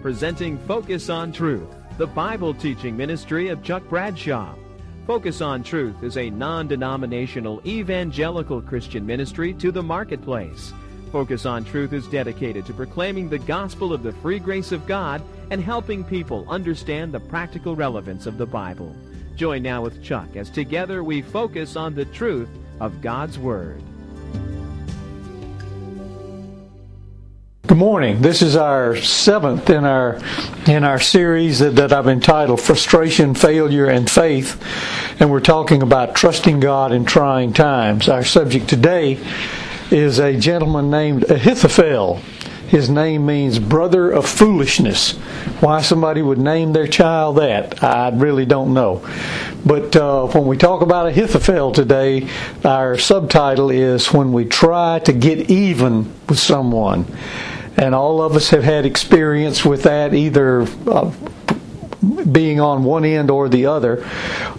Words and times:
presenting 0.00 0.58
Focus 0.60 1.10
on 1.10 1.32
Truth, 1.32 1.68
the 1.98 2.06
Bible 2.06 2.54
teaching 2.54 2.96
ministry 2.96 3.48
of 3.48 3.62
Chuck 3.62 3.82
Bradshaw. 3.88 4.54
Focus 5.06 5.40
on 5.42 5.62
Truth 5.62 6.02
is 6.02 6.16
a 6.16 6.30
non 6.30 6.68
denominational 6.68 7.60
evangelical 7.66 8.62
Christian 8.62 9.04
ministry 9.04 9.52
to 9.54 9.70
the 9.70 9.82
marketplace. 9.82 10.72
Focus 11.12 11.44
on 11.44 11.64
Truth 11.64 11.92
is 11.92 12.06
dedicated 12.06 12.64
to 12.66 12.72
proclaiming 12.72 13.28
the 13.28 13.38
gospel 13.40 13.92
of 13.92 14.02
the 14.02 14.12
free 14.12 14.38
grace 14.38 14.72
of 14.72 14.86
God 14.86 15.22
and 15.50 15.62
helping 15.62 16.04
people 16.04 16.46
understand 16.48 17.12
the 17.12 17.20
practical 17.20 17.76
relevance 17.76 18.26
of 18.26 18.38
the 18.38 18.46
Bible. 18.46 18.96
Join 19.36 19.62
now 19.62 19.82
with 19.82 20.02
Chuck 20.02 20.36
as 20.36 20.48
together 20.48 21.04
we 21.04 21.20
focus 21.20 21.76
on 21.76 21.94
the 21.94 22.06
truth 22.06 22.48
of 22.80 23.02
God's 23.02 23.38
Word. 23.38 23.82
Good 27.70 27.78
morning. 27.78 28.20
This 28.20 28.42
is 28.42 28.56
our 28.56 28.96
seventh 28.96 29.70
in 29.70 29.84
our 29.84 30.18
in 30.66 30.82
our 30.82 30.98
series 30.98 31.60
that, 31.60 31.76
that 31.76 31.92
I've 31.92 32.08
entitled 32.08 32.60
Frustration, 32.60 33.32
Failure, 33.32 33.86
and 33.86 34.10
Faith. 34.10 34.60
And 35.20 35.30
we're 35.30 35.38
talking 35.38 35.80
about 35.80 36.16
trusting 36.16 36.58
God 36.58 36.90
in 36.90 37.04
trying 37.04 37.52
times. 37.52 38.08
Our 38.08 38.24
subject 38.24 38.68
today 38.68 39.24
is 39.92 40.18
a 40.18 40.36
gentleman 40.36 40.90
named 40.90 41.30
Ahithophel. 41.30 42.16
His 42.66 42.90
name 42.90 43.24
means 43.24 43.60
brother 43.60 44.10
of 44.10 44.28
foolishness. 44.28 45.12
Why 45.60 45.80
somebody 45.80 46.22
would 46.22 46.38
name 46.38 46.72
their 46.72 46.88
child 46.88 47.36
that, 47.36 47.84
I 47.84 48.10
really 48.10 48.46
don't 48.46 48.74
know. 48.74 49.08
But 49.64 49.94
uh, 49.94 50.26
when 50.26 50.46
we 50.46 50.56
talk 50.56 50.82
about 50.82 51.06
Ahithophel 51.06 51.70
today, 51.70 52.28
our 52.64 52.98
subtitle 52.98 53.70
is 53.70 54.12
When 54.12 54.32
We 54.32 54.44
Try 54.44 54.98
to 55.00 55.12
Get 55.12 55.50
Even 55.50 56.12
with 56.28 56.40
Someone 56.40 57.06
and 57.80 57.94
all 57.94 58.20
of 58.20 58.36
us 58.36 58.50
have 58.50 58.62
had 58.62 58.84
experience 58.84 59.64
with 59.64 59.84
that, 59.84 60.12
either 60.12 60.66
uh, 60.86 61.10
being 62.30 62.60
on 62.60 62.84
one 62.84 63.06
end 63.06 63.30
or 63.30 63.48
the 63.48 63.64
other. 63.64 64.06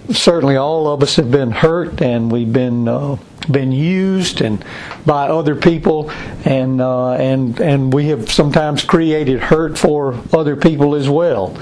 Certainly, 0.09 0.56
all 0.56 0.88
of 0.88 1.04
us 1.04 1.18
have 1.18 1.30
been 1.30 1.52
hurt, 1.52 2.02
and 2.02 2.31
we've 2.31 2.52
been 2.52 2.88
uh, 2.88 3.18
been 3.50 3.72
used 3.72 4.42
and 4.42 4.66
by 5.06 5.28
other 5.28 5.56
people, 5.56 6.09
and 6.46 6.81
uh, 6.81 7.12
and 7.12 7.62
and 7.62 7.94
we 7.94 8.08
have 8.08 8.31
sometimes 8.31 8.84
created 8.84 9.40
hurt 9.40 9.78
for 9.78 10.20
other 10.34 10.56
people 10.56 10.96
as 10.96 11.08
well. 11.08 11.53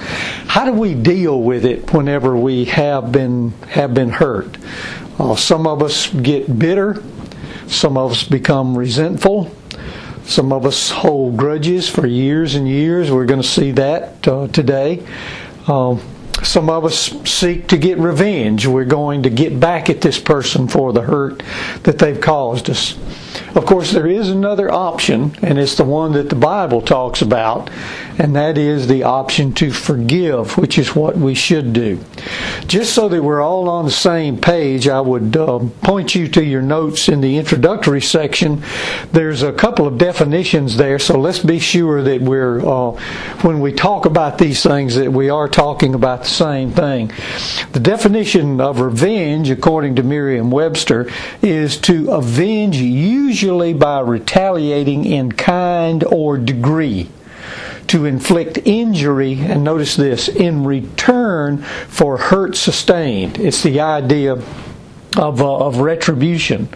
How 0.48 0.64
do 0.64 0.72
we 0.72 0.94
deal 0.96 1.42
with 1.42 1.66
it 1.66 1.92
whenever 1.94 2.38
we 2.38 2.66
have 2.66 3.12
been 3.12 3.52
have 3.68 3.94
been 3.94 4.10
hurt? 4.12 4.58
Uh, 5.20 5.36
some 5.36 5.68
of 5.68 5.84
us 5.84 6.10
get 6.10 6.58
bitter. 6.58 7.04
Some 7.68 7.98
of 7.98 8.12
us 8.12 8.24
become 8.24 8.78
resentful. 8.78 9.54
Some 10.30 10.54
of 10.54 10.64
us 10.68 10.92
hold 10.92 11.38
grudges 11.38 11.90
for 11.90 12.06
years 12.06 12.54
and 12.54 12.68
years. 12.68 13.12
We're 13.12 13.26
going 13.26 13.42
to 13.42 13.48
see 13.48 13.72
that 13.72 14.28
uh, 14.28 14.48
today. 14.50 15.04
Um, 15.66 16.02
some 16.44 16.70
of 16.70 16.86
us 16.86 17.12
seek 17.28 17.68
to 17.70 17.80
get 17.80 17.98
revenge. 17.98 18.68
We're 18.68 18.86
going 18.86 19.24
to 19.24 19.32
get 19.32 19.60
back 19.60 19.90
at 19.90 20.02
this 20.02 20.20
person 20.20 20.68
for 20.68 20.94
the 20.94 21.02
hurt 21.02 21.42
that 21.82 21.98
they've 21.98 22.22
caused 22.22 22.70
us. 22.70 22.96
Of 23.56 23.66
course, 23.66 23.92
there 23.92 24.08
is 24.08 24.30
another 24.30 24.72
option, 24.72 25.36
and 25.42 25.58
it's 25.58 25.76
the 25.76 25.84
one 25.84 26.14
that 26.14 26.30
the 26.30 26.36
Bible 26.36 26.82
talks 26.82 27.22
about, 27.22 27.70
and 28.18 28.36
that 28.36 28.58
is 28.58 28.88
the 28.88 29.04
option 29.04 29.54
to 29.54 29.72
forgive, 29.72 30.58
which 30.58 30.78
is 30.78 30.96
what 30.96 31.18
we 31.18 31.34
should 31.34 31.74
do. 31.74 32.00
Just 32.68 32.94
so 32.94 33.10
that 33.10 33.24
we're 33.24 33.42
all 33.42 33.70
on 33.70 33.86
the 33.86 33.92
same 33.92 34.38
page, 34.38 34.88
I 34.88 35.02
would 35.02 35.36
uh, 35.36 35.60
point 35.82 36.16
you 36.16 36.28
to 36.30 36.44
your 36.44 36.62
notes 36.62 37.10
in 37.10 37.22
the 37.22 37.38
introductory 37.38 38.02
section. 38.02 38.62
There's 39.12 39.42
a 39.42 39.54
couple 39.54 39.88
of 39.88 39.98
definitions 39.98 40.78
there, 40.78 41.00
so 41.00 41.20
let's 41.20 41.40
be 41.40 41.60
sure 41.60 42.04
that 42.04 42.22
we're, 42.22 42.60
uh, 42.60 42.92
when 43.42 43.62
we 43.62 43.74
talk 43.74 44.06
about 44.06 44.38
these 44.38 44.62
things, 44.62 44.96
that 44.96 45.12
we 45.12 45.30
are 45.30 45.48
talking 45.48 45.96
about 45.96 46.24
the 46.24 46.30
same 46.30 46.72
thing. 46.72 47.12
The 47.72 47.80
definition 47.80 48.62
of 48.62 48.80
revenge, 48.80 49.50
according 49.50 49.96
to 49.96 50.04
Merriam 50.04 50.52
Webster, 50.52 51.10
is 51.42 51.78
to 51.82 52.12
avenge 52.12 52.78
usually 53.20 53.74
by 53.74 54.00
retaliating 54.00 55.06
in 55.06 55.32
kind 55.32 56.04
or 56.06 56.38
degree 56.38 57.10
to 57.88 58.06
inflict 58.06 58.60
injury, 58.66 59.40
and 59.40 59.64
notice 59.64 59.96
this, 59.96 60.28
in 60.28 60.64
return 60.64 61.58
for 61.88 62.18
hurt 62.18 62.56
sustained. 62.56 63.38
It's 63.40 63.64
the 63.64 63.80
idea 63.80 64.34
of, 65.18 65.42
uh, 65.42 65.58
of 65.58 65.80
retribution. 65.80 66.70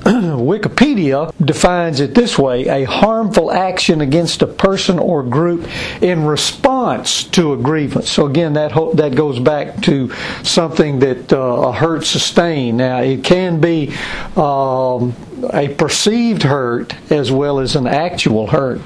Wikipedia 0.04 1.30
defines 1.44 2.00
it 2.00 2.14
this 2.14 2.38
way 2.38 2.66
a 2.68 2.84
harmful 2.84 3.52
action 3.52 4.00
against 4.00 4.40
a 4.40 4.46
person 4.46 4.98
or 4.98 5.22
group 5.22 5.68
in 6.00 6.24
response 6.24 7.24
to 7.24 7.52
a 7.52 7.56
grievance. 7.58 8.08
So, 8.08 8.26
again, 8.26 8.54
that, 8.54 8.72
ho- 8.72 8.94
that 8.94 9.14
goes 9.14 9.38
back 9.38 9.82
to 9.82 10.10
something 10.42 11.00
that 11.00 11.32
uh, 11.32 11.38
a 11.38 11.72
hurt 11.72 12.06
sustained. 12.06 12.78
Now, 12.78 13.00
it 13.00 13.22
can 13.24 13.60
be 13.60 13.94
um, 14.36 15.14
a 15.52 15.68
perceived 15.76 16.44
hurt 16.44 16.94
as 17.12 17.30
well 17.30 17.58
as 17.58 17.76
an 17.76 17.86
actual 17.86 18.46
hurt. 18.46 18.80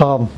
Um, 0.00 0.28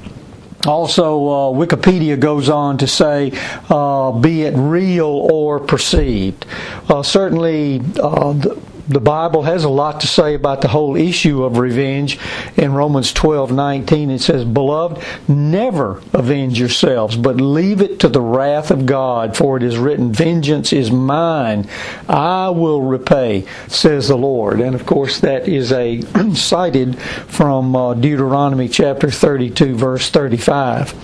also, 0.67 1.29
uh, 1.29 1.67
Wikipedia 1.67 2.21
goes 2.21 2.51
on 2.51 2.77
to 2.79 2.87
say, 2.87 3.33
uh, 3.71 4.13
be 4.13 4.43
it 4.43 4.55
real 4.55 5.07
or 5.07 5.59
perceived. 5.59 6.45
Uh, 6.91 7.03
certainly, 7.03 7.81
uh, 7.99 8.35
the, 8.35 8.61
the 8.91 9.01
Bible 9.01 9.45
has 9.45 9.63
a 9.63 9.69
lot 9.69 10.01
to 10.01 10.09
say 10.09 10.35
about 10.35 10.63
the 10.63 10.69
whole 10.69 10.97
issue 10.97 11.45
of 11.45 11.59
revenge. 11.59 12.19
In 12.57 12.73
Romans 12.73 13.13
12 13.13 13.53
19, 13.53 14.11
it 14.11 14.19
says, 14.19 14.45
Beloved, 14.45 15.01
never 15.29 16.03
avenge 16.13 16.59
yourselves, 16.59 17.17
but 17.17 17.41
leave 17.41 17.81
it 17.81 18.01
to 18.01 18.09
the 18.09 18.21
wrath 18.21 18.73
of 18.73 18.87
God, 18.87 19.37
for 19.37 19.57
it 19.57 19.63
is 19.63 19.79
written, 19.79 20.13
Vengeance 20.13 20.73
is 20.73 20.91
mine, 20.91 21.69
I 22.09 22.49
will 22.49 22.83
repay, 22.83 23.47
says 23.69 24.09
the 24.09 24.19
Lord. 24.19 24.61
And 24.61 24.75
of 24.75 24.87
course, 24.87 25.21
that 25.21 25.49
is 25.49 25.71
a 25.71 26.01
cited 26.35 26.99
from 26.99 27.77
uh, 27.77 27.95
Deuteronomy 27.95 28.69
chapter 28.69 29.09
32, 29.09 29.77
verse 29.77 30.11
35 30.11 30.95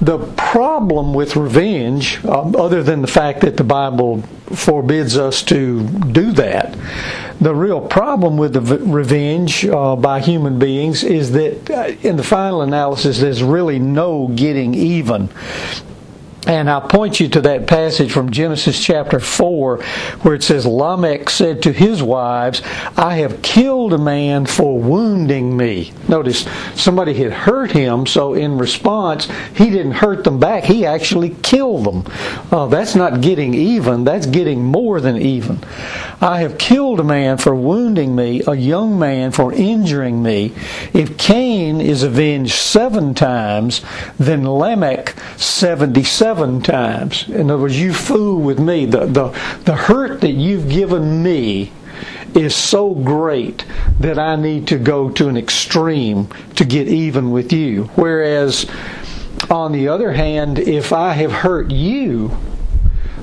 the 0.00 0.18
problem 0.36 1.12
with 1.12 1.34
revenge, 1.36 2.24
um, 2.24 2.54
other 2.54 2.82
than 2.82 3.02
the 3.02 3.08
fact 3.08 3.40
that 3.40 3.56
the 3.56 3.64
Bible 3.64 4.22
forbids 4.54 5.18
us 5.18 5.42
to 5.44 5.86
do 5.88 6.32
that, 6.32 6.76
the 7.40 7.54
real 7.54 7.80
problem 7.80 8.36
with 8.36 8.52
the 8.52 8.60
v- 8.60 8.76
revenge 8.76 9.66
uh, 9.66 9.96
by 9.96 10.20
human 10.20 10.58
beings 10.58 11.02
is 11.04 11.32
that 11.32 11.70
uh, 11.70 12.08
in 12.08 12.16
the 12.16 12.22
final 12.22 12.62
analysis, 12.62 13.18
there's 13.18 13.42
really 13.42 13.78
no 13.78 14.28
getting 14.28 14.74
even. 14.74 15.28
And 16.46 16.70
I'll 16.70 16.80
point 16.80 17.20
you 17.20 17.28
to 17.30 17.40
that 17.42 17.66
passage 17.66 18.12
from 18.12 18.30
Genesis 18.30 18.82
chapter 18.82 19.18
4 19.20 19.82
where 20.22 20.34
it 20.34 20.42
says, 20.42 20.64
Lamech 20.64 21.28
said 21.28 21.62
to 21.64 21.72
his 21.72 22.02
wives, 22.02 22.62
I 22.96 23.16
have 23.16 23.42
killed 23.42 23.92
a 23.92 23.98
man 23.98 24.46
for 24.46 24.78
wounding 24.78 25.56
me. 25.56 25.92
Notice, 26.08 26.46
somebody 26.74 27.12
had 27.14 27.32
hurt 27.32 27.72
him, 27.72 28.06
so 28.06 28.34
in 28.34 28.56
response, 28.56 29.28
he 29.56 29.68
didn't 29.68 29.92
hurt 29.92 30.24
them 30.24 30.38
back. 30.38 30.64
He 30.64 30.86
actually 30.86 31.36
killed 31.42 31.84
them. 31.84 32.12
Uh, 32.50 32.66
that's 32.66 32.94
not 32.94 33.20
getting 33.20 33.52
even, 33.52 34.04
that's 34.04 34.26
getting 34.26 34.64
more 34.64 35.00
than 35.00 35.18
even. 35.18 35.58
I 36.20 36.40
have 36.40 36.56
killed 36.56 37.00
a 37.00 37.04
man 37.04 37.36
for 37.38 37.54
wounding 37.54 38.16
me, 38.16 38.42
a 38.46 38.54
young 38.54 38.98
man 38.98 39.32
for 39.32 39.52
injuring 39.52 40.22
me. 40.22 40.54
If 40.94 41.18
Cain 41.18 41.80
is 41.80 42.02
avenged 42.02 42.54
seven 42.54 43.12
times, 43.14 43.82
then 44.18 44.48
Lamech 44.48 45.14
77 45.36 45.92
seven 46.28 46.60
times. 46.60 47.26
In 47.30 47.50
other 47.50 47.62
words, 47.62 47.80
you 47.80 47.94
fool 47.94 48.38
with 48.42 48.58
me. 48.58 48.84
The, 48.84 49.06
the, 49.06 49.28
the 49.64 49.74
hurt 49.74 50.20
that 50.20 50.32
you've 50.32 50.68
given 50.68 51.22
me 51.22 51.72
is 52.34 52.54
so 52.54 52.92
great 52.92 53.64
that 53.98 54.18
I 54.18 54.36
need 54.36 54.68
to 54.68 54.78
go 54.78 55.08
to 55.12 55.28
an 55.28 55.38
extreme 55.38 56.28
to 56.56 56.66
get 56.66 56.86
even 56.86 57.30
with 57.30 57.50
you. 57.50 57.84
Whereas, 57.94 58.66
on 59.48 59.72
the 59.72 59.88
other 59.88 60.12
hand, 60.12 60.58
if 60.58 60.92
I 60.92 61.14
have 61.14 61.32
hurt 61.32 61.70
you, 61.70 62.36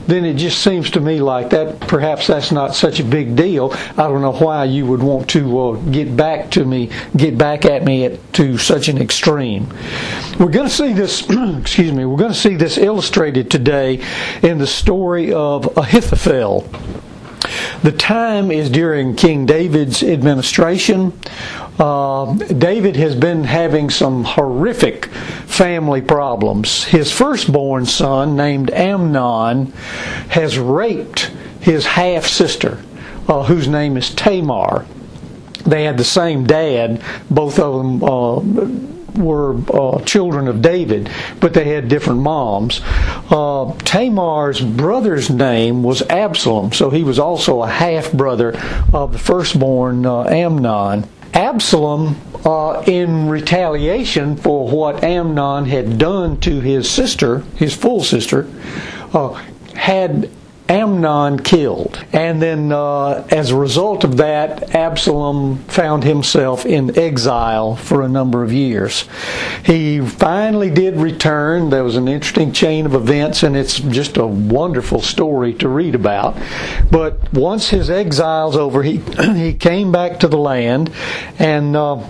then 0.07 0.25
it 0.25 0.35
just 0.35 0.61
seems 0.63 0.91
to 0.91 0.99
me 0.99 1.19
like 1.19 1.49
that 1.49 1.79
perhaps 1.81 2.27
that's 2.27 2.51
not 2.51 2.75
such 2.75 2.99
a 2.99 3.03
big 3.03 3.35
deal. 3.35 3.73
I 3.91 4.07
don't 4.07 4.21
know 4.21 4.33
why 4.33 4.65
you 4.65 4.85
would 4.85 5.01
want 5.01 5.29
to 5.31 5.59
uh, 5.59 5.75
get 5.91 6.15
back 6.15 6.51
to 6.51 6.65
me, 6.65 6.91
get 7.15 7.37
back 7.37 7.65
at 7.65 7.83
me 7.83 8.05
at, 8.05 8.33
to 8.33 8.57
such 8.57 8.87
an 8.87 8.97
extreme. 8.97 9.67
We're 10.39 10.51
going 10.51 10.67
to 10.67 10.73
see 10.73 10.93
this, 10.93 11.27
excuse 11.29 11.91
me, 11.91 12.05
we're 12.05 12.17
going 12.17 12.33
to 12.33 12.37
see 12.37 12.55
this 12.55 12.77
illustrated 12.77 13.49
today 13.49 14.03
in 14.41 14.57
the 14.57 14.67
story 14.67 15.33
of 15.33 15.77
Ahithophel. 15.77 16.69
The 17.83 17.91
time 17.91 18.49
is 18.51 18.69
during 18.69 19.15
King 19.15 19.45
David's 19.45 20.01
administration. 20.01 21.13
Uh, 21.77 22.33
David 22.35 22.95
has 22.95 23.15
been 23.15 23.43
having 23.43 23.89
some 23.89 24.23
horrific 24.23 25.07
family 25.45 26.01
problems. 26.01 26.85
His 26.85 27.11
firstborn 27.11 27.85
son, 27.85 28.35
named 28.35 28.71
Amnon, 28.71 29.73
has 30.29 30.57
raped 30.57 31.31
his 31.59 31.85
half 31.85 32.25
sister, 32.25 32.81
uh, 33.27 33.43
whose 33.43 33.67
name 33.67 33.97
is 33.97 34.13
Tamar. 34.13 34.85
They 35.65 35.83
had 35.83 35.97
the 35.97 36.03
same 36.03 36.45
dad. 36.45 37.01
Both 37.29 37.59
of 37.59 37.73
them 37.73 38.03
uh, 38.03 39.19
were 39.21 39.55
uh, 39.73 39.99
children 40.03 40.47
of 40.47 40.61
David, 40.61 41.09
but 41.39 41.53
they 41.53 41.65
had 41.65 41.89
different 41.89 42.19
moms. 42.19 42.81
Uh, 43.29 43.73
Tamar's 43.79 44.61
brother's 44.61 45.29
name 45.29 45.83
was 45.83 46.01
Absalom, 46.03 46.71
so 46.71 46.89
he 46.89 47.03
was 47.03 47.19
also 47.19 47.63
a 47.63 47.67
half 47.67 48.11
brother 48.11 48.57
of 48.93 49.11
the 49.11 49.19
firstborn 49.19 50.05
uh, 50.05 50.23
Amnon. 50.25 51.07
Absalom, 51.35 52.15
uh, 52.45 52.81
in 52.87 53.27
retaliation 53.27 54.37
for 54.37 54.69
what 54.69 55.03
Amnon 55.03 55.65
had 55.65 55.97
done 55.97 56.39
to 56.39 56.61
his 56.61 56.89
sister, 56.89 57.39
his 57.57 57.75
full 57.75 58.03
sister, 58.03 58.47
uh, 59.13 59.33
had 59.75 60.29
Amnon 60.67 61.39
killed. 61.39 62.03
And 62.11 62.41
then, 62.41 62.71
uh, 62.71 63.27
as 63.29 63.51
a 63.51 63.55
result 63.55 64.03
of 64.03 64.17
that, 64.17 64.75
Absalom 64.75 65.57
found 65.65 66.03
himself 66.03 66.65
in 66.65 66.97
exile 66.97 67.75
for 67.75 68.01
a 68.01 68.07
number 68.07 68.43
of 68.43 68.51
years. 68.51 69.05
He 69.63 69.99
finally 69.99 70.71
did 70.71 70.95
return. 70.95 71.69
There 71.69 71.83
was 71.83 71.95
an 71.95 72.07
interesting 72.07 72.51
chain 72.51 72.85
of 72.85 72.95
events, 72.95 73.43
and 73.43 73.55
it's 73.55 73.79
just 73.79 74.17
a 74.17 74.25
wonderful 74.25 75.01
story 75.01 75.53
to 75.55 75.69
read 75.69 75.93
about. 75.93 76.35
But 76.89 77.31
once 77.31 77.69
his 77.69 77.89
exile's 77.89 78.55
over, 78.55 78.81
he, 78.81 78.97
he 79.35 79.53
came 79.53 79.91
back 79.91 80.19
to 80.21 80.27
the 80.27 80.37
land 80.37 80.91
and. 81.37 81.75
Uh, 81.75 82.03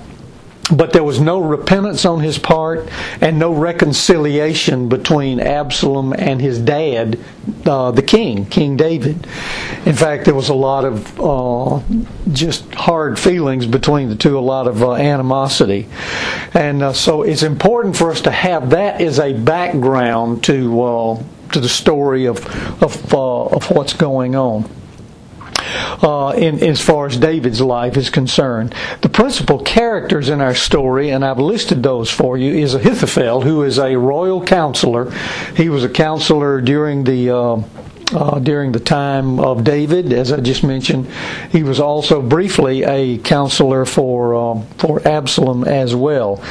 but 0.71 0.93
there 0.93 1.03
was 1.03 1.19
no 1.19 1.39
repentance 1.39 2.05
on 2.05 2.21
his 2.21 2.39
part 2.39 2.89
and 3.21 3.37
no 3.37 3.53
reconciliation 3.53 4.89
between 4.89 5.39
Absalom 5.39 6.13
and 6.13 6.41
his 6.41 6.59
dad, 6.59 7.19
uh, 7.65 7.91
the 7.91 8.01
king, 8.01 8.47
King 8.47 8.75
David. 8.75 9.27
In 9.85 9.93
fact, 9.93 10.25
there 10.25 10.33
was 10.33 10.49
a 10.49 10.55
lot 10.55 10.83
of 10.83 11.19
uh, 11.21 11.81
just 12.33 12.73
hard 12.73 13.19
feelings 13.19 13.67
between 13.67 14.09
the 14.09 14.15
two, 14.15 14.39
a 14.39 14.41
lot 14.41 14.67
of 14.67 14.81
uh, 14.81 14.93
animosity. 14.93 15.87
And 16.55 16.81
uh, 16.81 16.93
so 16.93 17.21
it's 17.21 17.43
important 17.43 17.95
for 17.95 18.09
us 18.09 18.21
to 18.21 18.31
have 18.31 18.71
that 18.71 19.01
as 19.01 19.19
a 19.19 19.33
background 19.33 20.43
to, 20.45 20.81
uh, 20.81 21.23
to 21.51 21.59
the 21.59 21.69
story 21.69 22.25
of, 22.25 22.43
of, 22.81 23.13
uh, 23.13 23.45
of 23.45 23.69
what's 23.69 23.93
going 23.93 24.35
on 24.35 24.67
uh, 25.75 26.33
in, 26.37 26.63
as 26.63 26.81
far 26.81 27.07
as 27.07 27.17
David's 27.17 27.61
life 27.61 27.97
is 27.97 28.09
concerned. 28.09 28.73
The 29.01 29.09
principal 29.09 29.59
characters 29.59 30.29
in 30.29 30.41
our 30.41 30.55
story, 30.55 31.09
and 31.09 31.23
I've 31.23 31.39
listed 31.39 31.83
those 31.83 32.09
for 32.09 32.37
you, 32.37 32.53
is 32.53 32.73
Ahithophel, 32.73 33.41
who 33.41 33.63
is 33.63 33.79
a 33.79 33.95
royal 33.95 34.43
counselor. 34.43 35.11
He 35.55 35.69
was 35.69 35.83
a 35.83 35.89
counselor 35.89 36.61
during 36.61 37.03
the 37.03 37.29
uh, 37.29 37.63
uh, 38.15 38.39
during 38.39 38.71
the 38.71 38.79
time 38.79 39.39
of 39.39 39.63
David, 39.63 40.13
as 40.13 40.31
I 40.31 40.39
just 40.39 40.63
mentioned. 40.63 41.07
He 41.51 41.63
was 41.63 41.79
also 41.79 42.21
briefly 42.21 42.83
a 42.83 43.17
counselor 43.19 43.85
for 43.85 44.35
um, 44.35 44.67
for 44.77 45.05
Absalom 45.07 45.63
as 45.65 45.95
well. 45.95 46.41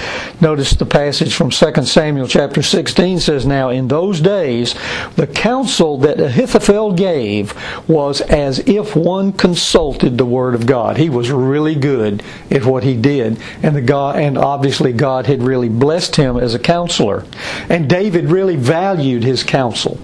Notice 0.41 0.73
the 0.73 0.87
passage 0.87 1.35
from 1.35 1.51
2 1.51 1.85
Samuel 1.85 2.29
chapter 2.29 2.63
16 2.63 3.21
says, 3.21 3.47
"Now 3.47 3.71
in 3.71 3.89
those 3.89 4.21
days, 4.21 4.75
the 5.17 5.27
counsel 5.27 5.99
that 5.99 6.21
Ahithophel 6.21 6.93
gave 6.93 7.55
was 7.89 8.21
as 8.21 8.61
if 8.61 8.95
one 8.95 9.33
consulted 9.33 10.19
the 10.19 10.27
word 10.27 10.55
of 10.55 10.67
God. 10.67 10.97
He 10.97 11.09
was 11.09 11.31
really 11.31 11.75
good 11.75 12.23
at 12.51 12.65
what 12.65 12.85
he 12.85 12.95
did, 12.95 13.39
and 13.63 13.75
the 13.75 13.81
God 13.81 14.17
and 14.17 14.37
obviously 14.37 14.93
God 14.93 15.27
had 15.27 15.43
really 15.43 15.69
blessed 15.69 16.17
him 16.17 16.37
as 16.37 16.55
a 16.55 16.59
counselor, 16.59 17.25
and 17.69 17.89
David 17.89 18.31
really 18.31 18.57
valued 18.57 19.25
his 19.25 19.43
counsel." 19.43 19.99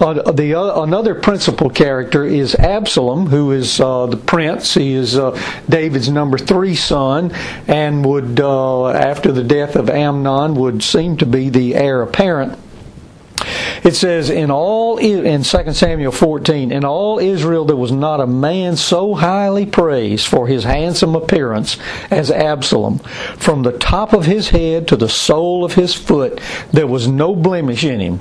Uh, 0.00 0.32
the 0.32 0.54
uh, 0.54 0.82
another 0.82 1.14
principal 1.14 1.70
character 1.70 2.24
is 2.24 2.54
Absalom, 2.54 3.26
who 3.26 3.52
is 3.52 3.80
uh, 3.80 4.06
the 4.06 4.16
prince. 4.16 4.74
He 4.74 4.92
is 4.92 5.16
uh, 5.16 5.38
David's 5.68 6.08
number 6.08 6.38
three 6.38 6.74
son, 6.74 7.32
and 7.68 8.04
would, 8.04 8.40
uh, 8.40 8.88
after 8.88 9.32
the 9.32 9.44
death 9.44 9.76
of 9.76 9.88
Amnon, 9.88 10.54
would 10.54 10.82
seem 10.82 11.16
to 11.18 11.26
be 11.26 11.48
the 11.48 11.74
heir 11.74 12.02
apparent 12.02 12.58
it 13.84 13.94
says, 13.94 14.30
in 14.30 14.50
all, 14.50 14.96
in 14.96 15.42
2 15.42 15.72
Samuel 15.74 16.10
14, 16.10 16.72
in 16.72 16.86
all 16.86 17.18
Israel 17.18 17.66
there 17.66 17.76
was 17.76 17.92
not 17.92 18.18
a 18.18 18.26
man 18.26 18.76
so 18.76 19.12
highly 19.12 19.66
praised 19.66 20.26
for 20.26 20.46
his 20.46 20.64
handsome 20.64 21.14
appearance 21.14 21.76
as 22.10 22.30
Absalom. 22.30 22.98
From 23.36 23.62
the 23.62 23.76
top 23.76 24.14
of 24.14 24.24
his 24.24 24.48
head 24.48 24.88
to 24.88 24.96
the 24.96 25.08
sole 25.10 25.66
of 25.66 25.74
his 25.74 25.94
foot, 25.94 26.40
there 26.72 26.86
was 26.86 27.06
no 27.06 27.36
blemish 27.36 27.84
in 27.84 28.00
him. 28.00 28.18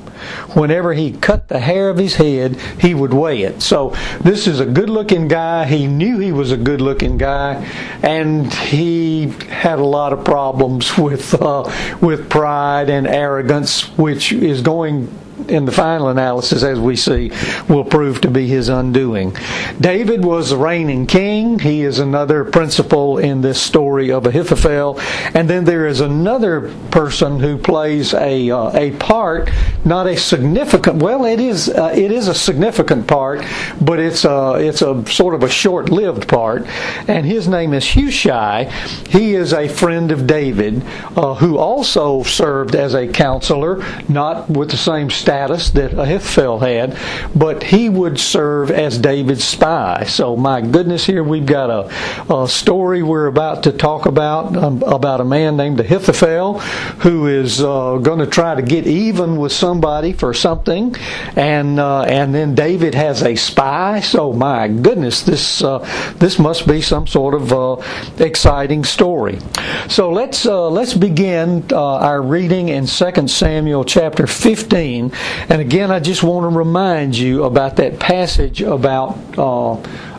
Whenever 0.54 0.94
he 0.94 1.14
cut 1.14 1.48
the 1.48 1.60
hair 1.60 1.88
of 1.88 1.98
his 1.98 2.16
head, 2.16 2.58
he 2.82 2.94
would 2.94 3.14
weigh 3.14 3.44
it. 3.44 3.62
So 3.62 3.96
this 4.20 4.48
is 4.48 4.60
a 4.60 4.66
good 4.66 4.90
looking 4.90 5.30
guy. 5.30 5.64
He 5.64 5.88
knew 5.88 6.20
he 6.20 6.34
was 6.34 6.52
a 6.52 6.58
good 6.58 6.82
looking 6.82 7.18
guy, 7.18 7.64
and 8.04 8.54
he 8.54 9.28
had 9.48 9.80
a 9.80 9.86
lot 9.86 10.12
of 10.12 10.26
problems 10.26 10.98
with, 10.98 11.34
uh, 11.42 11.72
with 12.02 12.30
pride 12.30 12.90
and 12.90 13.08
arrogance, 13.08 13.88
which 13.98 14.34
is 14.34 14.62
going 14.62 15.08
in 15.48 15.66
the 15.66 15.72
final 15.72 16.10
analysis, 16.10 16.64
as 16.64 16.80
we 16.80 16.96
see, 16.96 17.32
will 17.68 17.84
prove 17.84 18.22
to 18.22 18.30
be 18.30 18.48
his 18.48 18.70
undoing. 18.70 19.36
David 19.80 20.24
was 20.24 20.50
the 20.50 20.58
reigning 20.58 21.06
king. 21.06 21.60
He 21.60 21.82
is 21.82 22.00
another 22.00 22.44
principal 22.44 23.18
in 23.18 23.42
this 23.42 23.62
story 23.62 24.12
of 24.12 24.26
Ahithophel. 24.26 25.00
And 25.34 25.50
then 25.50 25.66
there 25.66 25.88
is 25.88 26.02
another 26.02 26.74
person 26.92 27.40
who 27.40 27.58
plays 27.58 28.14
a, 28.14 28.52
uh, 28.52 28.78
a 28.78 28.92
part, 28.92 29.50
not 29.84 30.08
a 30.08 30.16
significant, 30.18 31.02
well, 31.02 31.26
it 31.26 31.40
is, 31.40 31.70
uh, 31.70 31.94
it 31.96 32.12
is 32.12 32.28
a 32.28 32.36
significant 32.36 33.08
part, 33.08 33.44
but 33.82 34.00
it's 34.00 34.26
a, 34.26 34.56
it's 34.60 34.82
a 34.82 35.06
sort 35.08 35.34
of 35.34 35.44
a 35.44 35.50
short 35.50 35.90
lived 35.90 36.28
part. 36.28 36.66
And 37.08 37.26
his 37.26 37.48
name 37.48 37.74
is 37.74 37.92
Hushai. 37.92 38.66
He 39.10 39.36
is 39.36 39.54
a 39.54 39.68
friend 39.68 40.12
of 40.12 40.28
David 40.28 40.84
uh, 41.16 41.34
who 41.36 41.58
also 41.58 42.24
served 42.24 42.76
as 42.76 42.94
a 42.94 43.08
counselor, 43.08 43.84
not 44.08 44.50
with 44.50 44.72
the 44.72 44.78
same 44.78 45.10
status 45.24 45.70
that 45.72 45.94
Ahithophel 45.94 46.60
had, 46.60 46.98
but 47.34 47.64
he 47.64 47.88
would 47.88 48.20
serve 48.20 48.70
as 48.70 48.98
David's 48.98 49.46
spy. 49.46 50.04
So, 50.04 50.36
my 50.36 50.60
goodness, 50.60 51.06
here 51.06 51.24
we've 51.24 51.46
got 51.46 51.70
a, 51.70 52.34
a 52.34 52.48
story 52.50 53.02
we're 53.04 53.28
about 53.28 53.64
to 53.64 53.72
talk 53.72 54.06
about 54.06 54.58
um, 54.58 54.84
about 54.84 55.22
a 55.22 55.26
man 55.26 55.56
named 55.56 55.80
Ahithophel 55.80 56.60
who 57.00 57.28
is 57.28 57.62
uh, 57.62 58.00
going 58.02 58.20
to 58.20 58.28
try 58.28 58.54
to 58.54 58.62
get 58.62 58.86
even 58.86 59.38
with 59.38 59.54
somebody 59.54 60.12
for 60.12 60.34
something, 60.34 60.94
and 61.38 61.80
uh, 61.80 62.02
and 62.02 62.36
then 62.36 62.54
David 62.54 62.94
has 62.96 63.24
a 63.24 63.36
spy. 63.36 64.02
So, 64.02 64.34
my 64.34 64.68
goodness, 64.68 65.22
this 65.22 65.64
uh, 65.64 65.80
this 66.20 66.38
must 66.38 66.68
be 66.68 66.82
some 66.82 67.08
sort 67.08 67.34
of 67.34 67.54
uh, 67.54 67.78
exciting 68.20 68.84
story. 68.84 69.40
So 69.88 70.12
let's 70.12 70.46
uh, 70.46 70.70
let's 70.70 70.94
begin 70.94 71.64
uh, 71.72 71.96
our 71.98 72.22
reading 72.22 72.70
in 72.70 72.88
2 72.88 73.28
Samuel 73.28 73.86
chapter 73.86 74.28
15 74.28 75.13
and 75.50 75.62
again, 75.62 75.92
I 75.92 76.00
just 76.00 76.24
want 76.24 76.52
to 76.52 76.58
remind 76.58 77.18
you 77.18 77.44
about 77.44 77.78
that 77.78 78.00
passage 78.00 78.62
about 78.62 79.18
uh, 79.38 79.76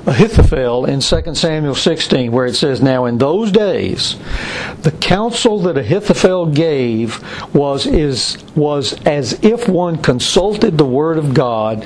Ahithophel 0.06 0.84
in 0.84 1.00
2 1.00 1.34
Samuel 1.34 1.74
16, 1.74 2.30
where 2.30 2.44
it 2.44 2.54
says, 2.54 2.82
Now 2.82 3.06
in 3.06 3.16
those 3.16 3.50
days, 3.50 4.16
the 4.82 4.92
counsel 4.92 5.60
that 5.60 5.78
Ahithophel 5.78 6.46
gave 6.52 7.22
was, 7.54 7.86
is, 7.86 8.36
was 8.54 8.92
as 9.06 9.42
if 9.42 9.66
one 9.66 9.96
consulted 9.96 10.76
the 10.76 10.84
word 10.84 11.16
of 11.16 11.32
God, 11.32 11.84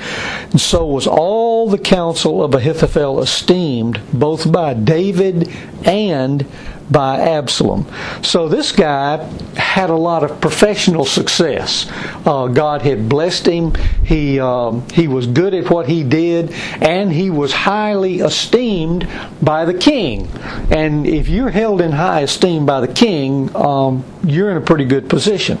and 0.51 0.59
so 0.59 0.85
was 0.85 1.07
all 1.07 1.69
the 1.69 1.77
counsel 1.77 2.43
of 2.43 2.53
Ahithophel 2.53 3.21
esteemed, 3.21 4.01
both 4.11 4.51
by 4.51 4.73
David 4.73 5.49
and 5.85 6.45
by 6.89 7.19
Absalom. 7.19 7.85
So 8.23 8.47
this 8.47 8.71
guy 8.71 9.17
had 9.55 9.89
a 9.89 9.95
lot 9.95 10.23
of 10.23 10.41
professional 10.41 11.05
success. 11.05 11.89
Uh, 12.25 12.47
God 12.47 12.81
had 12.81 13.07
blessed 13.07 13.45
him. 13.45 13.73
He 14.05 14.39
um, 14.39 14.87
he 14.89 15.07
was 15.07 15.27
good 15.27 15.53
at 15.53 15.69
what 15.69 15.87
he 15.87 16.03
did, 16.03 16.51
and 16.81 17.11
he 17.11 17.29
was 17.29 17.53
highly 17.53 18.19
esteemed 18.19 19.07
by 19.41 19.65
the 19.65 19.73
king. 19.73 20.27
And 20.71 21.05
if 21.05 21.27
you're 21.29 21.49
held 21.49 21.81
in 21.81 21.91
high 21.91 22.21
esteem 22.21 22.65
by 22.65 22.81
the 22.81 22.87
king, 22.87 23.55
um, 23.55 24.03
you're 24.25 24.51
in 24.51 24.57
a 24.57 24.61
pretty 24.61 24.85
good 24.85 25.09
position. 25.09 25.59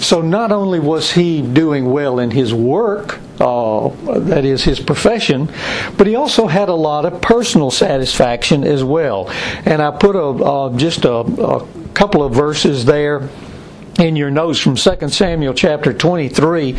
So 0.00 0.20
not 0.20 0.52
only 0.52 0.80
was 0.80 1.12
he 1.12 1.42
doing 1.42 1.90
well 1.90 2.18
in 2.18 2.30
his 2.30 2.54
work, 2.54 3.20
uh, 3.42 3.88
that 4.20 4.44
is 4.44 4.62
his 4.62 4.80
profession, 4.80 5.50
but 5.96 6.06
he 6.06 6.14
also 6.14 6.46
had 6.46 6.68
a 6.68 6.74
lot 6.74 7.04
of 7.04 7.20
personal 7.20 7.70
satisfaction 7.70 8.64
as 8.64 8.84
well. 8.84 9.28
And 9.64 9.82
I 9.82 9.90
put 9.90 10.16
a 10.16 10.22
uh, 10.22 10.76
just 10.76 11.04
a, 11.04 11.14
a 11.14 11.66
couple 11.94 12.22
of 12.22 12.32
verses 12.32 12.84
there 12.84 13.28
in 13.98 14.16
your 14.16 14.30
notes 14.30 14.58
from 14.58 14.74
2 14.74 15.08
Samuel 15.08 15.54
chapter 15.54 15.92
23. 15.92 16.76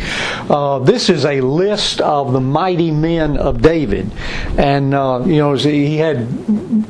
Uh, 0.50 0.78
this 0.80 1.08
is 1.08 1.24
a 1.24 1.40
list 1.40 2.00
of 2.00 2.32
the 2.32 2.40
mighty 2.40 2.90
men 2.90 3.36
of 3.36 3.62
David. 3.62 4.10
And, 4.58 4.94
uh, 4.94 5.22
you 5.24 5.36
know, 5.36 5.54
he 5.54 5.96
had 5.96 6.28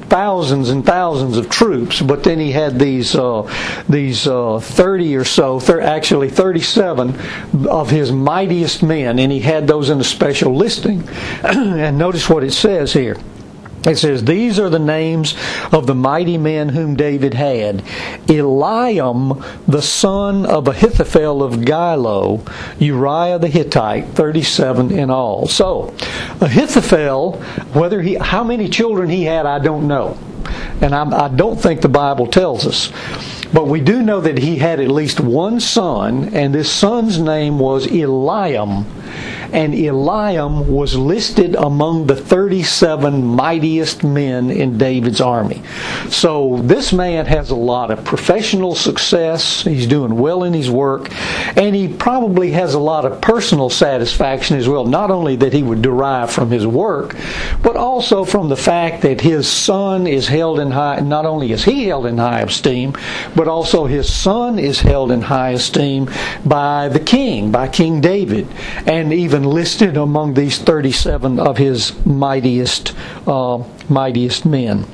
thousands 0.08 0.70
and 0.70 0.84
thousands 0.84 1.36
of 1.36 1.50
troops, 1.50 2.00
but 2.00 2.24
then 2.24 2.38
he 2.38 2.52
had 2.52 2.78
these, 2.78 3.14
uh, 3.14 3.42
these 3.88 4.26
uh, 4.26 4.60
30 4.60 5.16
or 5.16 5.24
so, 5.24 5.60
actually 5.80 6.30
37 6.30 7.18
of 7.68 7.90
his 7.90 8.10
mightiest 8.10 8.82
men, 8.82 9.18
and 9.18 9.30
he 9.30 9.40
had 9.40 9.66
those 9.66 9.90
in 9.90 10.00
a 10.00 10.04
special 10.04 10.54
listing. 10.54 11.06
and 11.42 11.98
notice 11.98 12.28
what 12.28 12.44
it 12.44 12.52
says 12.52 12.92
here. 12.92 13.16
It 13.86 13.98
says, 13.98 14.24
These 14.24 14.58
are 14.58 14.70
the 14.70 14.78
names 14.78 15.36
of 15.70 15.86
the 15.86 15.94
mighty 15.94 16.38
men 16.38 16.70
whom 16.70 16.96
David 16.96 17.34
had 17.34 17.84
Eliam, 18.26 19.44
the 19.66 19.82
son 19.82 20.46
of 20.46 20.66
Ahithophel 20.68 21.42
of 21.42 21.54
Gilo, 21.54 22.40
Uriah 22.80 23.38
the 23.38 23.48
Hittite, 23.48 24.08
37 24.08 24.90
in 24.90 25.10
all. 25.10 25.46
So, 25.46 25.94
Ahithophel, 26.40 27.32
whether 27.74 28.00
he, 28.00 28.14
how 28.14 28.42
many 28.42 28.68
children 28.68 29.10
he 29.10 29.24
had, 29.24 29.44
I 29.44 29.58
don't 29.58 29.86
know. 29.86 30.16
And 30.80 30.94
I, 30.94 31.26
I 31.26 31.28
don't 31.28 31.60
think 31.60 31.82
the 31.82 31.88
Bible 31.88 32.26
tells 32.26 32.66
us. 32.66 32.90
But 33.52 33.68
we 33.68 33.80
do 33.80 34.02
know 34.02 34.20
that 34.20 34.38
he 34.38 34.56
had 34.56 34.80
at 34.80 34.88
least 34.88 35.20
one 35.20 35.60
son, 35.60 36.34
and 36.34 36.54
this 36.54 36.72
son's 36.72 37.18
name 37.20 37.58
was 37.58 37.86
Eliam 37.86 38.86
and 39.52 39.72
Eliam 39.74 40.66
was 40.66 40.96
listed 40.96 41.54
among 41.54 42.06
the 42.06 42.16
37 42.16 43.24
mightiest 43.24 44.02
men 44.02 44.50
in 44.50 44.78
David's 44.78 45.20
army. 45.20 45.62
So 46.10 46.60
this 46.62 46.92
man 46.92 47.26
has 47.26 47.50
a 47.50 47.54
lot 47.54 47.90
of 47.90 48.04
professional 48.04 48.74
success. 48.74 49.62
He's 49.62 49.86
doing 49.86 50.16
well 50.16 50.44
in 50.44 50.52
his 50.52 50.70
work, 50.70 51.10
and 51.56 51.74
he 51.74 51.88
probably 51.88 52.50
has 52.52 52.74
a 52.74 52.78
lot 52.78 53.04
of 53.04 53.20
personal 53.20 53.70
satisfaction 53.70 54.56
as 54.56 54.68
well. 54.68 54.84
Not 54.84 55.10
only 55.10 55.36
that 55.36 55.52
he 55.52 55.62
would 55.62 55.82
derive 55.82 56.30
from 56.30 56.50
his 56.50 56.66
work, 56.66 57.16
but 57.62 57.76
also 57.76 58.24
from 58.24 58.48
the 58.48 58.56
fact 58.56 59.02
that 59.02 59.20
his 59.20 59.48
son 59.48 60.06
is 60.06 60.28
held 60.28 60.58
in 60.58 60.70
high. 60.70 61.00
Not 61.00 61.26
only 61.26 61.52
is 61.52 61.64
he 61.64 61.84
held 61.84 62.06
in 62.06 62.18
high 62.18 62.40
esteem, 62.40 62.94
but 63.36 63.48
also 63.48 63.86
his 63.86 64.12
son 64.12 64.58
is 64.58 64.80
held 64.80 65.10
in 65.10 65.22
high 65.22 65.50
esteem 65.50 66.10
by 66.44 66.88
the 66.88 67.00
king, 67.00 67.50
by 67.50 67.68
King 67.68 68.00
David, 68.00 68.46
and 68.86 68.93
even 69.12 69.44
listed 69.44 69.96
among 69.96 70.34
these 70.34 70.58
37 70.58 71.40
of 71.40 71.58
his 71.58 72.04
mightiest, 72.06 72.94
uh, 73.26 73.62
mightiest 73.88 74.46
men. 74.46 74.86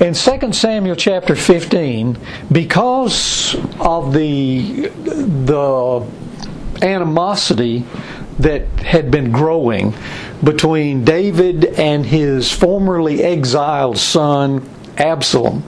In 0.00 0.14
2 0.14 0.52
Samuel 0.52 0.96
chapter 0.96 1.34
15, 1.34 2.16
because 2.50 3.56
of 3.80 4.12
the, 4.12 4.88
the 4.88 6.06
animosity 6.82 7.84
that 8.38 8.66
had 8.80 9.10
been 9.10 9.30
growing 9.30 9.94
between 10.42 11.04
David 11.04 11.64
and 11.64 12.06
his 12.06 12.50
formerly 12.50 13.22
exiled 13.22 13.98
son 13.98 14.68
Absalom, 14.96 15.62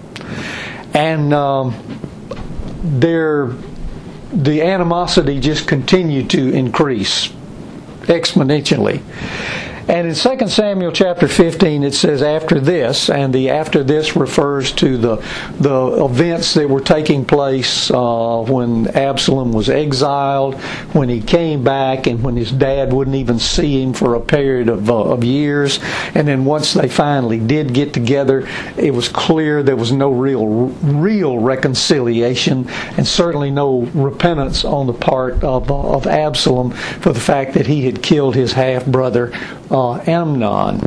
and 0.94 1.32
um, 1.34 1.74
their 2.82 3.52
the 4.32 4.62
animosity 4.62 5.38
just 5.38 5.68
continued 5.68 6.30
to 6.30 6.52
increase 6.52 7.28
exponentially. 8.02 9.02
And 9.88 10.06
in 10.06 10.14
2 10.14 10.48
Samuel 10.48 10.92
chapter 10.92 11.26
15, 11.26 11.82
it 11.82 11.94
says, 11.94 12.22
after 12.22 12.60
this, 12.60 13.10
and 13.10 13.34
the 13.34 13.50
after 13.50 13.82
this 13.82 14.14
refers 14.14 14.70
to 14.72 14.96
the, 14.96 15.16
the 15.58 16.04
events 16.04 16.54
that 16.54 16.68
were 16.68 16.80
taking 16.80 17.24
place 17.24 17.90
uh, 17.90 18.44
when 18.46 18.86
Absalom 18.88 19.52
was 19.52 19.68
exiled, 19.68 20.54
when 20.92 21.08
he 21.08 21.20
came 21.20 21.64
back, 21.64 22.06
and 22.06 22.22
when 22.22 22.36
his 22.36 22.52
dad 22.52 22.92
wouldn't 22.92 23.16
even 23.16 23.40
see 23.40 23.82
him 23.82 23.92
for 23.92 24.14
a 24.14 24.20
period 24.20 24.68
of, 24.68 24.88
uh, 24.88 25.02
of 25.02 25.24
years. 25.24 25.80
And 26.14 26.28
then 26.28 26.44
once 26.44 26.74
they 26.74 26.88
finally 26.88 27.40
did 27.40 27.74
get 27.74 27.92
together, 27.92 28.48
it 28.76 28.94
was 28.94 29.08
clear 29.08 29.64
there 29.64 29.74
was 29.74 29.90
no 29.90 30.12
real, 30.12 30.46
real 30.46 31.38
reconciliation, 31.38 32.68
and 32.96 33.06
certainly 33.06 33.50
no 33.50 33.80
repentance 33.94 34.64
on 34.64 34.86
the 34.86 34.92
part 34.92 35.42
of, 35.42 35.70
uh, 35.72 35.94
of 35.94 36.06
Absalom 36.06 36.70
for 36.70 37.12
the 37.12 37.20
fact 37.20 37.54
that 37.54 37.66
he 37.66 37.84
had 37.84 38.00
killed 38.00 38.36
his 38.36 38.52
half 38.52 38.86
brother 38.86 39.32
Uh, 39.72 39.94
Amnon. 40.06 40.78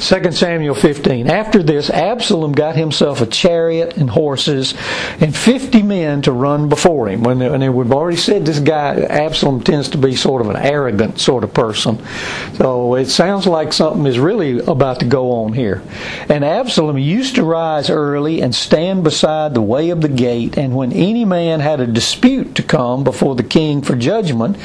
2 0.00 0.32
Samuel 0.32 0.74
15. 0.74 1.28
After 1.28 1.62
this, 1.62 1.90
Absalom 1.90 2.52
got 2.52 2.74
himself 2.74 3.20
a 3.20 3.26
chariot 3.26 3.98
and 3.98 4.08
horses 4.08 4.74
and 5.20 5.36
50 5.36 5.82
men 5.82 6.22
to 6.22 6.32
run 6.32 6.70
before 6.70 7.08
him. 7.08 7.22
When, 7.22 7.42
and 7.42 7.74
we've 7.74 7.92
already 7.92 8.16
said 8.16 8.46
this 8.46 8.60
guy, 8.60 9.02
Absalom, 9.02 9.62
tends 9.62 9.90
to 9.90 9.98
be 9.98 10.16
sort 10.16 10.40
of 10.40 10.48
an 10.48 10.56
arrogant 10.56 11.20
sort 11.20 11.44
of 11.44 11.52
person. 11.52 12.02
So 12.54 12.94
it 12.94 13.06
sounds 13.06 13.46
like 13.46 13.74
something 13.74 14.06
is 14.06 14.18
really 14.18 14.60
about 14.60 15.00
to 15.00 15.06
go 15.06 15.32
on 15.32 15.52
here. 15.52 15.82
And 16.30 16.44
Absalom 16.44 16.96
used 16.96 17.34
to 17.34 17.44
rise 17.44 17.90
early 17.90 18.40
and 18.40 18.54
stand 18.54 19.04
beside 19.04 19.52
the 19.52 19.62
way 19.62 19.90
of 19.90 20.00
the 20.00 20.08
gate, 20.08 20.56
and 20.56 20.74
when 20.74 20.92
any 20.92 21.26
man 21.26 21.60
had 21.60 21.80
a 21.80 21.86
dispute 21.86 22.54
to 22.54 22.62
come 22.62 23.04
before 23.04 23.34
the 23.34 23.42
king 23.42 23.82
for 23.82 23.96
judgment, 23.96 24.56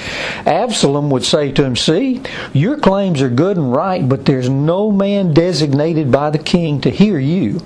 Absalom 0.46 1.10
would 1.10 1.25
say 1.25 1.51
to 1.51 1.63
him, 1.63 1.75
See, 1.75 2.22
your 2.54 2.77
claims 2.77 3.22
are 3.22 3.30
good 3.30 3.58
and 3.58 3.74
right, 3.74 4.08
but 4.08 4.25
there's 4.25 4.50
no 4.50 4.92
man 4.92 5.25
designated 5.34 6.12
by 6.12 6.29
the 6.29 6.38
king 6.38 6.82
to 6.82 6.89
hear 6.89 7.20
you. 7.20 7.62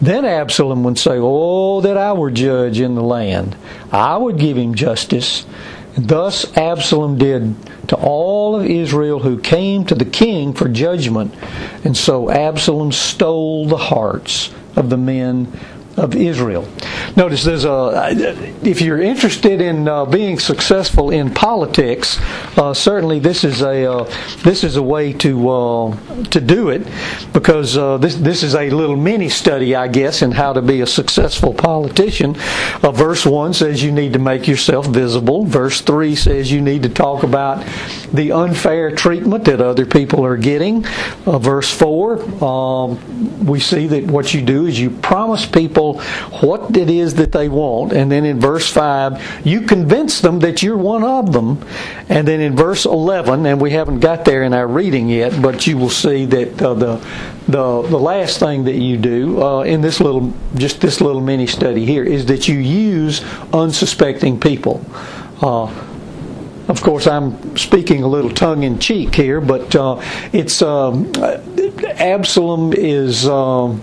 Then 0.00 0.24
Absalom 0.24 0.84
would 0.84 0.98
say, 0.98 1.16
Oh, 1.16 1.80
that 1.80 1.96
I 1.96 2.12
were 2.12 2.30
judge 2.30 2.80
in 2.80 2.94
the 2.94 3.02
land. 3.02 3.56
I 3.92 4.16
would 4.16 4.38
give 4.38 4.56
him 4.56 4.74
justice. 4.74 5.46
Thus 5.96 6.56
Absalom 6.56 7.18
did 7.18 7.54
to 7.88 7.96
all 7.96 8.54
of 8.54 8.64
Israel 8.64 9.18
who 9.18 9.40
came 9.40 9.84
to 9.86 9.94
the 9.94 10.04
king 10.04 10.52
for 10.52 10.68
judgment. 10.68 11.34
And 11.84 11.96
so 11.96 12.30
Absalom 12.30 12.92
stole 12.92 13.66
the 13.66 13.76
hearts 13.76 14.50
of 14.76 14.90
the 14.90 14.96
men 14.96 15.52
of 15.96 16.14
Israel. 16.14 16.66
Notice 17.16 17.44
there's 17.44 17.64
a, 17.64 18.12
if 18.62 18.80
you're 18.80 19.00
interested 19.00 19.60
in 19.60 19.88
uh, 19.88 20.04
being 20.04 20.38
successful 20.38 21.10
in 21.10 21.32
politics, 21.32 22.18
uh, 22.56 22.72
certainly 22.72 23.18
this 23.18 23.44
is 23.44 23.62
a 23.62 23.90
uh, 23.90 24.04
this 24.42 24.62
is 24.62 24.76
a 24.76 24.82
way 24.82 25.12
to 25.14 25.50
uh, 25.50 26.24
to 26.24 26.40
do 26.40 26.68
it 26.68 26.86
because 27.32 27.76
uh, 27.76 27.98
this 27.98 28.14
this 28.16 28.42
is 28.42 28.54
a 28.54 28.70
little 28.70 28.96
mini 28.96 29.28
study, 29.28 29.74
I 29.74 29.88
guess, 29.88 30.22
in 30.22 30.30
how 30.30 30.52
to 30.52 30.62
be 30.62 30.80
a 30.80 30.86
successful 30.86 31.52
politician. 31.52 32.36
Uh, 32.82 32.92
verse 32.92 33.26
one 33.26 33.52
says 33.52 33.82
you 33.82 33.92
need 33.92 34.12
to 34.12 34.18
make 34.18 34.46
yourself 34.46 34.86
visible. 34.86 35.44
Verse 35.44 35.80
three 35.80 36.14
says 36.14 36.52
you 36.52 36.60
need 36.60 36.82
to 36.84 36.88
talk 36.88 37.24
about 37.24 37.66
the 38.12 38.32
unfair 38.32 38.94
treatment 38.94 39.44
that 39.44 39.60
other 39.60 39.86
people 39.86 40.24
are 40.24 40.36
getting. 40.36 40.82
verse 41.24 41.72
four, 41.72 42.22
um, 42.44 43.44
we 43.44 43.58
see 43.58 43.86
that 43.88 44.04
what 44.04 44.32
you 44.32 44.42
do 44.42 44.66
is 44.66 44.78
you 44.78 44.90
promise 44.90 45.46
people 45.46 45.79
what 45.82 46.76
it 46.76 46.90
is 46.90 47.14
that 47.14 47.32
they 47.32 47.48
want. 47.48 47.92
And 47.92 48.10
then 48.10 48.24
in 48.24 48.40
verse 48.40 48.70
5, 48.70 49.46
you 49.46 49.62
convince 49.62 50.20
them 50.20 50.40
that 50.40 50.62
you're 50.62 50.76
one 50.76 51.04
of 51.04 51.32
them. 51.32 51.64
And 52.08 52.26
then 52.26 52.40
in 52.40 52.56
verse 52.56 52.84
11, 52.84 53.46
and 53.46 53.60
we 53.60 53.70
haven't 53.70 54.00
got 54.00 54.24
there 54.24 54.42
in 54.42 54.52
our 54.54 54.66
reading 54.66 55.08
yet, 55.08 55.40
but 55.40 55.66
you 55.66 55.76
will 55.78 55.90
see 55.90 56.24
that 56.26 56.62
uh, 56.62 56.74
the, 56.74 56.96
the, 57.46 57.82
the 57.82 57.98
last 57.98 58.38
thing 58.38 58.64
that 58.64 58.76
you 58.76 58.96
do 58.96 59.42
uh, 59.42 59.62
in 59.62 59.80
this 59.80 60.00
little, 60.00 60.32
just 60.54 60.80
this 60.80 61.00
little 61.00 61.20
mini 61.20 61.46
study 61.46 61.84
here, 61.84 62.04
is 62.04 62.26
that 62.26 62.48
you 62.48 62.58
use 62.58 63.22
unsuspecting 63.52 64.38
people. 64.40 64.84
Uh, 65.42 65.66
of 66.68 66.80
course, 66.82 67.08
I'm 67.08 67.56
speaking 67.56 68.04
a 68.04 68.06
little 68.06 68.30
tongue 68.30 68.62
in 68.62 68.78
cheek 68.78 69.12
here, 69.12 69.40
but 69.40 69.74
uh, 69.74 70.00
it's 70.32 70.62
um, 70.62 71.12
Absalom 71.98 72.72
is. 72.72 73.26
Um, 73.26 73.82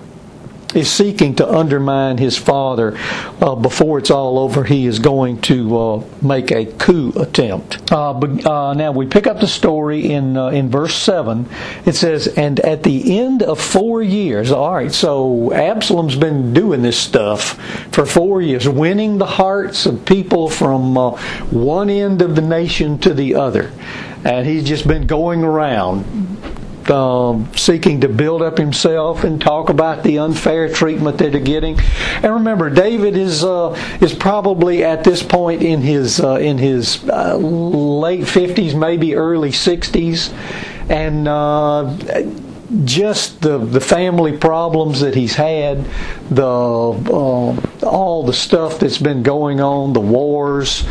is 0.75 0.91
seeking 0.91 1.35
to 1.35 1.49
undermine 1.49 2.17
his 2.17 2.37
father. 2.37 2.97
Uh, 3.41 3.55
before 3.55 3.97
it's 3.99 4.11
all 4.11 4.37
over, 4.37 4.63
he 4.63 4.85
is 4.85 4.99
going 4.99 5.39
to 5.41 5.77
uh, 5.77 6.03
make 6.21 6.51
a 6.51 6.65
coup 6.65 7.11
attempt. 7.15 7.91
Uh, 7.91 8.13
but, 8.13 8.45
uh, 8.45 8.73
now 8.73 8.91
we 8.91 9.05
pick 9.05 9.27
up 9.27 9.39
the 9.39 9.47
story 9.47 10.11
in 10.11 10.37
uh, 10.37 10.47
in 10.47 10.69
verse 10.69 10.95
seven. 10.95 11.47
It 11.85 11.95
says, 11.95 12.27
"And 12.27 12.59
at 12.61 12.83
the 12.83 13.17
end 13.17 13.43
of 13.43 13.59
four 13.59 14.01
years, 14.01 14.51
all 14.51 14.73
right. 14.73 14.91
So 14.91 15.53
Absalom's 15.53 16.15
been 16.15 16.53
doing 16.53 16.81
this 16.81 16.97
stuff 16.97 17.53
for 17.91 18.05
four 18.05 18.41
years, 18.41 18.67
winning 18.67 19.17
the 19.17 19.25
hearts 19.25 19.85
of 19.85 20.05
people 20.05 20.49
from 20.49 20.97
uh, 20.97 21.11
one 21.49 21.89
end 21.89 22.21
of 22.21 22.35
the 22.35 22.41
nation 22.41 22.99
to 22.99 23.13
the 23.13 23.35
other." 23.35 23.71
And 24.25 24.45
he's 24.45 24.63
just 24.63 24.87
been 24.87 25.07
going 25.07 25.43
around 25.43 26.36
um, 26.89 27.49
seeking 27.55 28.01
to 28.01 28.09
build 28.09 28.41
up 28.41 28.57
himself 28.57 29.23
and 29.23 29.41
talk 29.41 29.69
about 29.69 30.03
the 30.03 30.19
unfair 30.19 30.71
treatment 30.71 31.17
that 31.17 31.31
they're 31.31 31.41
getting. 31.41 31.79
And 32.23 32.33
remember, 32.33 32.69
David 32.69 33.15
is 33.17 33.43
uh, 33.43 33.71
is 34.01 34.13
probably 34.13 34.83
at 34.83 35.03
this 35.03 35.23
point 35.23 35.61
in 35.61 35.81
his 35.81 36.19
uh, 36.19 36.35
in 36.35 36.57
his 36.57 37.07
uh, 37.09 37.35
late 37.37 38.27
fifties, 38.27 38.75
maybe 38.75 39.15
early 39.15 39.51
sixties, 39.51 40.33
and 40.89 41.27
uh, 41.27 41.97
just 42.83 43.41
the 43.41 43.57
the 43.57 43.79
family 43.79 44.37
problems 44.37 44.99
that 44.99 45.15
he's 45.15 45.35
had, 45.35 45.85
the 46.29 46.43
uh, 46.43 47.85
all 47.85 48.23
the 48.25 48.33
stuff 48.33 48.79
that's 48.79 48.97
been 48.97 49.23
going 49.23 49.61
on, 49.61 49.93
the 49.93 50.01
wars 50.01 50.83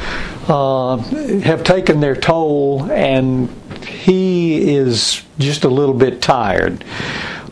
uh, 0.48 0.96
have 0.96 1.64
taken 1.64 2.00
their 2.00 2.16
toll, 2.16 2.90
and 2.90 3.48
he 3.86 4.74
is 4.74 5.22
just 5.38 5.64
a 5.64 5.68
little 5.68 5.94
bit 5.94 6.22
tired. 6.22 6.84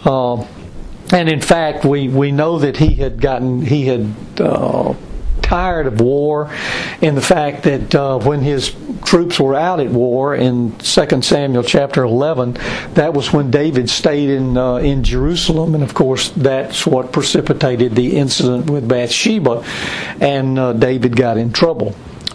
Uh, 0.04 0.46
and 1.12 1.28
in 1.28 1.40
fact, 1.40 1.84
we, 1.84 2.08
we 2.08 2.32
know 2.32 2.58
that 2.58 2.76
he 2.76 2.94
had 2.94 3.20
gotten 3.20 3.60
he 3.60 3.86
had 3.86 4.14
uh, 4.40 4.94
tired 5.42 5.86
of 5.86 6.00
war, 6.00 6.50
and 7.02 7.16
the 7.16 7.22
fact 7.22 7.64
that 7.64 7.94
uh, 7.94 8.18
when 8.18 8.40
his 8.40 8.74
troops 9.04 9.38
were 9.38 9.54
out 9.54 9.80
at 9.80 9.90
war 9.90 10.34
in 10.34 10.76
2 10.78 11.22
Samuel 11.22 11.62
chapter 11.62 12.02
11, 12.02 12.54
that 12.94 13.12
was 13.12 13.32
when 13.32 13.50
David 13.50 13.90
stayed 13.90 14.30
in 14.30 14.56
uh, 14.56 14.76
in 14.76 15.04
Jerusalem, 15.04 15.74
and 15.74 15.84
of 15.84 15.94
course 15.94 16.30
that's 16.30 16.86
what 16.86 17.12
precipitated 17.12 17.94
the 17.94 18.16
incident 18.16 18.70
with 18.70 18.88
Bathsheba, 18.88 19.62
and 20.20 20.58
uh, 20.58 20.72
David 20.72 21.16
got 21.16 21.36
in 21.36 21.52
trouble. 21.52 21.94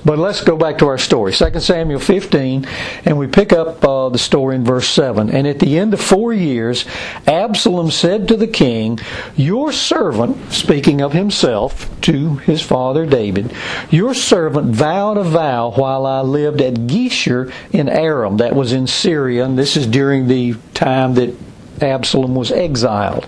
But 0.10 0.18
let's 0.18 0.44
go 0.44 0.58
back 0.58 0.80
to 0.80 0.88
our 0.88 0.98
story. 0.98 1.34
2 1.34 1.60
Samuel 1.60 2.00
15, 2.00 2.66
and 3.06 3.20
we 3.20 3.28
pick 3.28 3.54
up 3.54 3.86
uh, 3.86 4.10
the 4.10 4.18
story 4.18 4.56
in 4.56 4.66
verse 4.66 4.88
7. 4.88 5.30
And 5.30 5.46
at 5.46 5.60
the 5.60 5.78
end 5.78 5.94
of 5.94 6.02
four 6.02 6.34
years, 6.34 6.86
Absalom 7.28 7.92
said 7.92 8.28
to 8.30 8.36
the 8.36 8.48
king, 8.48 8.98
Your 9.36 9.72
servant, 9.72 10.52
speaking 10.52 11.00
of 11.00 11.14
himself 11.14 11.88
to 12.02 12.38
his 12.38 12.64
father 12.64 13.06
David, 13.06 13.54
Your 13.92 14.16
servant 14.16 14.74
vowed 14.74 15.20
a 15.20 15.24
vow 15.24 15.74
while 15.74 16.08
I 16.08 16.22
lived 16.22 16.60
at 16.60 16.74
Geshur 16.88 17.54
in 17.72 17.88
Aram, 17.88 18.38
that 18.38 18.56
was 18.56 18.72
in 18.72 18.88
Syria, 18.88 19.46
and 19.46 19.60
this 19.60 19.78
is 19.78 19.86
during 19.86 20.28
the 20.28 20.56
time 20.74 21.14
that 21.14 21.36
Absalom 21.84 22.34
was 22.34 22.52
exiled 22.52 23.28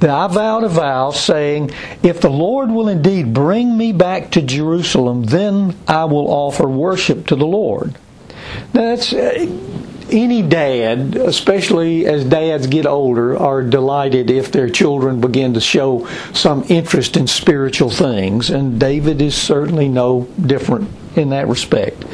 that 0.00 0.10
I 0.10 0.26
vowed 0.28 0.64
a 0.64 0.68
vow, 0.68 1.10
saying, 1.10 1.70
If 2.02 2.20
the 2.20 2.30
Lord 2.30 2.70
will 2.70 2.88
indeed 2.88 3.34
bring 3.34 3.76
me 3.76 3.92
back 3.92 4.30
to 4.32 4.42
Jerusalem, 4.42 5.24
then 5.24 5.76
I 5.86 6.04
will 6.04 6.28
offer 6.28 6.68
worship 6.68 7.26
to 7.28 7.36
the 7.36 7.46
Lord. 7.46 7.94
Now, 8.72 8.82
that's. 8.82 9.12
Uh, 9.12 9.46
any 10.10 10.42
dad, 10.42 11.16
especially 11.16 12.06
as 12.06 12.24
dads 12.24 12.66
get 12.66 12.86
older, 12.86 13.36
are 13.36 13.62
delighted 13.62 14.30
if 14.30 14.50
their 14.50 14.68
children 14.68 15.20
begin 15.20 15.54
to 15.54 15.60
show 15.60 16.08
some 16.32 16.64
interest 16.68 17.16
in 17.16 17.26
spiritual 17.26 17.90
things, 17.90 18.50
and 18.50 18.80
David 18.80 19.20
is 19.20 19.34
certainly 19.34 19.88
no 19.88 20.26
different 20.40 20.88
in 21.18 21.30
that 21.30 21.48
respect. 21.48 22.04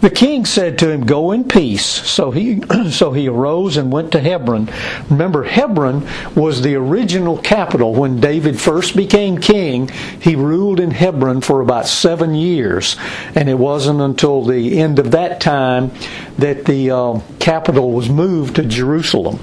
The 0.00 0.10
king 0.10 0.44
said 0.44 0.78
to 0.78 0.90
him, 0.90 1.04
"Go 1.04 1.32
in 1.32 1.44
peace." 1.44 1.84
So 1.84 2.30
he 2.30 2.62
so 2.90 3.12
he 3.12 3.28
arose 3.28 3.76
and 3.76 3.92
went 3.92 4.12
to 4.12 4.20
Hebron. 4.20 4.70
Remember, 5.10 5.44
Hebron 5.44 6.06
was 6.34 6.62
the 6.62 6.76
original 6.76 7.38
capital 7.38 7.94
when 7.94 8.20
David 8.20 8.60
first 8.60 8.96
became 8.96 9.38
king. 9.38 9.88
He 10.20 10.36
ruled 10.36 10.80
in 10.80 10.90
Hebron 10.90 11.40
for 11.40 11.60
about 11.60 11.86
seven 11.86 12.34
years, 12.34 12.96
and 13.34 13.48
it 13.48 13.58
wasn't 13.58 14.00
until 14.00 14.42
the 14.44 14.78
end 14.80 14.98
of 14.98 15.10
that 15.10 15.40
time 15.40 15.90
that 16.38 16.64
the 16.64 16.90
uh, 16.90 17.20
capital 17.38 17.92
was 17.92 18.08
moved 18.08 18.56
to 18.56 18.64
Jerusalem. 18.64 19.38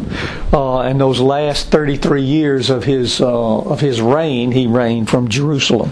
Uh, 0.51 0.81
and 0.81 0.99
those 0.99 1.19
last 1.19 1.69
33 1.69 2.21
years 2.21 2.69
of 2.69 2.83
his 2.83 3.21
uh, 3.21 3.59
of 3.59 3.79
his 3.79 4.01
reign, 4.01 4.51
he 4.51 4.67
reigned 4.67 5.09
from 5.09 5.27
Jerusalem. 5.27 5.91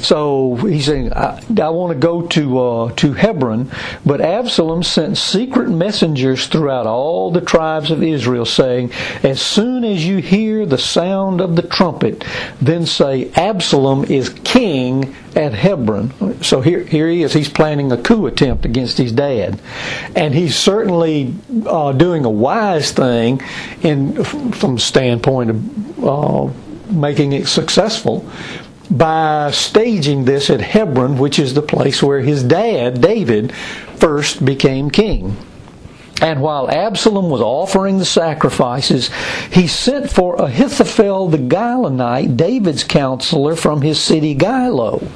So 0.00 0.56
he's 0.56 0.86
saying, 0.86 1.12
"I, 1.12 1.42
I 1.60 1.68
want 1.70 1.92
to 1.92 1.98
go 1.98 2.22
to." 2.22 2.58
uh, 2.60 2.90
to 2.96 3.12
Hebron, 3.12 3.70
but 4.04 4.20
Absalom 4.20 4.82
sent 4.82 5.16
secret 5.16 5.68
messengers 5.68 6.46
throughout 6.46 6.86
all 6.86 7.30
the 7.30 7.40
tribes 7.40 7.90
of 7.90 8.02
Israel, 8.02 8.44
saying, 8.44 8.92
As 9.22 9.40
soon 9.40 9.84
as 9.84 10.06
you 10.06 10.18
hear 10.18 10.66
the 10.66 10.78
sound 10.78 11.40
of 11.40 11.56
the 11.56 11.62
trumpet, 11.62 12.24
then 12.60 12.86
say, 12.86 13.30
Absalom 13.34 14.04
is 14.04 14.30
king 14.44 15.14
at 15.36 15.54
Hebron. 15.54 16.42
So 16.42 16.60
here, 16.60 16.80
here 16.80 17.08
he 17.08 17.22
is. 17.22 17.32
He's 17.32 17.48
planning 17.48 17.92
a 17.92 17.96
coup 17.96 18.26
attempt 18.26 18.64
against 18.64 18.98
his 18.98 19.12
dad, 19.12 19.60
and 20.16 20.34
he's 20.40 20.56
certainly 20.56 21.34
uh, 21.66 21.92
doing 21.92 22.24
a 22.24 22.30
wise 22.30 22.92
thing 22.92 23.42
in 23.82 24.24
from 24.24 24.78
standpoint 24.78 25.50
of 25.50 26.04
uh, 26.04 26.50
making 26.90 27.32
it 27.34 27.46
successful 27.46 28.26
by 28.90 29.50
staging 29.52 30.24
this 30.24 30.48
at 30.48 30.60
Hebron, 30.60 31.18
which 31.18 31.38
is 31.38 31.52
the 31.52 31.62
place 31.62 32.02
where 32.02 32.20
his 32.20 32.42
dad, 32.42 33.00
David, 33.00 33.54
first 33.96 34.44
became 34.44 34.90
king. 34.90 35.36
And 36.20 36.42
while 36.42 36.70
Absalom 36.70 37.30
was 37.30 37.40
offering 37.40 37.98
the 37.98 38.04
sacrifices, 38.04 39.10
he 39.50 39.66
sent 39.66 40.10
for 40.10 40.36
Ahithophel 40.36 41.28
the 41.28 41.38
Gilonite, 41.38 42.36
David's 42.36 42.84
counselor 42.84 43.56
from 43.56 43.82
his 43.82 43.98
city 43.98 44.34
Gilo. 44.34 45.08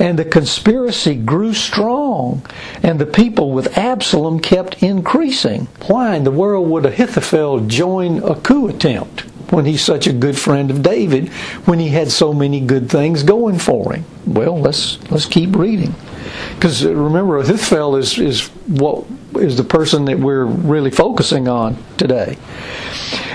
And 0.00 0.18
the 0.18 0.24
conspiracy 0.24 1.14
grew 1.14 1.54
strong, 1.54 2.44
and 2.82 2.98
the 2.98 3.06
people 3.06 3.52
with 3.52 3.78
Absalom 3.78 4.40
kept 4.40 4.82
increasing. 4.82 5.68
Why 5.86 6.16
in 6.16 6.24
the 6.24 6.30
world 6.30 6.68
would 6.68 6.86
Ahithophel 6.86 7.60
join 7.66 8.22
a 8.22 8.34
coup 8.34 8.68
attempt? 8.68 9.24
when 9.50 9.64
he's 9.64 9.82
such 9.82 10.06
a 10.06 10.12
good 10.12 10.38
friend 10.38 10.70
of 10.70 10.80
David 10.80 11.28
when 11.66 11.80
he 11.80 11.88
had 11.88 12.08
so 12.08 12.32
many 12.32 12.60
good 12.60 12.88
things 12.88 13.24
going 13.24 13.58
for 13.58 13.92
him? 13.92 14.04
Well, 14.26 14.60
let's 14.60 15.02
let's 15.10 15.26
keep 15.26 15.56
reading. 15.56 15.94
Because 16.54 16.84
uh, 16.84 16.94
remember, 16.94 17.38
Ahithophel 17.38 17.96
is, 17.96 18.18
is 18.18 18.46
what 18.68 19.04
is 19.36 19.56
the 19.56 19.64
person 19.64 20.06
that 20.06 20.18
we're 20.18 20.44
really 20.44 20.90
focusing 20.90 21.48
on 21.48 21.76
today. 21.96 22.36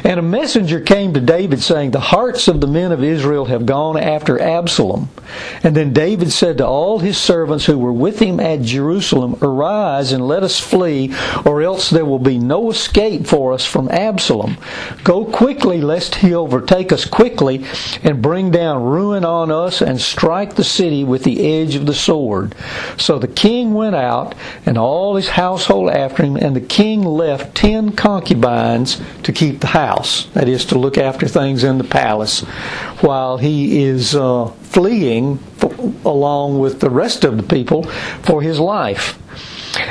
And 0.06 0.20
a 0.20 0.24
messenger 0.24 0.80
came 0.80 1.16
to 1.16 1.20
David 1.20 1.64
saying, 1.64 1.90
The 1.90 2.00
hearts 2.00 2.48
of 2.48 2.62
the 2.62 2.68
men 2.68 2.92
of 2.92 3.04
Israel 3.04 3.46
have 3.46 3.66
gone 3.66 3.98
after 3.98 4.40
Absalom. 4.40 5.10
And 5.64 5.76
then 5.76 5.94
David 5.94 6.32
said 6.32 6.60
to 6.60 6.68
all 6.68 7.00
his 7.00 7.18
servants 7.18 7.66
who 7.66 7.80
were 7.80 7.92
with 7.92 8.20
him 8.20 8.40
at 8.40 8.62
Jerusalem, 8.62 9.36
Arise 9.42 10.12
and 10.12 10.28
let 10.28 10.44
us 10.44 10.60
flee, 10.60 11.12
or 11.44 11.64
else 11.64 11.90
there 11.90 12.06
will 12.06 12.20
be 12.20 12.38
no 12.38 12.70
escape 12.70 13.26
for 13.26 13.52
us 13.52 13.66
from 13.66 13.90
Absalom. 13.90 14.58
Go 15.04 15.26
quickly, 15.26 15.82
lest 15.82 16.14
he 16.14 16.36
overtake 16.36 16.92
us 16.92 17.06
quickly 17.06 17.66
and 18.04 18.22
bring 18.22 18.52
down 18.52 18.84
ruin 18.84 19.26
on 19.26 19.50
us 19.50 19.82
and 19.82 20.00
strike 20.00 20.54
the 20.54 20.64
city 20.64 21.04
with 21.04 21.24
the 21.24 21.52
edge 21.52 21.74
of 21.74 21.88
the 21.88 21.96
sword. 21.96 22.54
So 22.98 23.18
the 23.18 23.28
king 23.28 23.74
went 23.74 23.96
out, 23.96 24.36
and 24.68 24.78
all 24.78 25.16
his 25.16 25.30
household 25.30 25.90
after 25.90 26.22
him, 26.22 26.36
and 26.36 26.56
the 26.56 26.62
king 26.62 27.02
left 27.02 27.56
ten 27.56 27.94
concubines 27.94 29.02
to 29.24 29.34
keep 29.34 29.62
the 29.62 29.68
house 29.68 29.95
house, 29.96 30.26
that 30.34 30.48
is, 30.48 30.66
to 30.66 30.80
look 30.80 30.98
after 30.98 31.28
things 31.28 31.64
in 31.64 31.78
the 31.78 31.84
palace, 31.84 32.42
while 33.02 33.38
he 33.38 33.84
is 33.84 34.16
uh, 34.16 34.46
fleeing 34.46 35.40
along 36.04 36.60
with 36.60 36.80
the 36.80 36.90
rest 36.90 37.24
of 37.24 37.38
the 37.38 37.44
people 37.44 37.84
for 38.24 38.42
his 38.42 38.60
life. 38.60 39.18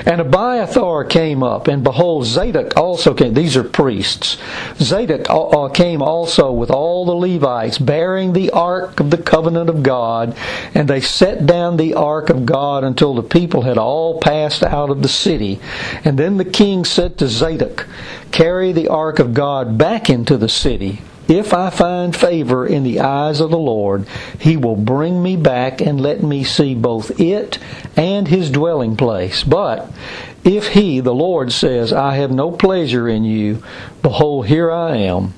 And 0.07 0.21
Abiathar 0.21 1.05
came 1.05 1.43
up, 1.43 1.69
and 1.69 1.83
behold, 1.83 2.27
Zadok 2.27 2.77
also 2.77 3.15
came. 3.15 3.35
These 3.35 3.57
are 3.57 3.65
priests. 3.65 4.39
Zadok 4.77 5.29
uh, 5.29 5.49
uh, 5.49 5.69
came 5.69 6.03
also 6.03 6.53
with 6.53 6.71
all 6.71 7.05
the 7.05 7.15
Levites, 7.15 7.79
bearing 7.79 8.33
the 8.33 8.51
ark 8.51 9.01
of 9.01 9.11
the 9.11 9.19
covenant 9.19 9.69
of 9.69 9.83
God, 9.83 10.37
and 10.75 10.89
they 10.89 11.01
set 11.01 11.47
down 11.47 11.77
the 11.77 11.95
ark 11.95 12.31
of 12.31 12.47
God 12.47 12.85
until 12.85 13.15
the 13.15 13.23
people 13.23 13.63
had 13.63 13.79
all 13.79 14.21
passed 14.21 14.63
out 14.63 14.91
of 14.91 15.03
the 15.03 15.09
city. 15.09 15.61
And 16.05 16.19
then 16.19 16.37
the 16.37 16.45
king 16.45 16.85
said 16.85 17.19
to 17.19 17.29
Zadok, 17.29 17.87
Carry 18.31 18.73
the 18.73 18.89
ark 18.89 19.19
of 19.19 19.35
God 19.35 19.79
back 19.79 20.11
into 20.11 20.37
the 20.37 20.49
city 20.49 21.03
if 21.29 21.55
I 21.55 21.71
find 21.71 22.15
favor 22.15 22.67
in 22.67 22.83
the 22.83 23.01
eyes 23.01 23.41
of 23.41 23.51
the 23.51 23.59
Lord, 23.59 24.07
he 24.39 24.57
will 24.57 24.77
bring 24.77 25.23
me 25.23 25.37
back 25.37 25.81
and 25.81 26.01
let 26.01 26.23
me 26.23 26.45
see 26.45 26.75
both 26.75 27.19
it 27.19 27.59
and 27.97 28.29
his 28.29 28.51
dwelling 28.51 28.97
place. 28.97 29.43
But 29.43 29.91
if 30.45 30.69
he, 30.69 31.01
the 31.01 31.15
Lord, 31.15 31.53
says, 31.53 31.93
I 31.93 32.17
have 32.17 32.31
no 32.31 32.51
pleasure 32.51 33.09
in 33.09 33.25
you, 33.25 33.63
behold, 34.03 34.47
here 34.47 34.71
I 34.71 34.97
am. 34.97 35.35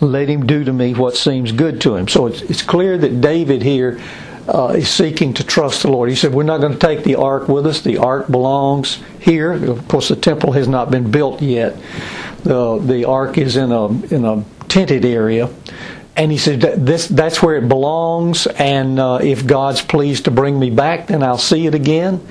Let 0.00 0.28
him 0.28 0.46
do 0.46 0.62
to 0.62 0.72
me 0.72 0.94
what 0.94 1.16
seems 1.16 1.52
good 1.52 1.80
to 1.80 1.96
him. 1.96 2.06
So 2.06 2.26
it's, 2.26 2.42
it's 2.42 2.62
clear 2.62 2.96
that 2.98 3.20
David 3.20 3.62
here 3.62 4.00
uh, 4.46 4.74
is 4.76 4.88
seeking 4.88 5.34
to 5.34 5.44
trust 5.44 5.82
the 5.82 5.90
Lord. 5.90 6.08
He 6.08 6.14
said, 6.14 6.32
We're 6.32 6.44
not 6.44 6.60
going 6.60 6.74
to 6.74 6.78
take 6.78 7.02
the 7.02 7.16
ark 7.16 7.48
with 7.48 7.66
us. 7.66 7.80
The 7.80 7.98
ark 7.98 8.28
belongs 8.28 9.02
here. 9.18 9.52
Of 9.52 9.88
course, 9.88 10.08
the 10.08 10.16
temple 10.16 10.52
has 10.52 10.68
not 10.68 10.90
been 10.90 11.10
built 11.10 11.42
yet. 11.42 11.76
The, 12.44 12.78
the 12.78 13.06
ark 13.06 13.38
is 13.38 13.56
in 13.56 13.72
a, 13.72 13.86
in 14.14 14.24
a 14.24 14.44
tented 14.68 15.04
area. 15.04 15.50
And 16.16 16.32
he 16.32 16.38
said, 16.38 16.60
this, 16.60 17.08
that's 17.08 17.42
where 17.42 17.56
it 17.56 17.68
belongs. 17.68 18.46
And 18.46 18.98
uh, 18.98 19.18
if 19.22 19.46
God's 19.46 19.82
pleased 19.82 20.24
to 20.24 20.30
bring 20.30 20.58
me 20.58 20.70
back, 20.70 21.08
then 21.08 21.22
I'll 21.22 21.36
see 21.36 21.66
it 21.66 21.74
again. 21.74 22.26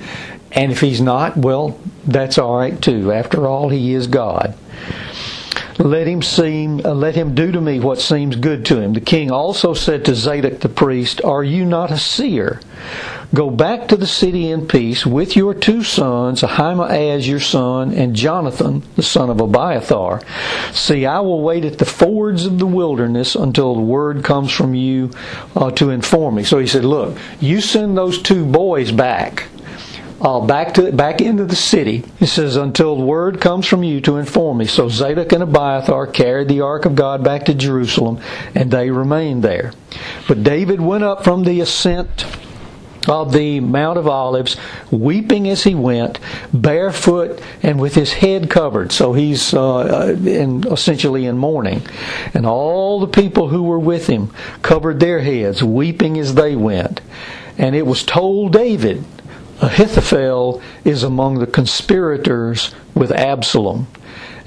And 0.50 0.72
if 0.72 0.80
he's 0.80 1.00
not, 1.00 1.36
well, 1.36 1.78
that's 2.04 2.38
all 2.38 2.56
right 2.56 2.80
too. 2.80 3.12
After 3.12 3.46
all, 3.46 3.68
he 3.68 3.94
is 3.94 4.06
God. 4.06 4.56
Let 5.78 6.06
him 6.06 6.22
seem, 6.22 6.80
uh, 6.84 6.94
let 6.94 7.14
him 7.14 7.34
do 7.34 7.52
to 7.52 7.60
me 7.60 7.80
what 7.80 8.00
seems 8.00 8.34
good 8.34 8.64
to 8.66 8.80
him. 8.80 8.94
The 8.94 9.00
king 9.00 9.30
also 9.30 9.74
said 9.74 10.06
to 10.06 10.14
Zadok 10.14 10.60
the 10.60 10.70
priest, 10.70 11.20
Are 11.22 11.44
you 11.44 11.66
not 11.66 11.90
a 11.90 11.98
seer? 11.98 12.60
Go 13.34 13.50
back 13.50 13.88
to 13.88 13.96
the 13.96 14.06
city 14.06 14.50
in 14.50 14.68
peace 14.68 15.04
with 15.04 15.36
your 15.36 15.52
two 15.52 15.82
sons, 15.82 16.42
Ahimaaz 16.42 17.26
your 17.26 17.40
son, 17.40 17.92
and 17.92 18.14
Jonathan 18.14 18.82
the 18.94 19.02
son 19.02 19.30
of 19.30 19.40
Abiathar. 19.40 20.22
See, 20.72 21.06
I 21.06 21.20
will 21.20 21.42
wait 21.42 21.64
at 21.64 21.78
the 21.78 21.84
fords 21.84 22.46
of 22.46 22.58
the 22.58 22.66
wilderness 22.66 23.34
until 23.34 23.74
the 23.74 23.80
word 23.80 24.22
comes 24.22 24.52
from 24.52 24.74
you 24.74 25.10
uh, 25.56 25.72
to 25.72 25.90
inform 25.90 26.36
me. 26.36 26.44
So 26.44 26.58
he 26.58 26.66
said, 26.66 26.84
Look, 26.84 27.18
you 27.40 27.60
send 27.60 27.96
those 27.96 28.22
two 28.22 28.46
boys 28.46 28.92
back. 28.92 29.48
Uh, 30.18 30.40
back 30.40 30.72
to 30.72 30.90
back 30.92 31.20
into 31.20 31.44
the 31.44 31.54
city. 31.54 32.02
He 32.18 32.24
says, 32.24 32.56
until 32.56 32.96
word 32.96 33.38
comes 33.38 33.66
from 33.66 33.84
you 33.84 34.00
to 34.00 34.16
inform 34.16 34.56
me. 34.56 34.64
So 34.64 34.88
Zadok 34.88 35.30
and 35.32 35.42
Abiathar 35.42 36.06
carried 36.06 36.48
the 36.48 36.62
ark 36.62 36.86
of 36.86 36.94
God 36.94 37.22
back 37.22 37.44
to 37.46 37.54
Jerusalem, 37.54 38.18
and 38.54 38.70
they 38.70 38.90
remained 38.90 39.44
there. 39.44 39.74
But 40.26 40.42
David 40.42 40.80
went 40.80 41.04
up 41.04 41.22
from 41.22 41.44
the 41.44 41.60
ascent 41.60 42.24
of 43.08 43.32
the 43.32 43.60
Mount 43.60 43.98
of 43.98 44.06
Olives, 44.06 44.56
weeping 44.90 45.48
as 45.48 45.64
he 45.64 45.74
went, 45.74 46.18
barefoot 46.52 47.40
and 47.62 47.80
with 47.80 47.94
his 47.94 48.12
head 48.12 48.50
covered. 48.50 48.92
So 48.92 49.12
he's 49.12 49.54
uh, 49.54 50.16
in, 50.24 50.66
essentially 50.70 51.26
in 51.26 51.38
mourning. 51.38 51.82
And 52.34 52.46
all 52.46 53.00
the 53.00 53.06
people 53.06 53.48
who 53.48 53.64
were 53.64 53.78
with 53.78 54.06
him 54.06 54.32
covered 54.62 55.00
their 55.00 55.20
heads, 55.20 55.62
weeping 55.62 56.18
as 56.18 56.34
they 56.34 56.56
went. 56.56 57.00
And 57.58 57.74
it 57.74 57.86
was 57.86 58.04
told 58.04 58.52
David, 58.52 59.04
Ahithophel 59.60 60.60
is 60.84 61.02
among 61.02 61.38
the 61.38 61.46
conspirators 61.46 62.74
with 62.94 63.10
Absalom. 63.10 63.86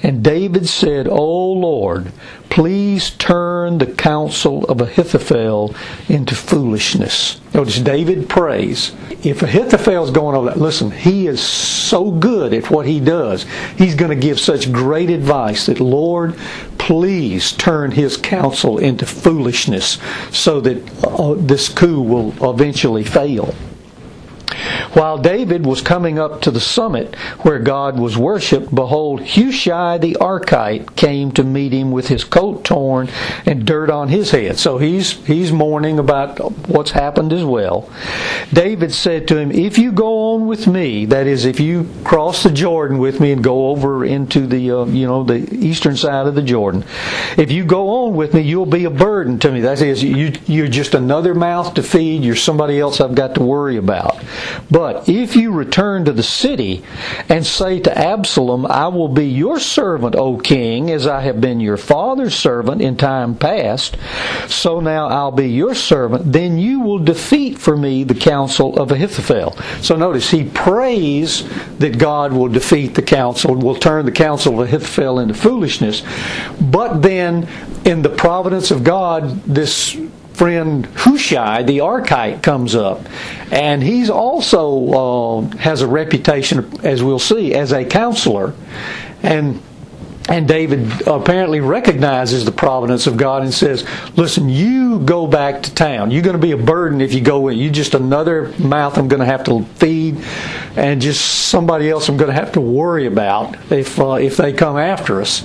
And 0.02 0.24
David 0.24 0.66
said, 0.66 1.06
O 1.06 1.52
Lord, 1.52 2.10
please 2.48 3.10
turn 3.10 3.78
the 3.78 3.86
counsel 3.86 4.64
of 4.64 4.80
Ahithophel 4.80 5.74
into 6.08 6.34
foolishness. 6.34 7.40
Notice 7.52 7.78
David 7.80 8.28
prays. 8.28 8.92
If 9.22 9.42
Ahithophel's 9.42 10.10
going 10.10 10.34
over 10.36 10.48
that, 10.48 10.58
listen, 10.58 10.90
he 10.90 11.26
is 11.26 11.40
so 11.42 12.10
good 12.10 12.54
at 12.54 12.70
what 12.70 12.86
he 12.86 12.98
does. 12.98 13.44
He's 13.76 13.94
going 13.94 14.10
to 14.10 14.16
give 14.16 14.40
such 14.40 14.72
great 14.72 15.10
advice 15.10 15.66
that, 15.66 15.80
Lord, 15.80 16.34
please 16.78 17.52
turn 17.52 17.90
his 17.90 18.16
counsel 18.16 18.78
into 18.78 19.04
foolishness 19.04 19.98
so 20.30 20.60
that 20.62 21.04
uh, 21.04 21.34
this 21.34 21.68
coup 21.68 22.00
will 22.00 22.32
eventually 22.50 23.04
fail. 23.04 23.54
While 24.92 25.18
David 25.18 25.64
was 25.64 25.82
coming 25.82 26.18
up 26.18 26.40
to 26.42 26.50
the 26.50 26.60
summit 26.60 27.14
where 27.42 27.58
God 27.58 27.98
was 27.98 28.18
worshipped, 28.18 28.74
behold, 28.74 29.20
Hushai 29.20 29.98
the 29.98 30.16
Archite 30.20 30.96
came 30.96 31.30
to 31.32 31.44
meet 31.44 31.72
him 31.72 31.92
with 31.92 32.08
his 32.08 32.24
coat 32.24 32.64
torn 32.64 33.08
and 33.46 33.64
dirt 33.64 33.90
on 33.90 34.08
his 34.08 34.30
head. 34.30 34.58
So 34.58 34.78
he's 34.78 35.12
he's 35.26 35.52
mourning 35.52 35.98
about 35.98 36.38
what's 36.68 36.90
happened 36.90 37.32
as 37.32 37.44
well. 37.44 37.88
David 38.52 38.92
said 38.92 39.28
to 39.28 39.38
him, 39.38 39.52
"If 39.52 39.78
you 39.78 39.92
go 39.92 40.34
on 40.34 40.46
with 40.46 40.66
me, 40.66 41.06
that 41.06 41.26
is, 41.26 41.44
if 41.44 41.60
you 41.60 41.88
cross 42.04 42.42
the 42.42 42.50
Jordan 42.50 42.98
with 42.98 43.20
me 43.20 43.32
and 43.32 43.44
go 43.44 43.68
over 43.68 44.04
into 44.04 44.46
the 44.46 44.70
uh, 44.70 44.84
you 44.86 45.06
know 45.06 45.22
the 45.22 45.52
eastern 45.54 45.96
side 45.96 46.26
of 46.26 46.34
the 46.34 46.42
Jordan, 46.42 46.84
if 47.36 47.52
you 47.52 47.64
go 47.64 47.88
on 48.06 48.16
with 48.16 48.34
me, 48.34 48.40
you'll 48.40 48.66
be 48.66 48.84
a 48.84 48.90
burden 48.90 49.38
to 49.40 49.52
me. 49.52 49.60
That 49.60 49.80
is, 49.80 50.02
you 50.02 50.32
you're 50.46 50.68
just 50.68 50.94
another 50.94 51.34
mouth 51.34 51.74
to 51.74 51.82
feed. 51.82 52.24
You're 52.24 52.36
somebody 52.36 52.80
else 52.80 53.00
I've 53.00 53.14
got 53.14 53.34
to 53.36 53.42
worry 53.42 53.76
about." 53.76 54.18
But 54.70 55.08
if 55.08 55.36
you 55.36 55.52
return 55.52 56.04
to 56.04 56.12
the 56.12 56.22
city 56.22 56.82
and 57.28 57.44
say 57.44 57.80
to 57.80 57.98
Absalom, 57.98 58.66
I 58.66 58.88
will 58.88 59.08
be 59.08 59.26
your 59.26 59.58
servant, 59.58 60.14
O 60.14 60.38
king, 60.38 60.90
as 60.90 61.06
I 61.06 61.20
have 61.22 61.40
been 61.40 61.60
your 61.60 61.76
father's 61.76 62.34
servant 62.34 62.82
in 62.82 62.96
time 62.96 63.34
past, 63.34 63.96
so 64.48 64.80
now 64.80 65.08
I'll 65.08 65.30
be 65.30 65.48
your 65.48 65.74
servant, 65.74 66.32
then 66.32 66.58
you 66.58 66.80
will 66.80 66.98
defeat 66.98 67.58
for 67.58 67.76
me 67.76 68.04
the 68.04 68.14
counsel 68.14 68.78
of 68.78 68.90
Ahithophel. 68.90 69.56
So 69.82 69.96
notice, 69.96 70.30
he 70.30 70.44
prays 70.44 71.44
that 71.78 71.98
God 71.98 72.32
will 72.32 72.48
defeat 72.48 72.94
the 72.94 73.02
counsel, 73.02 73.54
will 73.54 73.74
turn 73.74 74.04
the 74.04 74.12
counsel 74.12 74.60
of 74.60 74.68
Ahithophel 74.68 75.18
into 75.18 75.34
foolishness. 75.34 76.02
But 76.60 77.02
then, 77.02 77.48
in 77.84 78.02
the 78.02 78.08
providence 78.08 78.70
of 78.70 78.84
God, 78.84 79.42
this 79.44 79.96
friend 80.40 80.86
Hushai, 80.86 81.64
the 81.64 81.80
Archite, 81.80 82.42
comes 82.42 82.74
up, 82.74 83.06
and 83.52 83.82
he's 83.82 84.08
also 84.08 84.88
uh, 84.88 85.56
has 85.58 85.82
a 85.82 85.86
reputation, 85.86 86.80
as 86.82 87.02
we'll 87.02 87.18
see, 87.18 87.52
as 87.54 87.72
a 87.72 87.84
counselor, 87.84 88.54
and 89.22 89.60
and 90.30 90.48
David 90.48 91.06
apparently 91.06 91.60
recognizes 91.60 92.46
the 92.46 92.52
providence 92.52 93.06
of 93.06 93.18
God 93.18 93.42
and 93.42 93.52
says, 93.52 93.86
Listen, 94.16 94.48
you 94.48 95.00
go 95.00 95.26
back 95.26 95.62
to 95.64 95.74
town. 95.74 96.10
You're 96.10 96.22
going 96.22 96.36
to 96.36 96.40
be 96.40 96.52
a 96.52 96.56
burden 96.56 97.02
if 97.02 97.12
you 97.12 97.20
go 97.20 97.48
in. 97.48 97.58
You're 97.58 97.72
just 97.72 97.92
another 97.94 98.48
mouth 98.58 98.96
I'm 98.96 99.08
going 99.08 99.20
to 99.20 99.26
have 99.26 99.44
to 99.44 99.64
feed 99.74 99.99
and 100.76 101.00
just 101.00 101.48
somebody 101.48 101.90
else 101.90 102.08
I'm 102.08 102.16
going 102.16 102.30
to 102.30 102.34
have 102.34 102.52
to 102.52 102.60
worry 102.60 103.06
about 103.06 103.56
if, 103.72 103.98
uh, 103.98 104.14
if 104.14 104.36
they 104.36 104.52
come 104.52 104.76
after 104.76 105.20
us. 105.20 105.44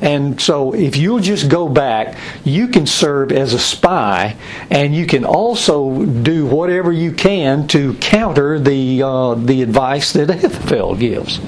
And 0.00 0.40
so 0.40 0.74
if 0.74 0.96
you'll 0.96 1.20
just 1.20 1.48
go 1.48 1.68
back, 1.68 2.16
you 2.44 2.68
can 2.68 2.86
serve 2.86 3.32
as 3.32 3.54
a 3.54 3.58
spy 3.58 4.36
and 4.70 4.94
you 4.94 5.06
can 5.06 5.24
also 5.24 6.04
do 6.04 6.46
whatever 6.46 6.92
you 6.92 7.12
can 7.12 7.66
to 7.68 7.94
counter 7.94 8.58
the, 8.58 9.02
uh, 9.02 9.34
the 9.34 9.62
advice 9.62 10.12
that 10.12 10.30
Ahithophel 10.36 10.96
gives. 10.96 11.40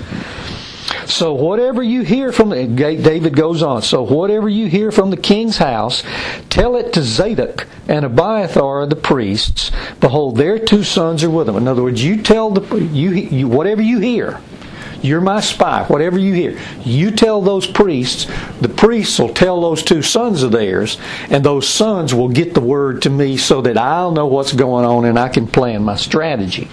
So 1.09 1.33
whatever 1.33 1.83
you 1.83 2.03
hear 2.03 2.33
from 2.33 2.51
David 2.77 3.35
goes 3.35 3.63
on. 3.63 3.81
So 3.81 4.03
whatever 4.03 4.47
you 4.47 4.67
hear 4.67 4.93
from 4.93 5.09
the 5.09 5.17
king's 5.17 5.57
house, 5.57 6.03
tell 6.51 6.77
it 6.77 6.93
to 6.93 7.03
Zadok 7.03 7.67
and 7.89 8.05
Abiathar 8.05 8.85
the 8.87 8.95
priests. 8.95 9.71
Behold, 10.01 10.37
their 10.37 10.59
two 10.59 10.85
sons 10.85 11.25
are 11.25 11.31
with 11.31 11.47
them. 11.47 11.57
In 11.57 11.67
other 11.67 11.83
words, 11.83 12.05
you 12.05 12.23
tell 12.23 12.51
the 12.51 12.79
you, 12.79 13.13
you 13.13 13.49
whatever 13.49 13.81
you 13.81 14.01
hear. 14.01 14.39
You're 15.01 15.23
my 15.23 15.41
spy. 15.41 15.85
Whatever 15.85 16.19
you 16.19 16.35
hear, 16.35 16.59
you 16.85 17.11
tell 17.11 17.41
those 17.41 17.67
priests. 17.67 18.27
The 18.61 18.69
priests 18.69 19.19
will 19.19 19.33
tell 19.33 19.63
those 19.63 19.83
two 19.83 20.03
sons 20.03 20.43
of 20.43 20.53
theirs, 20.53 20.99
and 21.31 21.43
those 21.43 21.67
sons 21.67 22.13
will 22.13 22.29
get 22.29 22.53
the 22.53 22.61
word 22.61 23.03
to 23.03 23.11
me 23.11 23.39
so 23.39 23.63
that 23.63 23.79
I'll 23.79 24.11
know 24.11 24.27
what's 24.27 24.53
going 24.53 24.85
on 24.85 25.07
and 25.07 25.19
I 25.19 25.31
can 25.31 25.47
plan 25.47 25.85
my 25.85 25.97
strategy 25.97 26.69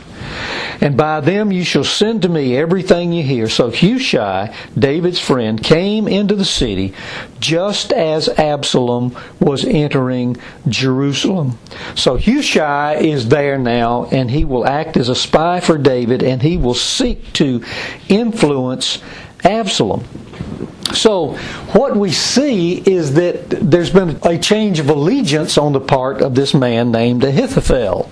and 0.82 0.98
by 0.98 1.22
them 1.22 1.52
you 1.52 1.64
shall 1.64 1.84
send 1.84 2.22
to 2.22 2.30
me 2.30 2.58
everything 2.58 3.14
you 3.14 3.24
hear. 3.24 3.50
So 3.50 3.72
Hushai, 3.72 4.54
David's 4.78 5.20
friend, 5.20 5.62
came 5.64 6.08
into 6.08 6.36
the 6.36 6.46
city 6.46 6.94
just 7.40 7.92
as 7.92 8.30
Absalom 8.30 9.16
was 9.40 9.66
entering 9.66 10.38
Jerusalem. 10.68 11.58
So 11.96 12.18
Hushai 12.18 12.96
is 12.96 13.30
there 13.30 13.58
now, 13.58 14.06
and 14.06 14.32
he 14.32 14.46
will 14.46 14.66
act 14.66 14.98
as 14.98 15.10
a 15.10 15.16
spy 15.16 15.60
for 15.60 15.78
David, 15.78 16.24
and 16.24 16.42
he 16.42 16.58
will 16.58 16.74
seek 16.74 17.34
to 17.34 17.64
influence 18.10 19.02
Absalom. 19.44 20.04
So, 20.94 21.34
what 21.74 21.96
we 21.96 22.12
see 22.12 22.78
is 22.78 23.16
that 23.16 23.50
there's 23.50 23.90
been 23.90 24.20
a 24.24 24.38
change 24.38 24.80
of 24.80 24.90
allegiance 24.90 25.58
on 25.58 25.74
the 25.74 25.80
part 25.80 26.22
of 26.22 26.36
this 26.36 26.54
man 26.54 26.92
named 26.92 27.24
Ahithophel. 27.24 28.10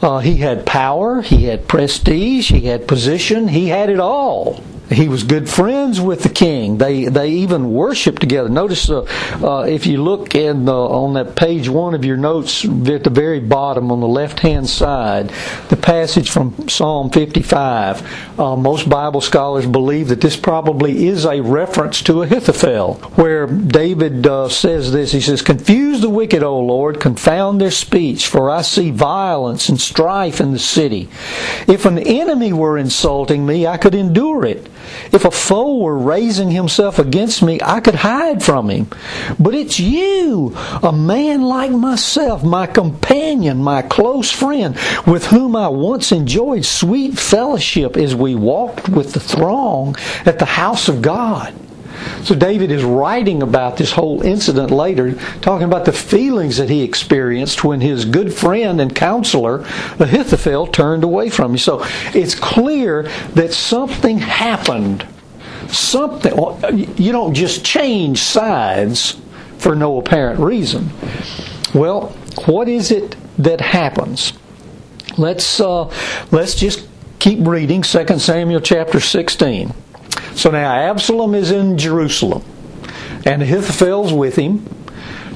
Uh, 0.00 0.18
he 0.18 0.36
had 0.36 0.66
power, 0.66 1.22
he 1.22 1.44
had 1.44 1.68
prestige, 1.68 2.50
he 2.50 2.66
had 2.66 2.88
position, 2.88 3.48
he 3.48 3.68
had 3.68 3.88
it 3.88 4.00
all. 4.00 4.62
He 4.92 5.08
was 5.08 5.22
good 5.22 5.48
friends 5.48 6.00
with 6.00 6.22
the 6.22 6.28
king. 6.28 6.78
They 6.78 7.04
they 7.06 7.30
even 7.30 7.72
worshiped 7.72 8.20
together. 8.20 8.48
Notice 8.48 8.90
uh, 8.90 9.06
uh, 9.42 9.62
if 9.62 9.86
you 9.86 10.02
look 10.02 10.34
in 10.34 10.66
the, 10.66 10.74
on 10.74 11.14
that 11.14 11.34
page 11.34 11.68
one 11.68 11.94
of 11.94 12.04
your 12.04 12.16
notes 12.16 12.64
at 12.64 13.04
the 13.04 13.10
very 13.10 13.40
bottom 13.40 13.90
on 13.90 14.00
the 14.00 14.08
left 14.08 14.40
hand 14.40 14.68
side, 14.68 15.30
the 15.68 15.76
passage 15.76 16.30
from 16.30 16.68
Psalm 16.68 17.10
55. 17.10 18.38
Uh, 18.38 18.56
most 18.56 18.88
Bible 18.88 19.20
scholars 19.20 19.66
believe 19.66 20.08
that 20.08 20.20
this 20.20 20.36
probably 20.36 21.06
is 21.06 21.24
a 21.24 21.40
reference 21.40 22.02
to 22.02 22.22
Ahithophel, 22.22 22.94
where 23.14 23.46
David 23.46 24.26
uh, 24.26 24.48
says 24.48 24.92
this. 24.92 25.12
He 25.12 25.20
says, 25.20 25.42
"Confuse 25.42 26.00
the 26.00 26.10
wicked, 26.10 26.42
O 26.42 26.60
Lord, 26.60 27.00
confound 27.00 27.60
their 27.60 27.70
speech, 27.70 28.26
for 28.26 28.50
I 28.50 28.62
see 28.62 28.90
violence 28.90 29.68
and 29.68 29.80
strife 29.80 30.40
in 30.40 30.52
the 30.52 30.58
city. 30.58 31.08
If 31.66 31.86
an 31.86 31.98
enemy 31.98 32.52
were 32.52 32.76
insulting 32.76 33.46
me, 33.46 33.66
I 33.66 33.78
could 33.78 33.94
endure 33.94 34.44
it." 34.44 34.68
If 35.12 35.24
a 35.24 35.30
foe 35.30 35.78
were 35.78 35.98
raising 35.98 36.50
himself 36.50 36.98
against 36.98 37.42
me, 37.42 37.60
I 37.62 37.80
could 37.80 37.96
hide 37.96 38.42
from 38.42 38.70
him. 38.70 38.88
But 39.38 39.54
it's 39.54 39.78
you, 39.78 40.54
a 40.82 40.92
man 40.92 41.42
like 41.42 41.70
myself, 41.70 42.44
my 42.44 42.66
companion, 42.66 43.62
my 43.62 43.82
close 43.82 44.30
friend, 44.30 44.76
with 45.06 45.26
whom 45.26 45.56
I 45.56 45.68
once 45.68 46.12
enjoyed 46.12 46.64
sweet 46.64 47.18
fellowship 47.18 47.96
as 47.96 48.14
we 48.14 48.34
walked 48.34 48.88
with 48.88 49.12
the 49.12 49.20
throng 49.20 49.96
at 50.24 50.38
the 50.38 50.44
house 50.44 50.88
of 50.88 51.02
God. 51.02 51.54
So 52.24 52.34
David 52.34 52.70
is 52.70 52.84
writing 52.84 53.42
about 53.42 53.76
this 53.76 53.92
whole 53.92 54.22
incident 54.22 54.70
later, 54.70 55.14
talking 55.40 55.66
about 55.66 55.84
the 55.84 55.92
feelings 55.92 56.56
that 56.58 56.70
he 56.70 56.82
experienced 56.82 57.64
when 57.64 57.80
his 57.80 58.04
good 58.04 58.32
friend 58.32 58.80
and 58.80 58.94
counselor 58.94 59.60
Ahithophel 59.98 60.66
turned 60.68 61.04
away 61.04 61.30
from 61.30 61.52
him. 61.52 61.58
So 61.58 61.84
it's 62.14 62.34
clear 62.34 63.04
that 63.34 63.52
something 63.52 64.18
happened. 64.18 65.06
Something 65.68 66.32
you 66.96 67.12
don't 67.12 67.34
just 67.34 67.64
change 67.64 68.22
sides 68.22 69.20
for 69.58 69.74
no 69.74 69.98
apparent 69.98 70.40
reason. 70.40 70.90
Well, 71.74 72.08
what 72.46 72.68
is 72.68 72.90
it 72.90 73.16
that 73.38 73.60
happens? 73.60 74.32
Let's 75.16 75.60
uh, 75.60 75.84
let's 76.30 76.54
just 76.54 76.86
keep 77.18 77.46
reading 77.46 77.82
2 77.82 78.18
Samuel 78.18 78.60
chapter 78.60 79.00
16. 79.00 79.72
So 80.34 80.50
now 80.50 80.72
Absalom 80.72 81.34
is 81.34 81.50
in 81.50 81.78
Jerusalem, 81.78 82.42
and 83.24 83.42
Ahithophel's 83.42 84.12
with 84.12 84.36
him. 84.36 84.66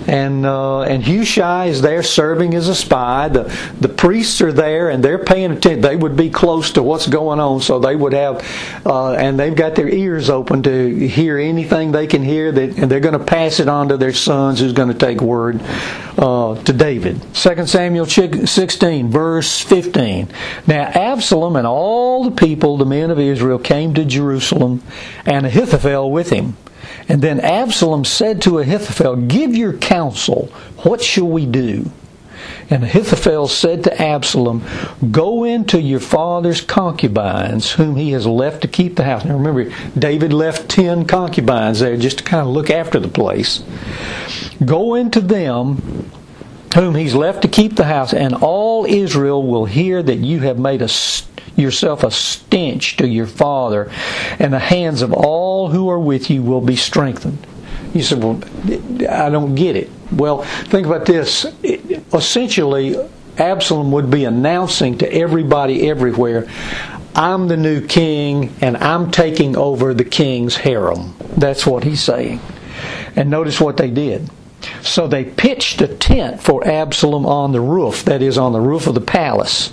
And 0.07 0.47
uh, 0.47 0.83
and 0.83 1.05
Hushai 1.05 1.67
is 1.67 1.83
there 1.83 2.03
serving 2.03 2.55
as 2.55 2.69
a 2.69 2.75
spy. 2.75 3.29
The 3.29 3.45
the 3.81 3.89
priests 3.89 4.41
are 4.41 4.53
there, 4.53 4.91
and 4.91 5.03
they're 5.03 5.25
paying 5.25 5.53
attention. 5.53 5.81
They 5.81 5.97
would 5.97 6.17
be 6.17 6.31
close 6.31 6.73
to 6.73 6.83
what's 6.83 7.07
going 7.07 7.41
on, 7.41 7.61
so 7.61 7.79
they 7.79 7.97
would 7.97 8.13
have, 8.13 8.45
uh, 8.85 9.13
and 9.13 9.39
they've 9.39 9.55
got 9.55 9.75
their 9.75 9.89
ears 9.89 10.31
open 10.31 10.63
to 10.65 11.09
hear 11.09 11.39
anything 11.39 11.93
they 11.93 12.07
can 12.07 12.23
hear. 12.23 12.53
That 12.53 12.79
and 12.79 12.91
they're 12.91 13.01
going 13.01 13.19
to 13.19 13.25
pass 13.25 13.61
it 13.61 13.69
on 13.69 13.89
to 13.89 13.97
their 13.97 14.13
sons, 14.13 14.61
who's 14.61 14.73
going 14.73 14.93
to 14.93 14.99
take 14.99 15.21
word 15.21 15.61
uh, 16.19 16.63
to 16.63 16.73
David. 16.73 17.21
Second 17.37 17.69
Samuel 17.69 18.07
sixteen, 18.07 19.11
verse 19.11 19.61
fifteen. 19.61 20.29
Now 20.67 20.83
Absalom 20.83 21.57
and 21.57 21.67
all 21.67 22.25
the 22.25 22.31
people, 22.31 22.77
the 22.77 22.87
men 22.87 23.11
of 23.11 23.19
Israel, 23.19 23.59
came 23.59 23.95
to 23.95 24.05
Jerusalem, 24.05 24.83
and 25.25 25.47
Ahithophel 25.47 26.11
with 26.11 26.31
him. 26.31 26.57
And 27.09 27.23
then 27.23 27.41
Absalom 27.41 28.05
said 28.05 28.43
to 28.43 28.59
Ahithophel, 28.59 29.17
Give 29.17 29.55
your 29.55 29.75
counsel. 29.75 30.47
What 30.79 31.03
shall 31.03 31.29
we 31.29 31.47
do? 31.47 31.91
And 32.69 32.83
Ahithophel 32.83 33.47
said 33.47 33.85
to 33.85 34.03
Absalom, 34.03 34.65
Go 35.11 35.45
into 35.45 35.81
your 35.81 36.01
father's 36.01 36.61
concubines, 36.61 37.73
whom 37.73 37.97
he 37.97 38.11
has 38.11 38.27
left 38.27 38.63
to 38.63 38.69
keep 38.69 38.97
the 38.97 39.05
house. 39.05 39.25
Now 39.25 39.37
remember, 39.37 39.73
David 39.97 40.33
left 40.33 40.69
ten 40.69 41.07
concubines 41.07 41.81
there 41.81 41.97
just 41.97 42.19
to 42.19 42.25
kind 42.25 42.47
of 42.47 42.53
look 42.53 42.71
after 42.71 42.99
the 42.99 43.09
place. 43.09 43.63
Go 44.65 44.95
into 44.95 45.21
them, 45.21 46.11
whom 46.75 46.95
he's 46.97 47.15
left 47.15 47.43
to 47.43 47.49
keep 47.49 47.77
the 47.77 47.85
house, 47.85 48.13
and 48.13 48.35
all 48.35 48.85
Israel 48.85 49.47
will 49.47 49.67
hear 49.67 50.03
that 50.03 50.17
you 50.17 50.41
have 50.41 50.59
made 50.59 50.83
a 50.83 50.89
yourself 51.57 52.05
a 52.05 52.11
stench 52.11 52.97
to 52.99 53.09
your 53.09 53.27
father, 53.27 53.91
and 54.39 54.53
the 54.53 54.59
hands 54.59 55.03
of 55.03 55.13
all 55.13 55.71
who 55.71 55.89
are 55.89 55.99
with 55.99 56.31
you 56.31 56.43
will 56.43 56.61
be 56.61 56.77
strengthened. 56.77 57.47
You 57.95 58.03
said, 58.03 58.23
Well, 58.23 58.41
I 59.09 59.31
don't 59.31 59.55
get 59.55 59.77
it. 59.77 59.91
Well, 60.13 60.43
think 60.43 60.87
about 60.87 61.07
this. 61.07 61.47
Essentially, 62.13 62.97
Absalom 63.39 63.93
would 63.93 64.11
be 64.11 64.25
announcing 64.25 64.99
to 64.99 65.13
everybody 65.13 65.89
everywhere, 65.89 66.49
I'm 67.15 67.49
the 67.49 67.57
new 67.57 67.87
king 67.87 68.55
and 68.61 68.77
I'm 68.77 69.11
taking 69.11 69.57
over 69.57 69.95
the 69.95 70.05
king's 70.05 70.57
harem. 70.57 71.15
That's 71.37 71.67
what 71.67 71.85
he's 71.85 72.03
saying. 72.03 72.41
And 73.15 73.31
notice 73.31 73.61
what 73.61 73.79
they 73.79 73.91
did. 73.91 74.29
So 74.83 75.07
they 75.07 75.25
pitched 75.25 75.81
a 75.81 75.89
tent 75.89 76.43
for 76.43 76.67
Absalom 76.67 77.27
on 77.27 77.53
the 77.53 77.61
roof, 77.61 78.05
that 78.05 78.23
is, 78.23 78.39
on 78.39 78.53
the 78.53 78.61
roof 78.61 78.87
of 78.87 78.95
the 78.95 79.01
palace. 79.01 79.73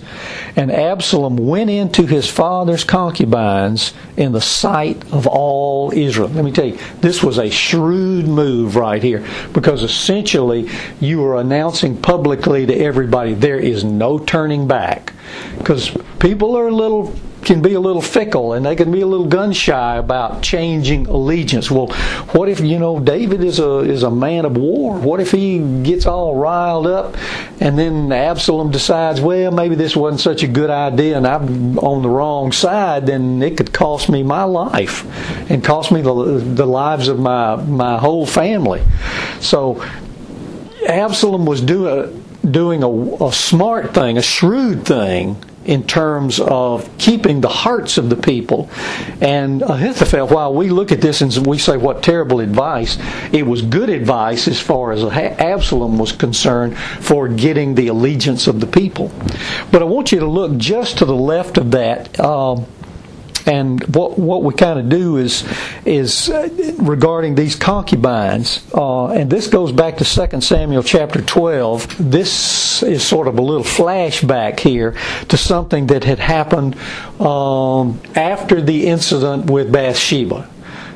And 0.56 0.72
Absalom 0.72 1.38
went 1.38 1.70
into 1.70 2.06
his 2.06 2.30
father's 2.30 2.84
concubines 2.84 3.94
in 4.18 4.32
the 4.32 4.42
sight 4.42 5.02
of 5.12 5.28
all 5.28 5.92
Israel. 5.94 6.30
Let 6.30 6.46
me 6.46 6.52
tell 6.52 6.66
you, 6.66 6.78
this 7.02 7.24
was 7.24 7.38
a 7.38 7.50
shrewd 7.50 8.28
move 8.28 8.76
right 8.76 9.02
here 9.02 9.26
because 9.54 9.84
essentially 9.84 10.70
you 11.00 11.24
are 11.26 11.38
announcing 11.38 11.98
publicly 11.98 12.66
to 12.66 12.76
everybody 12.76 13.34
there 13.34 13.60
is 13.60 13.84
no 13.84 14.20
turning 14.20 14.68
back. 14.68 15.14
Because 15.58 15.96
people 16.20 16.56
are 16.56 16.68
a 16.68 16.72
little 16.72 17.14
can 17.46 17.62
be 17.62 17.74
a 17.74 17.80
little 17.80 18.02
fickle 18.02 18.54
and 18.54 18.66
they 18.66 18.76
can 18.76 18.92
be 18.92 19.02
a 19.02 19.08
little 19.08 19.26
gun 19.26 19.54
shy 19.54 19.98
about 19.98 20.42
changing 20.42 21.08
allegiance. 21.08 21.70
Well, 21.70 21.88
what 22.34 22.50
if 22.50 22.60
you 22.60 22.80
know 22.80 23.00
David 23.00 23.44
is 23.44 23.60
a 23.60 23.80
is 23.80 24.04
a 24.04 24.12
man 24.12 24.46
of 24.46 24.58
war? 24.58 24.98
What 24.98 25.20
if 25.20 25.32
he 25.32 25.60
gets 25.84 26.06
all 26.06 26.36
riled 26.36 26.88
up 26.88 27.16
and 27.60 27.78
then 27.78 28.12
Absalom 28.12 28.72
decides, 28.72 29.22
well, 29.22 29.52
maybe 29.52 29.76
this 29.76 29.96
wasn't 29.96 30.22
such 30.22 30.44
a 30.44 30.48
good 30.48 30.70
idea 30.70 31.18
and 31.18 31.28
I'm 31.28 31.78
on 31.80 32.02
the 32.02 32.10
wrong 32.10 32.52
side, 32.52 33.06
then 33.06 33.42
it 33.42 33.58
could 33.58 33.74
cost 33.74 34.10
me 34.10 34.24
my 34.24 34.44
life 34.44 35.06
and 35.50 35.64
cost 35.64 35.92
me 35.92 36.02
the 36.02 36.14
the 36.40 36.66
lives 36.66 37.08
of 37.08 37.20
my 37.20 37.56
my 37.56 37.98
whole 37.98 38.26
family. 38.26 38.82
So 39.40 39.84
Absalom 40.88 41.46
was 41.46 41.62
doing 41.62 42.24
doing 42.50 42.84
a, 42.84 43.26
a 43.26 43.32
smart 43.32 43.94
thing, 43.94 44.18
a 44.18 44.22
shrewd 44.22 44.86
thing 44.86 45.38
in 45.66 45.86
terms 45.86 46.40
of 46.40 46.90
keeping 46.98 47.42
the 47.42 47.48
hearts 47.48 47.98
of 47.98 48.10
the 48.10 48.16
people. 48.16 48.70
And 49.22 49.62
Ahithophel, 49.62 50.28
while 50.28 50.54
we 50.54 50.70
look 50.70 50.92
at 50.92 51.02
this 51.02 51.22
and 51.22 51.48
we 51.48 51.58
say, 51.58 51.78
what 51.78 52.04
terrible 52.04 52.40
advice, 52.40 52.98
it 53.32 53.44
was 53.44 53.62
good 53.62 53.90
advice 53.90 54.48
as 54.48 54.60
far 54.60 54.92
as 54.92 55.04
Absalom 55.04 55.98
was 55.98 56.12
concerned 56.12 56.78
for 56.78 57.28
getting 57.28 57.76
the 57.76 57.88
allegiance 57.88 58.48
of 58.48 58.60
the 58.60 58.68
people. 58.68 59.12
But 59.72 59.82
I 59.82 59.86
want 59.86 60.12
you 60.12 60.20
to 60.20 60.28
look 60.28 60.58
just 60.58 60.98
to 61.00 61.06
the 61.06 61.16
left 61.16 61.58
of 61.58 61.72
that. 61.72 62.20
Um, 62.20 62.66
and 63.46 63.84
what 63.96 64.18
what 64.18 64.44
we 64.44 64.54
kind 64.54 64.80
of 64.80 64.90
do 64.90 65.18
is 65.18 65.44
is 65.86 66.30
uh, 66.30 66.50
regarding 66.80 67.36
these 67.36 67.56
concubines, 67.56 68.66
uh, 68.74 69.08
and 69.08 69.30
this 69.30 69.48
goes 69.48 69.72
back 69.72 69.98
to 69.98 70.06
2 70.06 70.42
Samuel 70.42 70.84
chapter 70.84 71.22
12. 71.22 72.12
This 72.12 72.84
is 72.84 73.06
sort 73.06 73.28
of 73.28 73.38
a 73.38 73.42
little 73.42 73.64
flashback 73.64 74.60
here 74.60 74.96
to 75.30 75.38
something 75.38 75.88
that 75.88 76.04
had 76.04 76.20
happened 76.20 76.76
um, 77.20 78.00
after 78.16 78.62
the 78.62 78.88
incident 78.88 79.50
with 79.50 79.72
Bathsheba. 79.72 80.50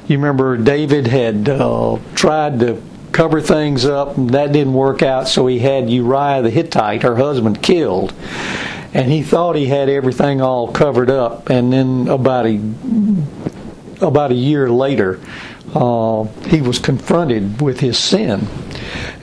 You 0.07 0.17
remember 0.17 0.57
David 0.57 1.07
had 1.07 1.49
uh, 1.49 1.99
tried 2.15 2.59
to 2.61 2.81
cover 3.11 3.41
things 3.41 3.85
up, 3.85 4.17
and 4.17 4.29
that 4.29 4.51
didn't 4.51 4.73
work 4.73 5.01
out, 5.01 5.27
so 5.27 5.47
he 5.47 5.59
had 5.59 5.89
Uriah 5.89 6.43
the 6.43 6.51
Hittite, 6.51 7.03
her 7.03 7.15
husband, 7.15 7.61
killed 7.61 8.13
and 8.93 9.11
he 9.11 9.23
thought 9.23 9.55
he 9.55 9.67
had 9.67 9.89
everything 9.89 10.41
all 10.41 10.71
covered 10.71 11.09
up. 11.09 11.49
And 11.49 11.71
then 11.73 12.07
about 12.07 12.45
a 12.45 12.59
about 14.01 14.31
a 14.31 14.35
year 14.35 14.69
later, 14.69 15.19
uh, 15.73 16.23
he 16.47 16.61
was 16.61 16.79
confronted 16.79 17.61
with 17.61 17.79
his 17.79 17.97
sin. 17.97 18.47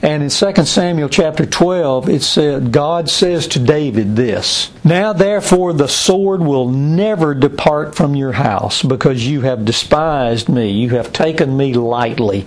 And 0.01 0.21
in 0.23 0.29
2 0.29 0.65
Samuel 0.65 1.09
chapter 1.09 1.45
12, 1.45 2.09
it 2.09 2.21
said, 2.21 2.71
God 2.71 3.09
says 3.09 3.47
to 3.49 3.59
David 3.59 4.15
this 4.15 4.71
Now 4.83 5.13
therefore 5.13 5.73
the 5.73 5.87
sword 5.87 6.41
will 6.41 6.69
never 6.69 7.33
depart 7.33 7.95
from 7.95 8.15
your 8.15 8.33
house, 8.33 8.83
because 8.83 9.25
you 9.25 9.41
have 9.41 9.65
despised 9.65 10.49
me, 10.49 10.69
you 10.71 10.89
have 10.91 11.11
taken 11.11 11.57
me 11.57 11.73
lightly, 11.73 12.45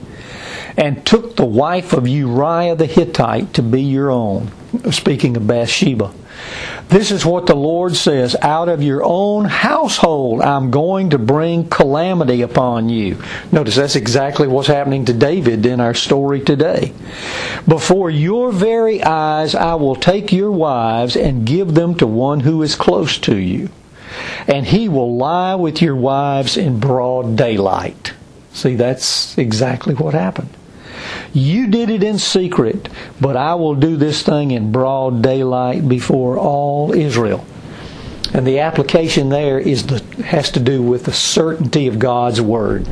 and 0.78 1.04
took 1.04 1.34
the 1.34 1.44
wife 1.44 1.92
of 1.92 2.06
Uriah 2.06 2.76
the 2.76 2.86
Hittite 2.86 3.52
to 3.54 3.62
be 3.62 3.82
your 3.82 4.10
own. 4.10 4.52
Speaking 4.92 5.36
of 5.36 5.46
Bathsheba. 5.46 6.14
This 6.88 7.10
is 7.10 7.26
what 7.26 7.46
the 7.46 7.56
Lord 7.56 7.96
says 7.96 8.36
Out 8.40 8.68
of 8.68 8.80
your 8.80 9.02
own 9.04 9.44
household, 9.44 10.40
I'm 10.40 10.70
going 10.70 11.10
to 11.10 11.18
bring 11.18 11.68
calamity 11.68 12.42
upon 12.42 12.88
you. 12.88 13.20
Notice 13.50 13.74
that's 13.74 13.96
exactly 13.96 14.46
what's 14.46 14.68
happening 14.68 15.04
to 15.06 15.12
David 15.12 15.66
in 15.66 15.80
our 15.80 15.94
story 15.94 16.40
today. 16.40 16.92
Before 17.66 18.08
your 18.08 18.52
very 18.52 19.02
eyes, 19.02 19.56
I 19.56 19.74
will 19.74 19.96
take 19.96 20.32
your 20.32 20.52
wives 20.52 21.16
and 21.16 21.44
give 21.44 21.74
them 21.74 21.96
to 21.96 22.06
one 22.06 22.40
who 22.40 22.62
is 22.62 22.76
close 22.76 23.18
to 23.18 23.36
you. 23.36 23.68
And 24.46 24.64
he 24.64 24.88
will 24.88 25.16
lie 25.16 25.56
with 25.56 25.82
your 25.82 25.96
wives 25.96 26.56
in 26.56 26.78
broad 26.78 27.36
daylight. 27.36 28.12
See, 28.52 28.76
that's 28.76 29.36
exactly 29.36 29.94
what 29.94 30.14
happened. 30.14 30.50
You 31.32 31.66
did 31.66 31.90
it 31.90 32.02
in 32.02 32.18
secret, 32.18 32.88
but 33.20 33.36
I 33.36 33.54
will 33.54 33.74
do 33.74 33.96
this 33.96 34.22
thing 34.22 34.50
in 34.50 34.72
broad 34.72 35.22
daylight 35.22 35.88
before 35.88 36.38
all 36.38 36.92
Israel. 36.92 37.44
And 38.34 38.46
the 38.46 38.58
application 38.60 39.30
there 39.30 39.58
is 39.58 39.86
the, 39.86 40.22
has 40.22 40.50
to 40.52 40.60
do 40.60 40.82
with 40.82 41.04
the 41.04 41.12
certainty 41.12 41.86
of 41.86 41.98
God's 41.98 42.40
word. 42.40 42.86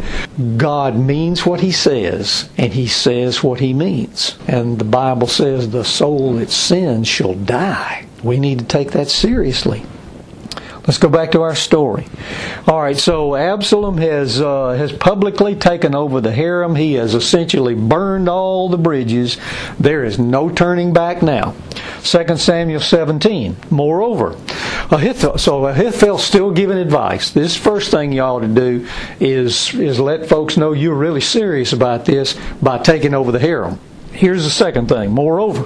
God 0.56 0.96
means 0.96 1.44
what 1.44 1.60
he 1.60 1.72
says, 1.72 2.48
and 2.56 2.72
he 2.72 2.86
says 2.86 3.42
what 3.42 3.60
he 3.60 3.74
means. 3.74 4.36
And 4.48 4.78
the 4.78 4.84
Bible 4.84 5.26
says 5.26 5.70
the 5.70 5.84
soul 5.84 6.34
that 6.34 6.50
sins 6.50 7.06
shall 7.06 7.34
die. 7.34 8.06
We 8.22 8.38
need 8.38 8.60
to 8.60 8.64
take 8.64 8.92
that 8.92 9.10
seriously. 9.10 9.84
Let's 10.86 10.98
go 10.98 11.08
back 11.08 11.32
to 11.32 11.42
our 11.42 11.56
story. 11.56 12.06
All 12.68 12.80
right, 12.80 12.96
so 12.96 13.34
Absalom 13.34 13.98
has 13.98 14.40
uh, 14.40 14.74
has 14.74 14.92
publicly 14.92 15.56
taken 15.56 15.96
over 15.96 16.20
the 16.20 16.30
harem. 16.30 16.76
He 16.76 16.94
has 16.94 17.16
essentially 17.16 17.74
burned 17.74 18.28
all 18.28 18.68
the 18.68 18.78
bridges. 18.78 19.36
There 19.80 20.04
is 20.04 20.20
no 20.20 20.48
turning 20.48 20.92
back 20.92 21.22
now. 21.22 21.56
2 22.04 22.36
Samuel 22.36 22.80
17. 22.80 23.56
Moreover, 23.68 24.36
Ahithophel, 24.92 25.38
so 25.38 25.66
Ahithophel's 25.66 26.22
still 26.22 26.52
giving 26.52 26.78
advice. 26.78 27.32
This 27.32 27.56
first 27.56 27.90
thing 27.90 28.12
you 28.12 28.20
ought 28.20 28.40
to 28.40 28.48
do 28.48 28.86
is 29.18 29.74
is 29.74 29.98
let 29.98 30.28
folks 30.28 30.56
know 30.56 30.70
you're 30.70 30.94
really 30.94 31.20
serious 31.20 31.72
about 31.72 32.04
this 32.04 32.38
by 32.62 32.78
taking 32.78 33.12
over 33.12 33.32
the 33.32 33.40
harem. 33.40 33.80
Here's 34.12 34.44
the 34.44 34.50
second 34.50 34.88
thing. 34.88 35.10
Moreover, 35.10 35.64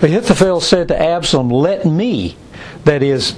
Ahithophel 0.00 0.60
said 0.60 0.86
to 0.88 1.02
Absalom, 1.02 1.50
"Let 1.50 1.84
me, 1.84 2.36
that 2.84 3.02
is 3.02 3.34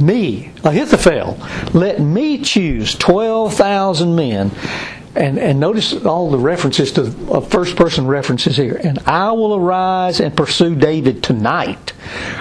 me, 0.00 0.50
Ahithophel, 0.64 1.38
let 1.72 2.00
me 2.00 2.38
choose 2.38 2.94
12,000 2.94 4.14
men. 4.14 4.50
And, 5.16 5.38
and 5.38 5.60
notice 5.60 5.92
all 6.04 6.30
the 6.30 6.38
references 6.38 6.92
to 6.92 7.14
uh, 7.30 7.40
first 7.40 7.76
person 7.76 8.06
references 8.06 8.56
here. 8.56 8.80
And 8.82 8.98
I 9.06 9.32
will 9.32 9.54
arise 9.54 10.20
and 10.20 10.36
pursue 10.36 10.74
David 10.74 11.22
tonight 11.22 11.92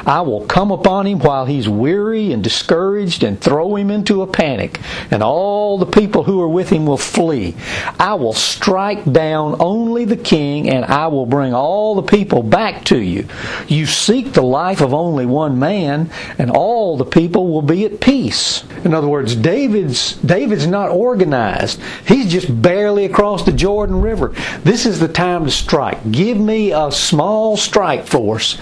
I 0.05 0.21
will 0.21 0.45
come 0.45 0.71
upon 0.71 1.07
him 1.07 1.19
while 1.19 1.45
he's 1.45 1.69
weary 1.69 2.31
and 2.31 2.43
discouraged 2.43 3.23
and 3.23 3.39
throw 3.39 3.75
him 3.75 3.89
into 3.89 4.21
a 4.21 4.27
panic, 4.27 4.79
and 5.11 5.23
all 5.23 5.77
the 5.77 5.85
people 5.85 6.23
who 6.23 6.41
are 6.41 6.47
with 6.47 6.69
him 6.69 6.85
will 6.85 6.97
flee. 6.97 7.55
I 7.99 8.15
will 8.15 8.33
strike 8.33 9.09
down 9.11 9.57
only 9.59 10.05
the 10.05 10.17
king, 10.17 10.69
and 10.69 10.83
I 10.85 11.07
will 11.07 11.25
bring 11.25 11.53
all 11.53 11.95
the 11.95 12.03
people 12.03 12.43
back 12.43 12.83
to 12.85 12.99
you. 12.99 13.27
You 13.67 13.85
seek 13.85 14.33
the 14.33 14.43
life 14.43 14.81
of 14.81 14.93
only 14.93 15.25
one 15.25 15.59
man, 15.59 16.09
and 16.37 16.51
all 16.51 16.97
the 16.97 17.05
people 17.05 17.47
will 17.47 17.61
be 17.61 17.85
at 17.85 18.01
peace. 18.01 18.63
In 18.83 18.93
other 18.93 19.07
words, 19.07 19.35
David's 19.35 20.15
David's 20.17 20.67
not 20.67 20.89
organized. 20.89 21.79
He's 22.05 22.31
just 22.31 22.61
barely 22.63 23.05
across 23.05 23.43
the 23.43 23.51
Jordan 23.51 24.01
River. 24.01 24.29
This 24.63 24.87
is 24.87 24.99
the 24.99 25.07
time 25.07 25.45
to 25.45 25.51
strike. 25.51 26.11
Give 26.11 26.37
me 26.37 26.71
a 26.71 26.91
small 26.91 27.55
strike 27.55 28.07
force. 28.07 28.57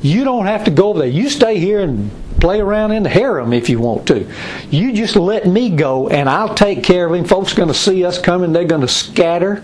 You 0.00 0.24
don't 0.24 0.46
have 0.46 0.64
to 0.64 0.72
go 0.72 0.88
over 0.88 0.98
there. 0.98 1.08
You 1.08 1.30
stay 1.30 1.58
here 1.60 1.80
and 1.80 2.10
play 2.40 2.58
around 2.58 2.90
in 2.90 3.04
the 3.04 3.08
harem 3.08 3.52
if 3.52 3.68
you 3.68 3.78
want 3.78 4.08
to. 4.08 4.28
You 4.70 4.92
just 4.92 5.14
let 5.14 5.46
me 5.46 5.70
go 5.70 6.08
and 6.08 6.28
I'll 6.28 6.54
take 6.56 6.82
care 6.82 7.06
of 7.06 7.14
him. 7.14 7.24
Folks 7.24 7.52
are 7.52 7.56
going 7.56 7.68
to 7.68 7.74
see 7.74 8.04
us 8.04 8.18
coming. 8.18 8.52
They're 8.52 8.64
going 8.64 8.80
to 8.80 8.88
scatter. 8.88 9.62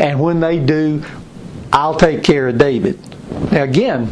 And 0.00 0.18
when 0.18 0.40
they 0.40 0.58
do, 0.58 1.04
I'll 1.72 1.96
take 1.96 2.24
care 2.24 2.48
of 2.48 2.58
David. 2.58 2.98
Now 3.52 3.62
again, 3.62 4.10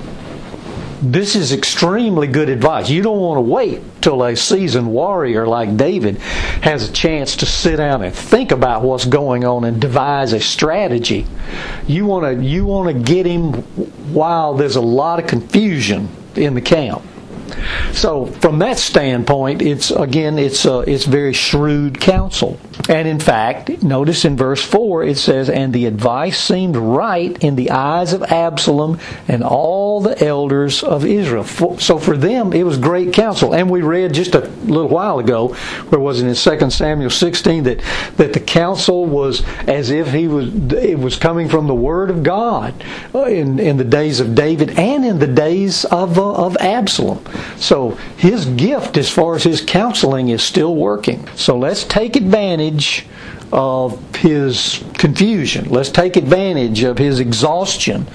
this 1.12 1.36
is 1.36 1.52
extremely 1.52 2.26
good 2.26 2.48
advice. 2.48 2.90
You 2.90 3.02
don't 3.02 3.18
want 3.18 3.38
to 3.38 3.42
wait 3.42 3.82
till 4.00 4.22
a 4.24 4.36
seasoned 4.36 4.90
warrior 4.90 5.46
like 5.46 5.76
David 5.76 6.18
has 6.62 6.88
a 6.88 6.92
chance 6.92 7.36
to 7.36 7.46
sit 7.46 7.76
down 7.76 8.02
and 8.02 8.14
think 8.14 8.52
about 8.52 8.82
what's 8.82 9.04
going 9.04 9.44
on 9.44 9.64
and 9.64 9.80
devise 9.80 10.32
a 10.32 10.40
strategy. 10.40 11.26
You 11.86 12.06
want 12.06 12.24
to 12.24 12.44
you 12.44 12.64
want 12.66 12.96
to 12.96 13.02
get 13.02 13.26
him 13.26 13.52
while 14.12 14.54
there's 14.54 14.76
a 14.76 14.80
lot 14.80 15.18
of 15.18 15.26
confusion 15.26 16.08
in 16.34 16.54
the 16.54 16.60
camp. 16.60 17.02
So 17.92 18.26
from 18.26 18.58
that 18.58 18.78
standpoint, 18.78 19.62
it's 19.62 19.90
again 19.90 20.38
it's 20.38 20.66
uh, 20.66 20.80
it's 20.80 21.04
very 21.04 21.32
shrewd 21.32 22.00
counsel. 22.00 22.58
And 22.88 23.08
in 23.08 23.18
fact, 23.18 23.82
notice 23.82 24.24
in 24.24 24.36
verse 24.36 24.62
four 24.62 25.02
it 25.02 25.16
says, 25.16 25.48
"And 25.48 25.72
the 25.72 25.86
advice 25.86 26.38
seemed 26.38 26.76
right 26.76 27.36
in 27.42 27.56
the 27.56 27.70
eyes 27.70 28.12
of 28.12 28.22
Absalom 28.22 28.98
and 29.28 29.42
all 29.42 30.00
the 30.00 30.22
elders 30.22 30.82
of 30.82 31.04
Israel." 31.04 31.44
So 31.78 31.98
for 31.98 32.16
them, 32.16 32.52
it 32.52 32.64
was 32.64 32.78
great 32.78 33.12
counsel. 33.12 33.54
And 33.54 33.70
we 33.70 33.82
read 33.82 34.14
just 34.14 34.34
a 34.34 34.40
little 34.64 34.88
while 34.88 35.18
ago, 35.18 35.48
where 35.88 36.00
was 36.00 36.20
it 36.20 36.26
in 36.26 36.34
Second 36.34 36.70
Samuel 36.70 37.10
sixteen 37.10 37.64
that 37.64 37.80
that 38.16 38.32
the 38.32 38.40
counsel 38.40 39.04
was 39.04 39.42
as 39.66 39.90
if 39.90 40.12
he 40.12 40.28
was 40.28 40.48
it 40.72 40.98
was 40.98 41.16
coming 41.16 41.48
from 41.48 41.66
the 41.66 41.74
Word 41.74 42.10
of 42.10 42.22
God 42.22 42.74
uh, 43.14 43.24
in 43.24 43.58
in 43.58 43.76
the 43.76 43.84
days 43.84 44.20
of 44.20 44.34
David 44.34 44.78
and 44.78 45.04
in 45.04 45.18
the 45.18 45.26
days 45.26 45.84
of 45.86 46.18
uh, 46.18 46.32
of 46.32 46.56
Absalom. 46.58 47.24
So 47.56 47.90
his 48.16 48.46
gift, 48.46 48.96
as 48.96 49.10
far 49.10 49.36
as 49.36 49.44
his 49.44 49.60
counseling, 49.60 50.28
is 50.28 50.42
still 50.42 50.74
working. 50.74 51.26
So 51.36 51.58
let's 51.58 51.84
take 51.84 52.16
advantage 52.16 53.06
of 53.52 54.16
his 54.16 54.82
confusion. 54.94 55.68
Let's 55.68 55.90
take 55.90 56.16
advantage 56.16 56.82
of 56.82 56.98
his 56.98 57.20
exhaustion, 57.20 58.06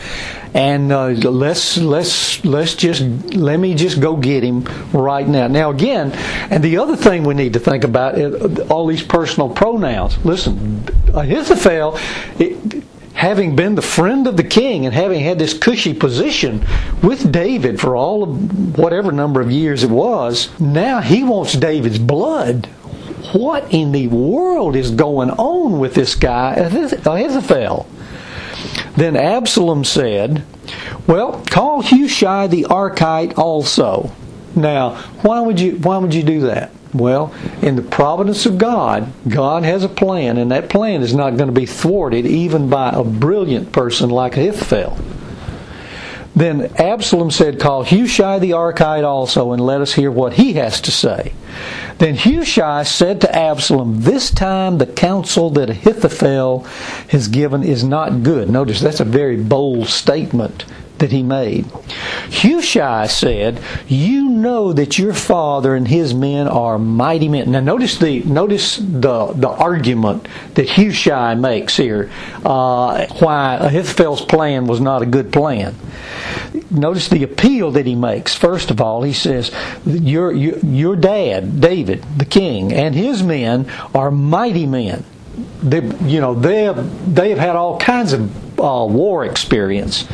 and 0.53 0.91
uh, 0.91 1.07
let's 1.07 1.77
let's 1.77 2.43
let's 2.43 2.75
just 2.75 3.01
let 3.33 3.57
me 3.57 3.73
just 3.73 4.01
go 4.01 4.17
get 4.17 4.43
him 4.43 4.63
right 4.91 5.27
now. 5.27 5.47
Now 5.47 5.69
again, 5.69 6.11
and 6.51 6.63
the 6.63 6.77
other 6.77 6.95
thing 6.95 7.23
we 7.23 7.33
need 7.33 7.53
to 7.53 7.59
think 7.59 7.83
about 7.83 8.17
is 8.17 8.59
all 8.69 8.87
these 8.87 9.03
personal 9.03 9.49
pronouns. 9.49 10.23
Listen, 10.25 10.83
Ahithophel. 11.13 11.97
It, 12.37 12.83
having 13.21 13.55
been 13.55 13.75
the 13.75 13.81
friend 13.83 14.25
of 14.25 14.35
the 14.35 14.43
king 14.43 14.83
and 14.83 14.95
having 14.95 15.19
had 15.19 15.37
this 15.37 15.55
cushy 15.55 15.93
position 15.93 16.65
with 17.03 17.31
David 17.31 17.79
for 17.79 17.95
all 17.95 18.23
of 18.23 18.79
whatever 18.79 19.11
number 19.11 19.39
of 19.39 19.51
years 19.51 19.83
it 19.83 19.91
was, 19.91 20.49
now 20.59 21.01
he 21.01 21.23
wants 21.23 21.53
David's 21.53 21.99
blood. 21.99 22.65
What 23.31 23.71
in 23.71 23.91
the 23.91 24.07
world 24.07 24.75
is 24.75 24.89
going 24.89 25.29
on 25.29 25.77
with 25.77 25.93
this 25.93 26.15
guy, 26.15 26.55
Ahithophel? 26.55 27.87
Then 28.95 29.15
Absalom 29.15 29.83
said, 29.83 30.43
Well, 31.05 31.45
call 31.45 31.83
Hushai 31.83 32.47
the 32.47 32.63
Archite 32.63 33.37
also. 33.37 34.11
Now, 34.55 34.95
why 35.21 35.41
would 35.41 35.59
you 35.59 35.73
why 35.73 35.99
would 35.99 36.15
you 36.15 36.23
do 36.23 36.39
that? 36.41 36.71
Well, 36.93 37.33
in 37.61 37.75
the 37.75 37.81
providence 37.81 38.45
of 38.45 38.57
God, 38.57 39.11
God 39.27 39.63
has 39.63 39.83
a 39.83 39.89
plan, 39.89 40.37
and 40.37 40.51
that 40.51 40.69
plan 40.69 41.01
is 41.01 41.13
not 41.13 41.37
going 41.37 41.53
to 41.53 41.59
be 41.59 41.65
thwarted 41.65 42.25
even 42.25 42.69
by 42.69 42.89
a 42.91 43.03
brilliant 43.03 43.71
person 43.71 44.09
like 44.09 44.35
Ahithophel. 44.35 44.97
Then 46.35 46.71
Absalom 46.77 47.29
said, 47.29 47.59
Call 47.59 47.83
Hushai 47.83 48.39
the 48.39 48.51
Archite 48.51 49.03
also, 49.03 49.51
and 49.51 49.61
let 49.61 49.81
us 49.81 49.93
hear 49.93 50.09
what 50.09 50.33
he 50.33 50.53
has 50.53 50.79
to 50.81 50.91
say. 50.91 51.33
Then 51.97 52.15
Hushai 52.15 52.83
said 52.83 53.21
to 53.21 53.35
Absalom, 53.35 54.01
This 54.01 54.31
time 54.31 54.77
the 54.77 54.85
counsel 54.85 55.49
that 55.51 55.69
Ahithophel 55.69 56.63
has 57.09 57.27
given 57.27 57.63
is 57.63 57.83
not 57.83 58.23
good. 58.23 58.49
Notice 58.49 58.79
that's 58.79 59.01
a 59.01 59.05
very 59.05 59.35
bold 59.35 59.87
statement 59.87 60.65
that 61.01 61.11
he 61.11 61.23
made. 61.23 61.65
Hushai 62.31 63.07
said, 63.07 63.59
"You 63.87 64.29
know 64.29 64.71
that 64.71 64.97
your 64.97 65.13
father 65.13 65.75
and 65.75 65.87
his 65.87 66.13
men 66.13 66.47
are 66.47 66.79
mighty 66.79 67.27
men." 67.27 67.51
Now, 67.51 67.59
notice 67.59 67.97
the 67.97 68.21
notice 68.21 68.77
the 68.77 69.33
the 69.35 69.49
argument 69.49 70.27
that 70.53 70.69
Hushai 70.69 71.35
makes 71.35 71.75
here. 71.75 72.09
Uh, 72.45 73.07
why 73.19 73.57
Ahithophel's 73.59 74.21
plan 74.21 74.67
was 74.67 74.79
not 74.79 75.01
a 75.01 75.05
good 75.05 75.33
plan. 75.33 75.75
Notice 76.69 77.09
the 77.09 77.23
appeal 77.23 77.71
that 77.71 77.85
he 77.85 77.95
makes. 77.95 78.35
First 78.35 78.71
of 78.71 78.79
all, 78.79 79.01
he 79.01 79.13
says, 79.13 79.51
"Your 79.85 80.31
your, 80.31 80.57
your 80.59 80.95
dad, 80.95 81.59
David, 81.59 82.05
the 82.17 82.25
king, 82.25 82.71
and 82.71 82.95
his 82.95 83.23
men 83.23 83.65
are 83.93 84.11
mighty 84.11 84.67
men." 84.67 85.03
They, 85.63 85.81
you 86.05 86.19
know, 86.19 86.33
they 86.33 86.63
have, 86.63 87.15
they 87.15 87.29
have 87.29 87.39
had 87.39 87.55
all 87.55 87.79
kinds 87.79 88.13
of 88.13 88.59
uh, 88.59 88.85
war 88.85 89.25
experience 89.25 90.05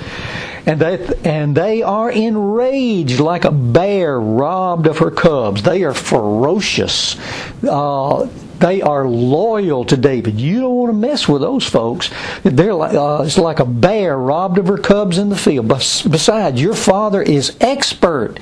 and 0.67 0.82
they 0.82 1.15
and 1.23 1.56
they 1.56 1.82
are 1.82 2.12
enraged 2.12 3.19
like 3.21 3.45
a 3.45 3.51
bear 3.51 4.19
robbed 4.19 4.86
of 4.86 4.97
her 4.97 5.10
cubs. 5.10 5.63
They 5.63 5.84
are 5.84 5.93
ferocious. 5.93 7.15
Uh, 7.63 8.27
they 8.60 8.82
are 8.82 9.08
loyal 9.08 9.86
to 9.86 9.98
David. 9.98 10.39
You 10.39 10.62
don't 10.62 10.76
want 10.76 10.89
to 10.91 10.98
mess 10.98 11.28
with 11.28 11.41
those 11.41 11.65
folks. 11.65 12.10
They're 12.43 12.74
like, 12.74 12.93
uh, 12.93 13.24
it's 13.26 13.38
like 13.38 13.60
a 13.60 13.65
bear 13.65 14.17
robbed 14.17 14.58
of 14.58 14.67
her 14.67 14.78
cubs 14.78 15.17
in 15.17 15.30
the 15.30 15.38
field. 15.38 15.67
Besides, 15.67 16.62
your 16.62 16.76
father 16.76 17.22
is 17.22 17.56
expert 17.62 18.39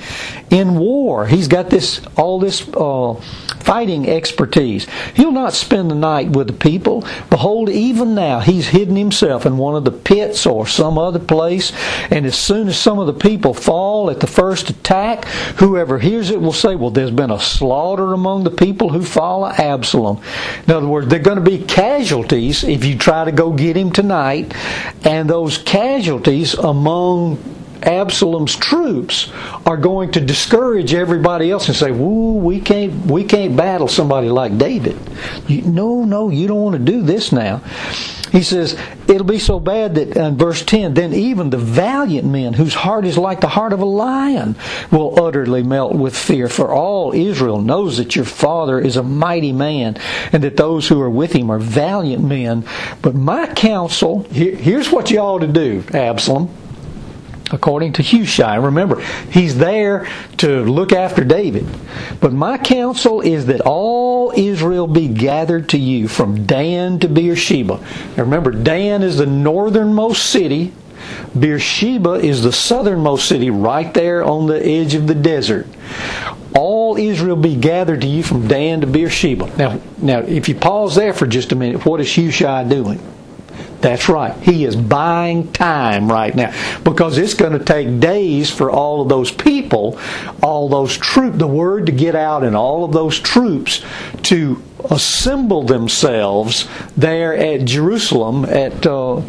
in 0.50 0.76
war. 0.78 1.26
He's 1.28 1.48
got 1.48 1.70
this 1.70 2.02
all 2.16 2.40
this 2.40 2.68
uh, 2.70 3.16
fighting 3.60 4.08
expertise. 4.08 4.88
He'll 5.16 5.32
not 5.32 5.54
spend 5.54 5.90
the 5.90 5.96
night 5.96 6.30
with 6.30 6.48
the 6.48 6.54
people. 6.54 7.04
Behold, 7.30 7.70
even 7.70 8.14
now 8.16 8.40
he's 8.40 8.68
hidden 8.68 8.96
himself 8.96 9.46
in 9.46 9.58
one 9.58 9.76
of 9.76 9.86
the 9.86 9.92
pits 9.92 10.46
or 10.46 10.68
some 10.68 10.98
other 10.98 11.20
place. 11.20 11.74
And 12.12 12.26
as 12.26 12.38
soon 12.38 12.68
as 12.68 12.78
some 12.78 13.00
of 13.00 13.08
the 13.08 13.14
people 13.14 13.54
fall 13.54 14.10
at 14.10 14.20
the 14.20 14.28
first 14.28 14.70
attack, 14.70 15.26
whoever 15.58 16.00
hears 16.00 16.30
it 16.30 16.42
will 16.42 16.54
say, 16.54 16.76
"Well, 16.76 16.92
there's 16.92 17.12
been 17.12 17.32
a 17.32 17.40
slaughter 17.40 18.14
among 18.14 18.44
the 18.44 18.52
people 18.52 18.90
who 18.90 19.02
follow 19.02 19.48
Absalom." 19.48 20.05
In 20.14 20.74
other 20.74 20.88
words, 20.88 21.08
there 21.08 21.20
are 21.20 21.24
going 21.24 21.44
to 21.44 21.50
be 21.50 21.60
casualties 21.60 22.64
if 22.64 22.86
you 22.86 22.98
try 22.98 23.26
to 23.26 23.32
go 23.32 23.52
get 23.52 23.76
him 23.76 23.92
tonight, 23.92 24.54
and 25.04 25.30
those 25.30 25.58
casualties 25.58 26.54
among 26.54 27.38
Absalom's 27.84 28.56
troops 28.56 29.32
are 29.66 29.78
going 29.78 30.12
to 30.14 30.22
discourage 30.22 30.94
everybody 30.94 31.52
else 31.52 31.68
and 31.68 31.76
say, 31.78 31.92
"Woo, 31.92 32.34
we 32.34 32.60
can't 32.60 33.06
we 33.06 33.24
can't 33.24 33.56
battle 33.56 33.88
somebody 33.88 34.30
like 34.30 34.58
David." 34.58 34.98
You, 35.48 35.62
no, 35.64 36.04
no, 36.04 36.30
you 36.30 36.48
don't 36.48 36.62
want 36.62 36.76
to 36.76 36.92
do 36.92 37.02
this 37.02 37.32
now. 37.32 37.62
He 38.36 38.44
says, 38.44 38.78
It'll 39.08 39.24
be 39.24 39.40
so 39.40 39.62
bad 39.62 39.96
that 39.96 40.18
in 40.18 40.36
verse 40.36 40.62
10, 40.62 40.94
then 40.94 41.14
even 41.14 41.52
the 41.52 41.58
valiant 41.58 42.28
men, 42.28 42.52
whose 42.52 42.74
heart 42.74 43.06
is 43.06 43.18
like 43.18 43.40
the 43.40 43.48
heart 43.48 43.72
of 43.72 43.80
a 43.80 43.86
lion, 43.86 44.58
will 44.92 45.24
utterly 45.24 45.64
melt 45.64 45.96
with 45.96 46.18
fear. 46.18 46.50
For 46.50 46.74
all 46.74 47.14
Israel 47.14 47.62
knows 47.62 47.96
that 47.96 48.14
your 48.14 48.26
father 48.26 48.78
is 48.78 48.98
a 48.98 49.04
mighty 49.04 49.54
man, 49.54 49.96
and 50.34 50.44
that 50.44 50.58
those 50.58 50.90
who 50.90 51.00
are 51.02 51.10
with 51.10 51.32
him 51.32 51.50
are 51.50 51.60
valiant 51.60 52.26
men. 52.26 52.66
But 53.02 53.16
my 53.16 53.48
counsel, 53.54 54.24
here's 54.24 54.92
what 54.92 55.12
you 55.12 55.20
ought 55.20 55.40
to 55.40 55.48
do, 55.48 55.86
Absalom 55.94 56.50
according 57.52 57.94
to 57.94 58.04
Hushai. 58.04 58.56
Remember, 58.56 59.02
he's 59.30 59.58
there 59.58 60.08
to 60.38 60.64
look 60.64 60.92
after 60.92 61.24
David. 61.24 61.66
But 62.20 62.34
my 62.34 62.58
counsel 62.58 63.22
is 63.22 63.46
that 63.48 63.62
all 63.62 64.34
Israel 64.36 64.88
be 64.88 65.08
gathered 65.08 65.70
to 65.70 65.78
you 65.78 66.08
from 66.08 66.46
Dan 66.46 67.00
to 67.00 67.08
Beersheba. 67.08 67.80
Now 68.18 68.24
remember, 68.24 68.52
Dan 68.52 69.04
is 69.04 69.18
the 69.18 69.26
northernmost 69.26 70.26
city. 70.26 70.74
Beersheba 71.40 72.14
is 72.14 72.42
the 72.42 72.52
southernmost 72.52 73.28
city 73.28 73.52
right 73.52 73.94
there 73.94 74.24
on 74.24 74.48
the 74.48 74.66
edge 74.66 74.96
of 74.96 75.06
the 75.06 75.16
desert. 75.16 75.68
All 76.56 76.98
Israel 76.98 77.36
be 77.36 77.56
gathered 77.56 78.02
to 78.02 78.08
you 78.08 78.24
from 78.24 78.48
Dan 78.48 78.82
to 78.82 78.88
Beersheba. 78.88 79.56
Now, 79.58 79.80
now 79.98 80.20
if 80.20 80.50
you 80.50 80.56
pause 80.56 80.96
there 80.96 81.14
for 81.14 81.28
just 81.28 81.52
a 81.52 81.56
minute, 81.56 81.86
what 81.86 82.00
is 82.00 82.16
Hushai 82.16 82.64
doing? 82.64 83.00
That's 83.86 84.10
right. 84.10 84.36
He 84.42 84.66
is 84.66 84.76
buying 84.76 85.54
time 85.54 86.12
right 86.12 86.34
now 86.34 86.52
because 86.84 87.20
it's 87.20 87.36
going 87.36 87.52
to 87.52 87.64
take 87.64 88.00
days 88.00 88.50
for 88.50 88.72
all 88.72 89.00
of 89.00 89.10
those 89.10 89.30
people, 89.30 90.00
all 90.42 90.68
those 90.70 90.98
troops, 90.98 91.38
the 91.38 91.46
word 91.46 91.86
to 91.86 91.92
get 91.92 92.16
out, 92.16 92.44
and 92.44 92.56
all 92.56 92.84
of 92.84 92.94
those 92.94 93.20
troops 93.20 93.86
to 94.24 94.60
assemble 94.90 95.62
themselves 95.62 96.68
there 96.98 97.36
at 97.38 97.66
Jerusalem 97.66 98.46
at 98.46 98.88
uh, 98.88 99.22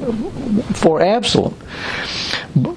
for 0.72 1.02
Absalom. 1.02 1.54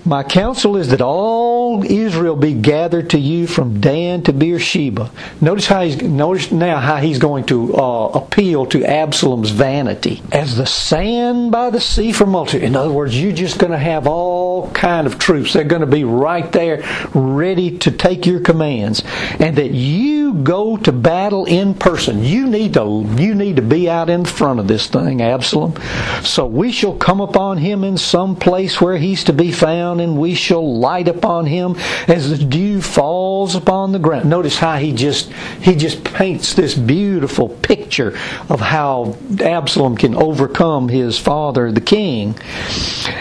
My 0.04 0.24
counsel 0.24 0.76
is 0.76 0.90
that 0.90 1.02
all 1.02 1.86
Israel 1.86 2.36
be 2.36 2.54
gathered 2.54 3.12
to 3.12 3.20
you 3.20 3.48
from 3.48 3.80
Dan 3.80 4.22
to 4.24 4.34
Beersheba. 4.34 5.10
Notice 5.40 5.68
how 5.68 5.84
he's 5.84 6.02
notice 6.02 6.52
now 6.52 6.80
how 6.80 6.98
he's 6.98 7.18
going 7.18 7.46
to 7.46 7.76
uh, 7.76 8.08
appeal 8.08 8.66
to 8.68 8.84
Absalom's 8.84 9.52
vanity 9.52 10.22
as 10.34 10.58
the 10.58 10.66
sand 10.66 11.54
by 11.54 11.70
the 11.70 11.80
sea 11.80 12.12
for 12.12 12.26
multitude. 12.26 12.64
In 12.64 12.76
other 12.76 12.92
words, 12.92 13.20
you're 13.20 13.32
just 13.32 13.58
going 13.58 13.72
to 13.72 13.78
have 13.78 14.06
all 14.06 14.70
kind 14.72 15.08
of 15.08 15.18
troops. 15.18 15.54
They're 15.54 15.64
going 15.64 15.80
to 15.82 15.88
be 15.88 16.04
right 16.04 16.52
there, 16.52 16.84
ready 17.14 17.78
to 17.78 17.92
take 17.92 18.26
your 18.26 18.42
commands, 18.42 19.02
and 19.40 19.56
that 19.56 19.72
you 19.72 20.34
go 20.34 20.76
to 20.76 20.92
battle 20.92 21.46
in 21.46 21.74
person. 21.74 22.24
You 22.24 22.48
need 22.48 22.74
to 22.74 23.08
you 23.18 23.34
need 23.34 23.56
to 23.56 23.62
be 23.62 23.90
out 23.90 24.10
in 24.10 24.26
front 24.26 24.60
of 24.60 24.68
this 24.68 24.88
thing, 24.88 25.22
Absalom. 25.22 25.76
So 26.22 26.46
we 26.46 26.74
shall 26.74 26.98
come 26.98 27.22
upon 27.22 27.60
him 27.60 27.86
in 27.86 27.98
some 27.98 28.36
place 28.36 28.82
where 28.82 28.98
he's 28.98 29.24
to 29.26 29.34
be 29.34 29.54
found, 29.54 29.69
and 29.70 30.18
we 30.18 30.36
shall 30.36 30.80
light 30.80 31.08
upon 31.08 31.46
him 31.46 31.76
as 32.08 32.30
the 32.30 32.44
dew 32.44 32.82
falls 32.82 33.56
upon 33.56 33.92
the 33.92 34.00
ground. 34.00 34.30
Notice 34.30 34.58
how 34.58 34.78
he 34.78 34.92
just 34.94 35.32
he 35.62 35.76
just 35.76 36.04
paints 36.04 36.54
this 36.54 36.76
beautiful 36.76 37.50
picture 37.50 38.18
of 38.50 38.60
how 38.60 39.18
Absalom 39.40 39.98
can 39.98 40.16
overcome 40.16 40.90
his 40.90 41.18
father, 41.18 41.72
the 41.72 41.82
king, 41.82 42.38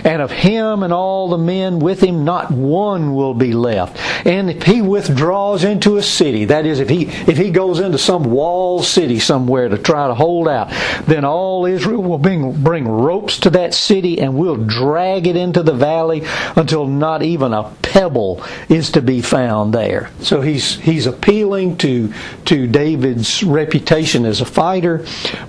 and 0.04 0.22
of 0.22 0.30
him 0.30 0.82
and 0.82 0.92
all 0.92 1.28
the 1.28 1.38
men 1.38 1.78
with 1.78 2.00
him, 2.02 2.24
not 2.24 2.50
one 2.50 3.14
will 3.14 3.34
be 3.34 3.52
left. 3.52 3.98
And 4.26 4.50
if 4.50 4.62
he 4.62 4.82
withdraws 4.82 5.64
into 5.64 5.96
a 5.96 6.02
city, 6.02 6.46
that 6.46 6.66
is, 6.66 6.80
if 6.80 6.88
he 6.88 7.06
if 7.06 7.36
he 7.36 7.50
goes 7.50 7.80
into 7.80 7.98
some 7.98 8.24
walled 8.24 8.84
city 8.84 9.18
somewhere 9.18 9.68
to 9.68 9.78
try 9.78 10.08
to 10.08 10.14
hold 10.14 10.48
out, 10.48 10.70
then 11.06 11.24
all 11.24 11.66
Israel 11.66 12.02
will 12.02 12.18
bring 12.18 12.52
bring 12.62 12.88
ropes 12.88 13.38
to 13.40 13.50
that 13.50 13.74
city 13.74 14.20
and 14.20 14.36
we'll 14.36 14.56
drag 14.56 15.26
it 15.26 15.36
into 15.36 15.62
the 15.62 15.72
valley 15.72 16.22
until 16.56 16.86
not 16.86 17.22
even 17.22 17.52
a 17.52 17.70
pebble 17.82 18.44
is 18.68 18.90
to 18.92 19.02
be 19.02 19.20
found 19.20 19.72
there. 19.72 20.10
So 20.20 20.40
he's 20.40 20.76
he's 20.76 21.06
appealing 21.06 21.78
to 21.78 22.12
to 22.46 22.66
David's 22.66 23.42
reputation 23.42 24.24
as 24.24 24.40
a 24.40 24.44
fighter, 24.44 25.04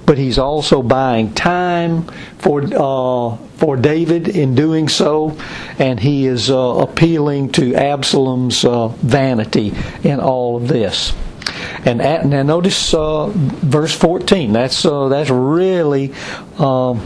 but 0.05 0.17
he's 0.17 0.37
also 0.37 0.81
buying 0.81 1.33
time 1.33 2.03
for 2.37 2.61
uh, 2.63 3.37
for 3.57 3.75
David 3.75 4.29
in 4.29 4.55
doing 4.55 4.87
so, 4.87 5.37
and 5.77 5.99
he 5.99 6.25
is 6.25 6.49
uh, 6.49 6.55
appealing 6.55 7.51
to 7.53 7.75
Absalom's 7.75 8.63
uh, 8.63 8.87
vanity 8.87 9.73
in 10.03 10.19
all 10.19 10.55
of 10.55 10.67
this. 10.67 11.13
And 11.85 12.01
at, 12.01 12.25
now 12.25 12.43
notice 12.43 12.93
uh, 12.93 13.27
verse 13.27 13.93
14. 13.95 14.53
That's 14.53 14.85
uh, 14.85 15.09
that's 15.09 15.29
really 15.29 16.13
um, 16.57 17.01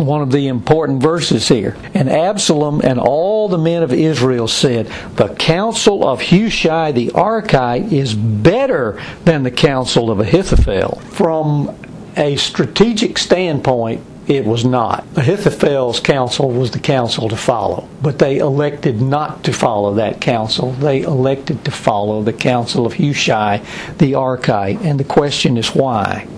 one 0.00 0.22
of 0.22 0.32
the 0.32 0.48
important 0.48 1.02
verses 1.02 1.48
here. 1.48 1.76
And 1.94 2.08
Absalom 2.08 2.80
and 2.82 2.98
all 2.98 3.48
the 3.48 3.58
men 3.58 3.82
of 3.82 3.92
Israel 3.92 4.48
said, 4.48 4.86
The 5.16 5.34
counsel 5.34 6.06
of 6.06 6.20
Hushai 6.20 6.92
the 6.92 7.08
Archite 7.08 7.92
is 7.92 8.14
better 8.14 9.00
than 9.24 9.42
the 9.42 9.50
counsel 9.50 10.10
of 10.10 10.20
Ahithophel. 10.20 11.00
From 11.10 11.76
a 12.16 12.36
strategic 12.36 13.18
standpoint, 13.18 14.02
it 14.26 14.44
was 14.44 14.64
not. 14.64 15.04
Ahithophel's 15.16 15.98
counsel 15.98 16.50
was 16.50 16.70
the 16.70 16.78
counsel 16.78 17.28
to 17.28 17.36
follow, 17.36 17.88
but 18.00 18.20
they 18.20 18.38
elected 18.38 19.00
not 19.00 19.42
to 19.44 19.52
follow 19.52 19.94
that 19.94 20.20
counsel. 20.20 20.70
They 20.72 21.02
elected 21.02 21.64
to 21.64 21.72
follow 21.72 22.22
the 22.22 22.32
counsel 22.32 22.86
of 22.86 22.94
Hushai 22.94 23.58
the 23.98 24.12
Archite, 24.12 24.80
and 24.84 25.00
the 25.00 25.04
question 25.04 25.56
is 25.56 25.74
why? 25.74 26.28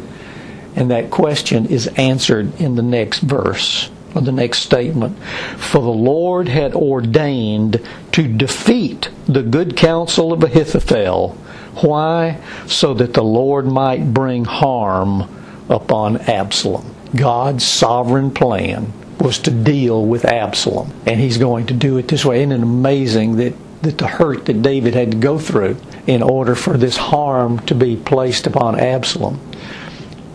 And 0.75 0.91
that 0.91 1.11
question 1.11 1.67
is 1.67 1.87
answered 1.89 2.59
in 2.61 2.77
the 2.77 2.83
next 2.83 3.21
verse 3.21 3.91
or 4.15 4.23
the 4.23 4.33
next 4.33 4.61
statement. 4.61 5.19
For 5.57 5.83
the 5.83 5.89
Lord 5.89 6.49
had 6.49 6.75
ordained 6.75 7.81
to 8.13 8.29
defeat 8.29 9.11
the 9.27 9.43
good 9.43 9.77
counsel 9.77 10.33
of 10.33 10.43
Ahithophel. 10.43 11.37
Why? 11.81 12.41
So 12.67 12.95
that 12.95 13.15
the 13.15 13.25
Lord 13.25 13.67
might 13.67 14.13
bring 14.13 14.45
harm 14.45 15.29
upon 15.69 16.19
Absalom. 16.23 16.95
God's 17.15 17.65
sovereign 17.65 18.31
plan 18.31 18.93
was 19.19 19.39
to 19.41 19.51
deal 19.51 20.05
with 20.05 20.25
Absalom. 20.25 20.93
And 21.07 21.21
he's 21.21 21.39
going 21.39 21.67
to 21.67 21.75
do 21.75 21.99
it 21.99 22.09
this 22.09 22.25
way. 22.25 22.41
Isn't 22.41 22.53
it 22.53 22.63
amazing 22.63 23.37
that, 23.37 23.55
that 23.83 23.99
the 23.99 24.07
hurt 24.07 24.47
that 24.47 24.63
David 24.63 24.95
had 24.95 25.13
to 25.13 25.17
go 25.17 25.39
through 25.39 25.77
in 26.07 26.23
order 26.23 26.55
for 26.55 26.77
this 26.77 26.97
harm 26.97 27.61
to 27.67 27.75
be 27.75 27.97
placed 27.97 28.47
upon 28.47 28.79
Absalom? 28.79 29.41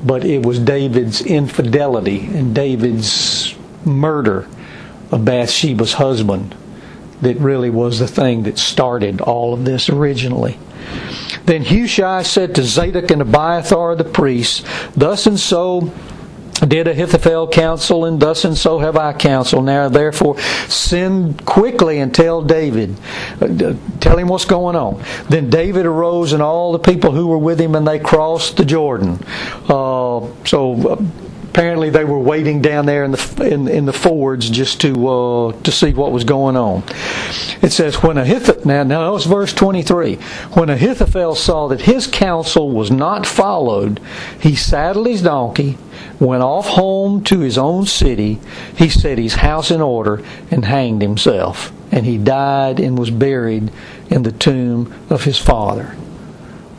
But 0.03 0.23
it 0.25 0.45
was 0.45 0.59
David's 0.59 1.21
infidelity 1.21 2.19
and 2.27 2.53
David's 2.53 3.55
murder 3.85 4.47
of 5.11 5.25
Bathsheba's 5.25 5.93
husband 5.93 6.55
that 7.21 7.37
really 7.37 7.69
was 7.69 7.99
the 7.99 8.07
thing 8.07 8.43
that 8.43 8.57
started 8.57 9.21
all 9.21 9.53
of 9.53 9.65
this 9.65 9.89
originally. 9.89 10.59
Then 11.45 11.63
Hushai 11.63 12.23
said 12.23 12.55
to 12.55 12.63
Zadok 12.63 13.09
and 13.09 13.21
Abiathar 13.21 13.95
the 13.95 14.03
priests, 14.03 14.63
Thus 14.95 15.25
and 15.25 15.39
so 15.39 15.91
did 16.65 16.87
Ahithophel 16.87 17.47
counsel, 17.49 18.05
and 18.05 18.19
thus 18.19 18.45
and 18.45 18.57
so 18.57 18.79
have 18.79 18.97
I 18.97 19.13
counseled. 19.13 19.65
Now, 19.65 19.89
therefore, 19.89 20.39
send 20.67 21.45
quickly 21.45 21.99
and 21.99 22.13
tell 22.13 22.41
David, 22.41 22.95
uh, 23.41 23.75
tell 23.99 24.17
him 24.17 24.27
what's 24.27 24.45
going 24.45 24.75
on. 24.75 25.03
Then 25.29 25.49
David 25.49 25.85
arose 25.85 26.33
and 26.33 26.41
all 26.41 26.71
the 26.71 26.79
people 26.79 27.11
who 27.11 27.27
were 27.27 27.37
with 27.37 27.59
him, 27.59 27.75
and 27.75 27.87
they 27.87 27.99
crossed 27.99 28.57
the 28.57 28.65
Jordan. 28.65 29.23
Uh, 29.67 30.27
so 30.45 30.89
uh, 30.89 31.05
apparently 31.57 31.89
they 31.89 32.05
were 32.05 32.19
waiting 32.19 32.61
down 32.61 32.85
there 32.85 33.03
in 33.03 33.09
the 33.09 33.49
in, 33.51 33.67
in 33.67 33.85
the 33.85 33.93
fords 33.93 34.47
just 34.47 34.79
to 34.79 35.07
uh, 35.07 35.51
to 35.63 35.71
see 35.71 35.91
what 35.91 36.11
was 36.11 36.23
going 36.23 36.55
on. 36.55 36.83
It 37.63 37.71
says 37.71 38.03
when 38.03 38.19
Ahithophel 38.19 38.67
now 38.67 38.83
now 38.83 39.11
was 39.11 39.25
verse 39.25 39.53
twenty 39.53 39.81
three. 39.81 40.15
When 40.53 40.69
Ahithophel 40.69 41.33
saw 41.33 41.67
that 41.69 41.81
his 41.81 42.05
counsel 42.05 42.69
was 42.69 42.91
not 42.91 43.25
followed, 43.25 43.99
he 44.39 44.55
saddled 44.55 45.07
his 45.07 45.23
donkey, 45.23 45.79
went 46.19 46.43
off 46.43 46.67
home 46.67 47.23
to 47.23 47.39
his 47.39 47.57
own 47.57 47.87
city. 47.87 48.39
He 48.75 48.87
set 48.87 49.17
his 49.17 49.33
house 49.33 49.71
in 49.71 49.81
order 49.81 50.23
and 50.51 50.63
hanged 50.63 51.01
himself, 51.01 51.73
and 51.91 52.05
he 52.05 52.19
died 52.19 52.79
and 52.79 52.99
was 52.99 53.09
buried 53.09 53.71
in 54.11 54.21
the 54.21 54.31
tomb 54.31 54.93
of 55.09 55.23
his 55.23 55.39
father. 55.39 55.97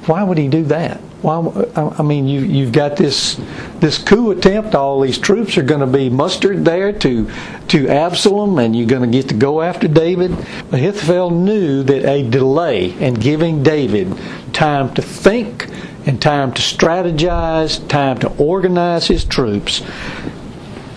Why 0.08 0.22
would 0.22 0.38
he 0.38 0.48
do 0.48 0.64
that? 0.64 1.00
Why, 1.20 1.66
I 1.76 2.02
mean, 2.02 2.28
you, 2.28 2.40
you've 2.40 2.72
got 2.72 2.96
this 2.96 3.38
this 3.80 3.98
coup 3.98 4.30
attempt. 4.30 4.74
All 4.74 5.00
these 5.00 5.18
troops 5.18 5.58
are 5.58 5.62
going 5.62 5.80
to 5.80 5.86
be 5.86 6.08
mustered 6.08 6.64
there 6.64 6.92
to 6.92 7.30
to 7.68 7.88
Absalom, 7.88 8.58
and 8.58 8.74
you're 8.74 8.86
going 8.86 9.02
to 9.02 9.18
get 9.18 9.28
to 9.28 9.34
go 9.34 9.60
after 9.60 9.86
David. 9.86 10.30
Ahithophel 10.72 11.30
knew 11.30 11.82
that 11.82 12.08
a 12.08 12.22
delay 12.22 12.92
in 12.98 13.14
giving 13.14 13.62
David 13.62 14.16
time 14.54 14.94
to 14.94 15.02
think 15.02 15.66
and 16.06 16.22
time 16.22 16.52
to 16.54 16.62
strategize, 16.62 17.86
time 17.88 18.16
to 18.18 18.28
organize 18.38 19.08
his 19.08 19.24
troops, 19.24 19.82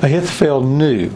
Ahithophel 0.01 0.61
knew 0.61 1.11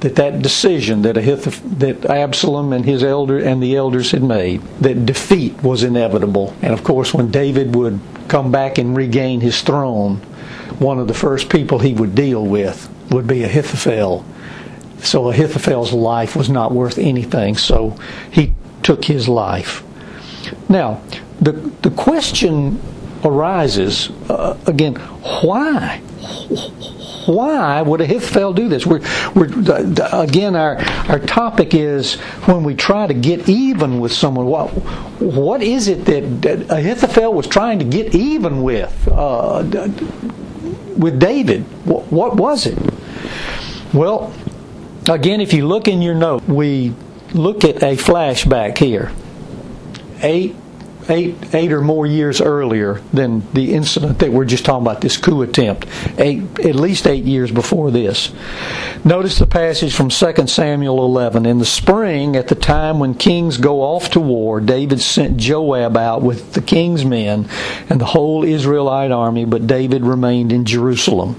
that 0.00 0.16
that 0.16 0.42
decision 0.42 1.02
that 1.02 1.16
Ahithophel, 1.16 1.68
that 1.78 2.04
Absalom 2.04 2.72
and 2.72 2.84
his 2.84 3.02
elder 3.02 3.38
and 3.38 3.62
the 3.62 3.76
elders 3.76 4.10
had 4.10 4.22
made, 4.22 4.62
that 4.80 5.06
defeat 5.06 5.62
was 5.62 5.82
inevitable. 5.82 6.54
And 6.62 6.72
of 6.72 6.84
course, 6.84 7.14
when 7.14 7.30
David 7.30 7.74
would 7.74 7.98
come 8.28 8.52
back 8.52 8.78
and 8.78 8.96
regain 8.96 9.40
his 9.40 9.62
throne, 9.62 10.16
one 10.78 10.98
of 10.98 11.08
the 11.08 11.14
first 11.14 11.48
people 11.48 11.78
he 11.78 11.94
would 11.94 12.14
deal 12.14 12.44
with 12.44 12.90
would 13.10 13.26
be 13.26 13.44
Ahithophel. 13.44 14.24
So 14.98 15.30
Ahithophel's 15.30 15.92
life 15.92 16.36
was 16.36 16.50
not 16.50 16.72
worth 16.72 16.98
anything, 16.98 17.56
so 17.56 17.96
he 18.30 18.54
took 18.82 19.04
his 19.04 19.28
life. 19.28 19.82
Now, 20.68 21.00
the 21.40 21.52
the 21.82 21.90
question 21.90 22.80
arises 23.24 24.10
uh, 24.28 24.56
again: 24.66 24.94
Why? 24.94 26.00
Why 27.26 27.82
would 27.82 28.00
Ahithophel 28.00 28.52
do 28.52 28.68
this? 28.68 28.86
We're, 28.86 29.00
we're, 29.34 29.48
again, 30.12 30.56
our, 30.56 30.76
our 31.08 31.18
topic 31.18 31.74
is 31.74 32.14
when 32.46 32.64
we 32.64 32.74
try 32.74 33.06
to 33.06 33.14
get 33.14 33.48
even 33.48 34.00
with 34.00 34.12
someone, 34.12 34.46
what, 34.46 34.68
what 35.20 35.62
is 35.62 35.88
it 35.88 36.04
that 36.06 36.70
Ahithophel 36.70 37.34
was 37.34 37.46
trying 37.46 37.78
to 37.80 37.84
get 37.84 38.14
even 38.14 38.62
with, 38.62 39.08
uh, 39.10 39.62
with 40.96 41.18
David? 41.18 41.62
What, 41.84 42.12
what 42.12 42.36
was 42.36 42.66
it? 42.66 42.78
Well, 43.92 44.32
again, 45.08 45.40
if 45.40 45.52
you 45.52 45.66
look 45.66 45.88
in 45.88 46.02
your 46.02 46.14
note, 46.14 46.44
we 46.44 46.94
look 47.32 47.64
at 47.64 47.82
a 47.82 47.96
flashback 47.96 48.78
here. 48.78 49.10
Eight 50.22 50.56
eight, 51.08 51.54
eight 51.54 51.72
or 51.72 51.80
more 51.80 52.06
years 52.06 52.40
earlier 52.40 53.00
than 53.12 53.42
the 53.52 53.74
incident 53.74 54.18
that 54.18 54.32
we're 54.32 54.44
just 54.44 54.64
talking 54.64 54.86
about, 54.86 55.00
this 55.00 55.16
coup 55.16 55.42
attempt. 55.42 55.86
Eight, 56.18 56.42
at 56.60 56.74
least 56.74 57.06
eight 57.06 57.24
years 57.24 57.50
before 57.50 57.90
this. 57.90 58.32
Notice 59.04 59.38
the 59.38 59.46
passage 59.46 59.94
from 59.94 60.08
2 60.08 60.46
Samuel 60.46 61.04
11. 61.04 61.46
In 61.46 61.58
the 61.58 61.64
spring, 61.64 62.36
at 62.36 62.48
the 62.48 62.54
time 62.54 62.98
when 62.98 63.14
kings 63.14 63.56
go 63.56 63.82
off 63.82 64.10
to 64.10 64.20
war, 64.20 64.60
David 64.60 65.00
sent 65.00 65.36
Joab 65.36 65.96
out 65.96 66.22
with 66.22 66.52
the 66.54 66.62
king's 66.62 67.04
men 67.04 67.48
and 67.88 68.00
the 68.00 68.06
whole 68.06 68.44
Israelite 68.44 69.10
army, 69.10 69.44
but 69.44 69.66
David 69.66 70.02
remained 70.02 70.52
in 70.52 70.64
Jerusalem. 70.64 71.36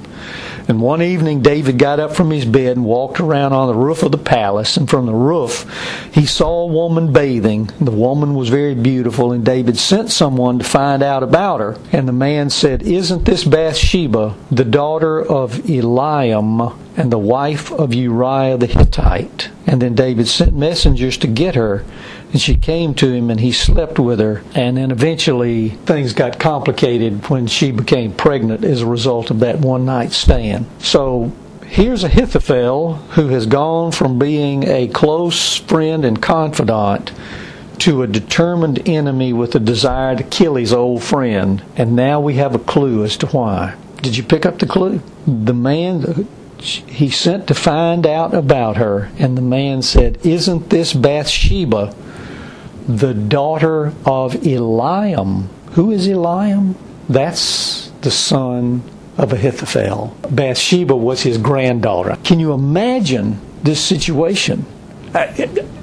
And 0.67 0.81
one 0.81 1.01
evening, 1.01 1.41
David 1.41 1.77
got 1.77 1.99
up 1.99 2.13
from 2.13 2.29
his 2.29 2.43
bed 2.43 2.75
and 2.75 2.85
walked 2.85 3.21
around 3.21 3.53
on 3.53 3.67
the 3.67 3.73
roof 3.73 4.03
of 4.03 4.11
the 4.11 4.17
palace. 4.17 4.75
And 4.75 4.89
from 4.89 5.05
the 5.05 5.13
roof, 5.13 5.65
he 6.13 6.25
saw 6.25 6.63
a 6.63 6.67
woman 6.67 7.13
bathing. 7.13 7.69
The 7.79 7.91
woman 7.91 8.33
was 8.33 8.49
very 8.49 8.75
beautiful, 8.75 9.31
and 9.31 9.45
David 9.45 9.77
sent 9.77 10.11
someone 10.11 10.59
to 10.59 10.65
find 10.65 11.01
out 11.01 11.23
about 11.23 11.61
her. 11.61 11.77
And 11.93 12.05
the 12.05 12.13
man 12.13 12.49
said, 12.49 12.83
Isn't 12.83 13.23
this 13.23 13.45
Bathsheba, 13.45 14.35
the 14.51 14.65
daughter 14.65 15.21
of 15.21 15.53
Eliam, 15.53 16.77
and 16.97 17.11
the 17.11 17.17
wife 17.17 17.71
of 17.71 17.93
Uriah 17.93 18.57
the 18.57 18.67
Hittite? 18.67 19.49
And 19.65 19.81
then 19.81 19.95
David 19.95 20.27
sent 20.27 20.53
messengers 20.53 21.17
to 21.17 21.27
get 21.27 21.55
her. 21.55 21.85
And 22.31 22.41
she 22.41 22.55
came 22.55 22.93
to 22.95 23.11
him 23.11 23.29
and 23.29 23.39
he 23.39 23.51
slept 23.51 23.99
with 23.99 24.19
her. 24.19 24.43
And 24.53 24.77
then 24.77 24.91
eventually 24.91 25.69
things 25.69 26.13
got 26.13 26.39
complicated 26.39 27.29
when 27.29 27.47
she 27.47 27.71
became 27.71 28.13
pregnant 28.13 28.63
as 28.63 28.81
a 28.81 28.85
result 28.87 29.31
of 29.31 29.39
that 29.39 29.59
one 29.59 29.85
night 29.85 30.11
stand. 30.11 30.65
So 30.79 31.31
here's 31.65 32.03
Ahithophel 32.03 32.95
who 32.95 33.29
has 33.29 33.45
gone 33.45 33.91
from 33.91 34.19
being 34.19 34.63
a 34.63 34.87
close 34.87 35.55
friend 35.55 36.03
and 36.03 36.21
confidant 36.21 37.11
to 37.79 38.01
a 38.01 38.07
determined 38.07 38.87
enemy 38.89 39.31
with 39.33 39.55
a 39.55 39.59
desire 39.59 40.15
to 40.15 40.23
kill 40.23 40.55
his 40.55 40.73
old 40.73 41.03
friend. 41.03 41.63
And 41.75 41.95
now 41.95 42.19
we 42.19 42.33
have 42.35 42.55
a 42.55 42.59
clue 42.59 43.03
as 43.03 43.17
to 43.17 43.27
why. 43.27 43.75
Did 44.01 44.17
you 44.17 44.23
pick 44.23 44.45
up 44.45 44.59
the 44.59 44.65
clue? 44.65 45.01
The 45.25 45.53
man 45.53 46.27
he 46.59 47.09
sent 47.09 47.47
to 47.47 47.53
find 47.53 48.05
out 48.07 48.33
about 48.33 48.77
her, 48.77 49.11
and 49.19 49.37
the 49.37 49.41
man 49.43 49.81
said, 49.81 50.17
Isn't 50.25 50.69
this 50.69 50.93
Bathsheba? 50.93 51.93
The 52.87 53.13
daughter 53.13 53.87
of 54.05 54.33
Eliam. 54.33 55.47
Who 55.71 55.91
is 55.91 56.07
Eliam? 56.07 56.75
That's 57.09 57.89
the 58.01 58.11
son 58.11 58.81
of 59.17 59.33
Ahithophel. 59.33 60.15
Bathsheba 60.29 60.95
was 60.95 61.21
his 61.21 61.37
granddaughter. 61.37 62.17
Can 62.23 62.39
you 62.39 62.53
imagine 62.53 63.39
this 63.63 63.83
situation? 63.83 64.65
Uh, 65.13 65.25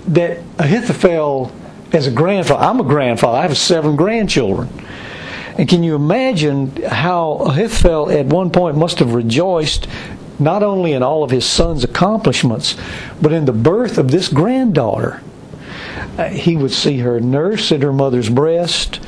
that 0.09 0.41
Ahithophel, 0.59 1.53
as 1.93 2.07
a 2.07 2.11
grandfather, 2.11 2.65
I'm 2.65 2.81
a 2.81 2.85
grandfather, 2.85 3.39
I 3.39 3.43
have 3.43 3.57
seven 3.57 3.97
grandchildren. 3.97 4.69
And 5.57 5.69
can 5.69 5.83
you 5.83 5.95
imagine 5.95 6.75
how 6.83 7.35
Ahithophel 7.35 8.11
at 8.11 8.27
one 8.27 8.51
point 8.51 8.77
must 8.77 8.99
have 8.99 9.15
rejoiced 9.15 9.87
not 10.39 10.63
only 10.63 10.93
in 10.93 11.03
all 11.03 11.23
of 11.23 11.31
his 11.31 11.45
son's 11.45 11.85
accomplishments, 11.85 12.77
but 13.23 13.33
in 13.33 13.45
the 13.45 13.53
birth 13.53 13.99
of 13.99 14.11
this 14.11 14.29
granddaughter? 14.29 15.23
Uh, 16.17 16.29
he 16.29 16.57
would 16.57 16.73
see 16.73 16.99
her 16.99 17.21
nurse 17.21 17.73
at 17.73 17.83
her 17.83 17.93
mother's 17.93 18.31
breast. 18.31 19.01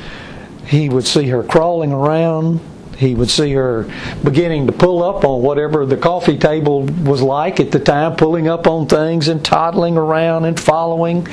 He 0.65 0.89
would 0.89 1.05
see 1.05 1.27
her 1.29 1.43
crawling 1.43 1.93
around. 1.93 2.59
He 2.97 3.13
would 3.13 3.29
see 3.29 3.53
her 3.53 3.89
beginning 4.23 4.67
to 4.67 4.73
pull 4.73 5.03
up 5.03 5.23
on 5.23 5.43
whatever 5.43 5.85
the 5.85 5.97
coffee 5.97 6.37
table 6.37 6.81
was 6.83 7.21
like 7.21 7.59
at 7.59 7.71
the 7.71 7.79
time, 7.79 8.15
pulling 8.15 8.47
up 8.47 8.65
on 8.65 8.87
things 8.87 9.27
and 9.27 9.45
toddling 9.45 9.97
around 9.97 10.45
and 10.45 10.59
following, 10.59 11.27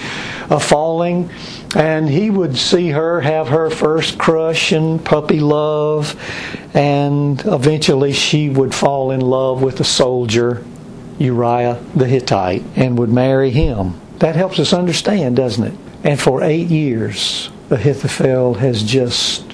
uh, 0.50 0.58
falling. 0.58 1.30
And 1.74 2.08
he 2.08 2.28
would 2.28 2.56
see 2.58 2.90
her 2.90 3.22
have 3.22 3.48
her 3.48 3.70
first 3.70 4.18
crush 4.18 4.72
and 4.72 5.02
puppy 5.02 5.40
love. 5.40 6.14
And 6.74 7.40
eventually 7.46 8.12
she 8.12 8.50
would 8.50 8.74
fall 8.74 9.10
in 9.10 9.20
love 9.22 9.62
with 9.62 9.80
a 9.80 9.84
soldier, 9.84 10.62
Uriah 11.18 11.82
the 11.96 12.06
Hittite, 12.06 12.62
and 12.76 12.98
would 12.98 13.10
marry 13.10 13.50
him. 13.50 13.98
That 14.24 14.36
helps 14.36 14.58
us 14.58 14.72
understand, 14.72 15.36
doesn't 15.36 15.64
it? 15.64 15.74
And 16.02 16.18
for 16.18 16.42
eight 16.42 16.68
years, 16.68 17.50
Ahithophel 17.68 18.54
has 18.54 18.82
just 18.82 19.44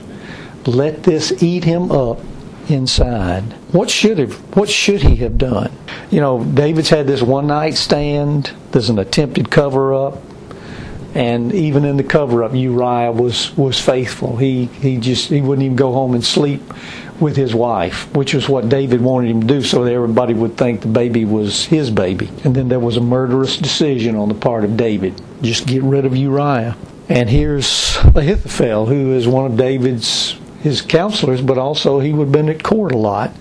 let 0.64 1.02
this 1.02 1.42
eat 1.42 1.64
him 1.64 1.90
up 1.90 2.20
inside. 2.68 3.42
What 3.72 3.90
should 3.90 4.18
have 4.20 4.34
what 4.56 4.68
should 4.68 5.02
he 5.02 5.16
have 5.16 5.36
done? 5.36 5.72
You 6.12 6.20
know, 6.20 6.44
David's 6.44 6.88
had 6.88 7.08
this 7.08 7.20
one 7.20 7.48
night 7.48 7.74
stand, 7.74 8.52
there's 8.70 8.90
an 8.90 9.00
attempted 9.00 9.50
cover 9.50 9.92
up, 9.92 10.18
and 11.16 11.52
even 11.52 11.84
in 11.84 11.96
the 11.96 12.04
cover 12.04 12.44
up 12.44 12.54
Uriah 12.54 13.10
was 13.10 13.52
was 13.56 13.76
faithful. 13.80 14.36
He 14.36 14.66
he 14.66 14.98
just 14.98 15.30
he 15.30 15.40
wouldn't 15.40 15.64
even 15.64 15.76
go 15.76 15.90
home 15.90 16.14
and 16.14 16.24
sleep 16.24 16.62
with 17.20 17.36
his 17.36 17.54
wife, 17.54 18.12
which 18.14 18.34
was 18.34 18.48
what 18.48 18.68
David 18.68 19.00
wanted 19.00 19.30
him 19.30 19.40
to 19.42 19.46
do 19.46 19.62
so 19.62 19.84
that 19.84 19.92
everybody 19.92 20.34
would 20.34 20.56
think 20.56 20.80
the 20.80 20.88
baby 20.88 21.24
was 21.24 21.64
his 21.66 21.90
baby. 21.90 22.30
And 22.44 22.54
then 22.54 22.68
there 22.68 22.80
was 22.80 22.96
a 22.96 23.00
murderous 23.00 23.56
decision 23.58 24.16
on 24.16 24.28
the 24.28 24.34
part 24.34 24.64
of 24.64 24.76
David 24.76 25.20
just 25.42 25.66
get 25.66 25.82
rid 25.82 26.04
of 26.04 26.16
Uriah. 26.16 26.76
And 27.08 27.28
here's 27.28 27.96
Ahithophel, 28.14 28.86
who 28.86 29.12
is 29.14 29.26
one 29.26 29.50
of 29.50 29.56
David's 29.56 30.36
his 30.62 30.82
counselors, 30.82 31.40
but 31.40 31.56
also 31.56 32.00
he 32.00 32.12
would 32.12 32.26
have 32.26 32.32
been 32.32 32.50
at 32.50 32.62
court 32.62 32.92
a 32.92 32.96
lot. 32.96 33.32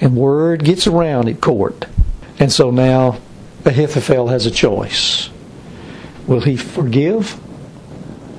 And 0.00 0.16
word 0.16 0.64
gets 0.64 0.86
around 0.86 1.28
at 1.28 1.40
court. 1.40 1.86
And 2.38 2.50
so 2.52 2.70
now 2.70 3.18
Ahithophel 3.64 4.28
has 4.28 4.46
a 4.46 4.50
choice. 4.50 5.30
Will 6.26 6.40
he 6.40 6.56
forgive 6.56 7.38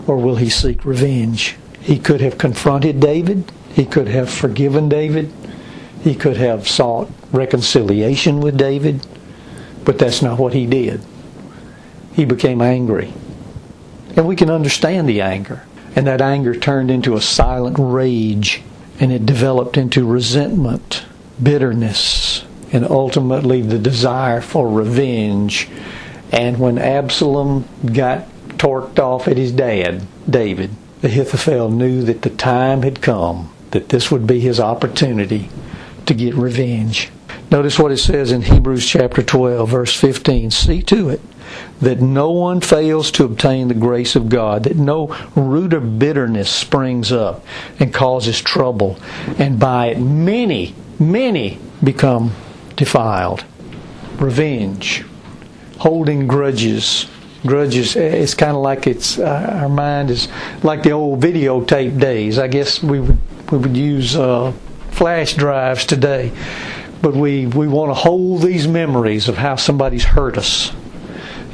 or 0.07 0.15
will 0.15 0.37
he 0.37 0.49
seek 0.49 0.85
revenge? 0.85 1.57
He 1.81 1.99
could 1.99 2.21
have 2.21 2.37
confronted 2.37 2.99
David 2.99 3.51
he 3.73 3.85
could 3.85 4.07
have 4.07 4.29
forgiven 4.29 4.89
David. 4.89 5.31
He 6.03 6.15
could 6.15 6.37
have 6.37 6.67
sought 6.67 7.09
reconciliation 7.31 8.41
with 8.41 8.57
David. 8.57 9.05
But 9.85 9.97
that's 9.97 10.21
not 10.21 10.39
what 10.39 10.53
he 10.53 10.65
did. 10.65 11.01
He 12.13 12.25
became 12.25 12.61
angry. 12.61 13.13
And 14.15 14.27
we 14.27 14.35
can 14.35 14.49
understand 14.49 15.07
the 15.07 15.21
anger. 15.21 15.63
And 15.95 16.05
that 16.07 16.21
anger 16.21 16.55
turned 16.55 16.91
into 16.91 17.15
a 17.15 17.21
silent 17.21 17.77
rage. 17.79 18.61
And 18.99 19.11
it 19.11 19.25
developed 19.25 19.77
into 19.77 20.05
resentment, 20.05 21.05
bitterness, 21.41 22.45
and 22.71 22.85
ultimately 22.85 23.61
the 23.61 23.79
desire 23.79 24.41
for 24.41 24.67
revenge. 24.69 25.69
And 26.31 26.59
when 26.59 26.77
Absalom 26.77 27.67
got 27.93 28.27
torqued 28.57 28.99
off 28.99 29.27
at 29.27 29.37
his 29.37 29.51
dad, 29.51 30.05
David, 30.29 30.71
Ahithophel 31.03 31.71
knew 31.71 32.03
that 32.03 32.21
the 32.21 32.29
time 32.29 32.83
had 32.83 33.01
come 33.01 33.49
that 33.71 33.89
this 33.89 34.11
would 34.11 34.27
be 34.27 34.39
his 34.39 34.59
opportunity 34.59 35.49
to 36.05 36.13
get 36.13 36.35
revenge. 36.35 37.09
Notice 37.49 37.77
what 37.77 37.91
it 37.91 37.97
says 37.97 38.31
in 38.31 38.43
Hebrews 38.43 38.87
chapter 38.87 39.21
12, 39.21 39.67
verse 39.69 39.93
15. 39.99 40.51
See 40.51 40.81
to 40.83 41.09
it 41.09 41.21
that 41.81 41.99
no 41.99 42.31
one 42.31 42.61
fails 42.61 43.11
to 43.11 43.25
obtain 43.25 43.67
the 43.67 43.73
grace 43.73 44.15
of 44.15 44.29
God, 44.29 44.63
that 44.63 44.77
no 44.77 45.07
root 45.35 45.73
of 45.73 45.99
bitterness 45.99 46.49
springs 46.49 47.11
up 47.11 47.43
and 47.79 47.93
causes 47.93 48.39
trouble, 48.39 48.97
and 49.37 49.59
by 49.59 49.87
it 49.87 49.99
many, 49.99 50.75
many 50.99 51.59
become 51.83 52.33
defiled. 52.75 53.43
Revenge, 54.17 55.03
holding 55.79 56.27
grudges. 56.27 57.07
Grudges, 57.45 57.95
it's 57.95 58.35
kind 58.35 58.55
of 58.55 58.61
like 58.61 58.85
it's, 58.85 59.17
uh, 59.17 59.61
our 59.61 59.69
mind 59.69 60.11
is 60.11 60.27
like 60.61 60.83
the 60.83 60.91
old 60.91 61.19
videotape 61.19 61.99
days. 61.99 62.37
I 62.37 62.47
guess 62.47 62.83
we 62.83 62.99
would 62.99 63.17
we 63.51 63.57
would 63.57 63.75
use 63.75 64.15
uh, 64.15 64.53
flash 64.91 65.35
drives 65.35 65.85
today. 65.85 66.31
But 67.01 67.15
we, 67.15 67.47
we 67.47 67.67
want 67.67 67.89
to 67.89 67.95
hold 67.95 68.43
these 68.43 68.67
memories 68.67 69.27
of 69.27 69.35
how 69.35 69.55
somebody's 69.55 70.03
hurt 70.03 70.37
us. 70.37 70.71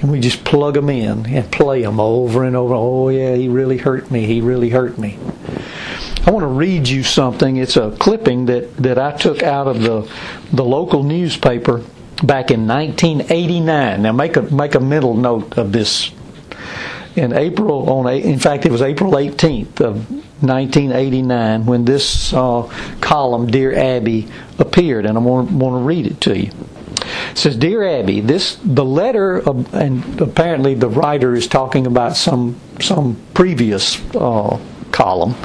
And 0.01 0.11
we 0.11 0.19
just 0.19 0.43
plug 0.43 0.75
them 0.75 0.89
in 0.89 1.25
and 1.25 1.51
play 1.51 1.81
them 1.81 1.99
over 1.99 2.43
and 2.43 2.55
over. 2.55 2.75
Oh, 2.75 3.09
yeah, 3.09 3.33
he 3.33 3.47
really 3.47 3.77
hurt 3.77 4.11
me. 4.11 4.25
He 4.25 4.41
really 4.41 4.69
hurt 4.69 4.97
me. 4.97 5.17
I 6.25 6.31
want 6.31 6.43
to 6.43 6.47
read 6.47 6.87
you 6.87 7.03
something. 7.03 7.55
It's 7.57 7.77
a 7.77 7.95
clipping 7.97 8.45
that, 8.47 8.75
that 8.77 8.99
I 8.99 9.13
took 9.13 9.41
out 9.41 9.67
of 9.67 9.81
the, 9.81 10.11
the 10.51 10.65
local 10.65 11.01
newspaper 11.03 11.77
back 12.21 12.51
in 12.51 12.67
1989. 12.67 14.01
Now, 14.01 14.11
make 14.11 14.35
a, 14.35 14.41
make 14.41 14.75
a 14.75 14.79
mental 14.79 15.15
note 15.15 15.57
of 15.57 15.71
this. 15.71 16.11
In 17.15 17.33
April, 17.33 17.89
on 17.89 18.07
in 18.13 18.37
fact, 18.37 18.65
it 18.65 18.71
was 18.71 18.81
April 18.81 19.13
18th 19.13 19.81
of 19.81 20.26
1989 20.41 21.65
when 21.65 21.85
this 21.85 22.33
uh, 22.33 22.63
column, 23.01 23.47
Dear 23.47 23.73
Abby, 23.73 24.27
appeared, 24.59 25.05
and 25.05 25.17
I 25.17 25.21
want, 25.21 25.49
to 25.49 25.87
read 25.87 26.07
it 26.07 26.21
to 26.21 26.37
you. 26.37 26.51
It 27.31 27.37
says, 27.37 27.55
"Dear 27.55 27.83
Abby, 27.83 28.21
this 28.21 28.57
the 28.63 28.85
letter, 28.85 29.37
of, 29.37 29.73
and 29.73 30.19
apparently 30.21 30.73
the 30.73 30.89
writer 30.89 31.35
is 31.35 31.47
talking 31.47 31.87
about 31.87 32.17
some 32.17 32.59
some 32.79 33.17
previous 33.33 33.99
uh, 34.15 34.59
column. 34.97 35.35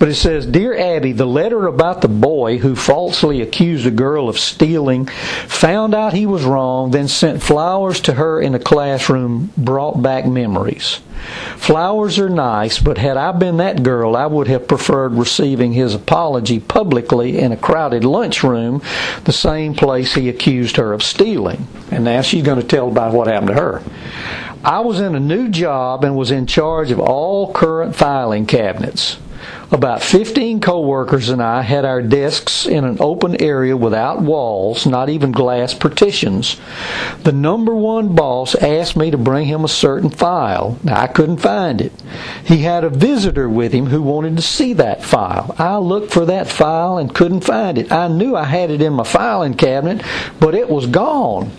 But 0.00 0.08
it 0.08 0.16
says, 0.16 0.44
Dear 0.44 0.76
Abby, 0.76 1.12
the 1.12 1.24
letter 1.24 1.68
about 1.68 2.00
the 2.00 2.08
boy 2.08 2.58
who 2.58 2.74
falsely 2.74 3.40
accused 3.40 3.86
a 3.86 3.92
girl 3.92 4.28
of 4.28 4.40
stealing, 4.40 5.06
found 5.46 5.94
out 5.94 6.14
he 6.14 6.26
was 6.26 6.42
wrong, 6.42 6.90
then 6.90 7.06
sent 7.06 7.40
flowers 7.40 8.00
to 8.00 8.14
her 8.14 8.40
in 8.40 8.52
the 8.52 8.58
classroom, 8.58 9.52
brought 9.56 10.02
back 10.02 10.26
memories. 10.26 10.98
Flowers 11.56 12.18
are 12.18 12.28
nice, 12.28 12.78
but 12.78 12.98
had 12.98 13.16
I 13.16 13.32
been 13.32 13.58
that 13.58 13.82
girl, 13.82 14.16
I 14.16 14.26
would 14.26 14.48
have 14.48 14.68
preferred 14.68 15.14
receiving 15.14 15.72
his 15.72 15.94
apology 15.94 16.58
publicly 16.58 17.38
in 17.38 17.52
a 17.52 17.56
crowded 17.56 18.04
lunchroom, 18.04 18.82
the 19.24 19.32
same 19.32 19.74
place 19.74 20.14
he 20.14 20.28
accused 20.28 20.76
her 20.76 20.92
of 20.92 21.02
stealing. 21.02 21.66
And 21.90 22.04
now 22.04 22.22
she's 22.22 22.44
going 22.44 22.60
to 22.60 22.66
tell 22.66 22.88
about 22.88 23.14
what 23.14 23.28
happened 23.28 23.48
to 23.48 23.54
her. 23.54 23.82
I 24.64 24.80
was 24.80 25.00
in 25.00 25.14
a 25.14 25.20
new 25.20 25.48
job 25.48 26.04
and 26.04 26.16
was 26.16 26.30
in 26.30 26.46
charge 26.46 26.90
of 26.90 26.98
all 26.98 27.52
current 27.52 27.94
filing 27.94 28.46
cabinets. 28.46 29.18
About 29.70 30.02
15 30.02 30.60
coworkers 30.60 31.28
and 31.28 31.42
I 31.42 31.62
had 31.62 31.84
our 31.84 32.02
desks 32.02 32.66
in 32.66 32.84
an 32.84 32.96
open 33.00 33.40
area 33.40 33.76
without 33.76 34.20
walls, 34.20 34.86
not 34.86 35.08
even 35.10 35.30
glass 35.30 35.74
partitions. 35.74 36.58
The 37.22 37.32
number 37.32 37.74
one 37.74 38.14
boss 38.14 38.54
asked 38.56 38.96
me 38.96 39.10
to 39.10 39.18
bring 39.18 39.46
him 39.46 39.64
a 39.64 39.68
certain 39.68 40.10
file. 40.10 40.78
I 40.86 41.06
couldn't 41.06 41.36
find 41.38 41.80
it. 41.80 41.92
He 42.44 42.58
had 42.58 42.82
a 42.82 42.90
visitor 42.90 43.48
with 43.48 43.72
him 43.72 43.86
who 43.86 44.02
wanted 44.02 44.36
to 44.36 44.42
see 44.42 44.72
that 44.74 45.04
file. 45.04 45.54
I 45.58 45.76
looked 45.76 46.12
for 46.12 46.24
that 46.24 46.48
file 46.48 46.98
and 46.98 47.14
couldn't 47.14 47.42
find 47.42 47.78
it. 47.78 47.92
I 47.92 48.08
knew 48.08 48.34
I 48.34 48.44
had 48.44 48.70
it 48.70 48.82
in 48.82 48.94
my 48.94 49.04
filing 49.04 49.54
cabinet, 49.54 50.04
but 50.40 50.54
it 50.54 50.68
was 50.68 50.86
gone. 50.86 51.52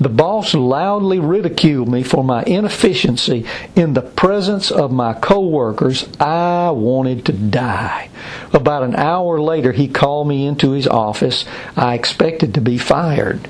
The 0.00 0.08
boss 0.08 0.54
loudly 0.54 1.18
ridiculed 1.18 1.88
me 1.88 2.02
for 2.02 2.24
my 2.24 2.42
inefficiency 2.44 3.46
in 3.76 3.94
the 3.94 4.02
presence 4.02 4.70
of 4.70 4.92
my 4.92 5.12
coworkers. 5.14 6.08
I 6.18 6.70
wanted 6.70 7.24
to 7.26 7.32
die. 7.32 8.10
About 8.52 8.82
an 8.82 8.96
hour 8.96 9.40
later, 9.40 9.72
he 9.72 9.88
called 9.88 10.28
me 10.28 10.46
into 10.46 10.72
his 10.72 10.86
office. 10.86 11.44
I 11.76 11.94
expected 11.94 12.54
to 12.54 12.60
be 12.60 12.78
fired. 12.78 13.48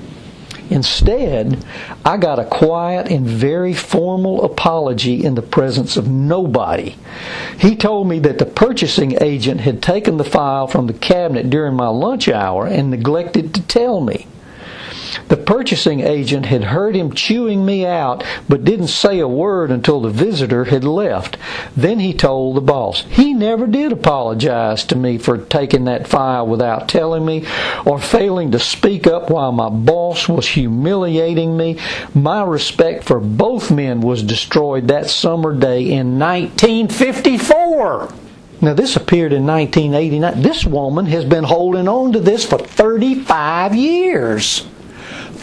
Instead, 0.70 1.62
I 2.04 2.16
got 2.16 2.38
a 2.38 2.44
quiet 2.44 3.10
and 3.10 3.26
very 3.26 3.74
formal 3.74 4.44
apology 4.44 5.22
in 5.22 5.34
the 5.34 5.42
presence 5.42 5.96
of 5.96 6.08
nobody. 6.08 6.96
He 7.58 7.76
told 7.76 8.08
me 8.08 8.18
that 8.20 8.38
the 8.38 8.46
purchasing 8.46 9.22
agent 9.22 9.60
had 9.60 9.82
taken 9.82 10.16
the 10.16 10.24
file 10.24 10.66
from 10.66 10.86
the 10.86 10.94
cabinet 10.94 11.50
during 11.50 11.74
my 11.74 11.88
lunch 11.88 12.28
hour 12.28 12.66
and 12.66 12.90
neglected 12.90 13.54
to 13.54 13.62
tell 13.62 14.00
me. 14.00 14.26
The 15.28 15.36
purchasing 15.36 16.00
agent 16.00 16.46
had 16.46 16.64
heard 16.64 16.94
him 16.94 17.12
chewing 17.12 17.64
me 17.64 17.86
out, 17.86 18.24
but 18.48 18.64
didn't 18.64 18.88
say 18.88 19.18
a 19.18 19.28
word 19.28 19.70
until 19.70 20.00
the 20.00 20.10
visitor 20.10 20.64
had 20.64 20.84
left. 20.84 21.36
Then 21.76 22.00
he 22.00 22.12
told 22.12 22.56
the 22.56 22.60
boss. 22.60 23.02
He 23.10 23.34
never 23.34 23.66
did 23.66 23.92
apologize 23.92 24.84
to 24.84 24.96
me 24.96 25.18
for 25.18 25.38
taking 25.38 25.84
that 25.84 26.08
file 26.08 26.46
without 26.46 26.88
telling 26.88 27.24
me 27.24 27.46
or 27.84 27.98
failing 27.98 28.50
to 28.52 28.58
speak 28.58 29.06
up 29.06 29.30
while 29.30 29.52
my 29.52 29.68
boss 29.68 30.28
was 30.28 30.48
humiliating 30.48 31.56
me. 31.56 31.78
My 32.14 32.42
respect 32.42 33.04
for 33.04 33.20
both 33.20 33.70
men 33.70 34.00
was 34.00 34.22
destroyed 34.22 34.88
that 34.88 35.10
summer 35.10 35.54
day 35.54 35.92
in 35.92 36.18
1954. 36.18 38.12
Now, 38.60 38.72
this 38.72 38.96
appeared 38.96 39.32
in 39.32 39.46
1989. 39.46 40.40
This 40.40 40.64
woman 40.64 41.06
has 41.06 41.24
been 41.24 41.44
holding 41.44 41.86
on 41.86 42.12
to 42.12 42.20
this 42.20 42.46
for 42.46 42.58
35 42.58 43.74
years. 43.74 44.66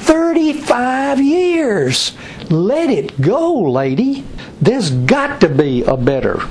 35 0.01 1.21
years. 1.21 2.13
Let 2.49 2.89
it 2.89 3.19
go, 3.21 3.53
lady. 3.61 4.23
There's 4.61 4.91
got 4.91 5.41
to 5.41 5.49
be 5.49 5.83
a 5.83 5.97
better 5.97 6.41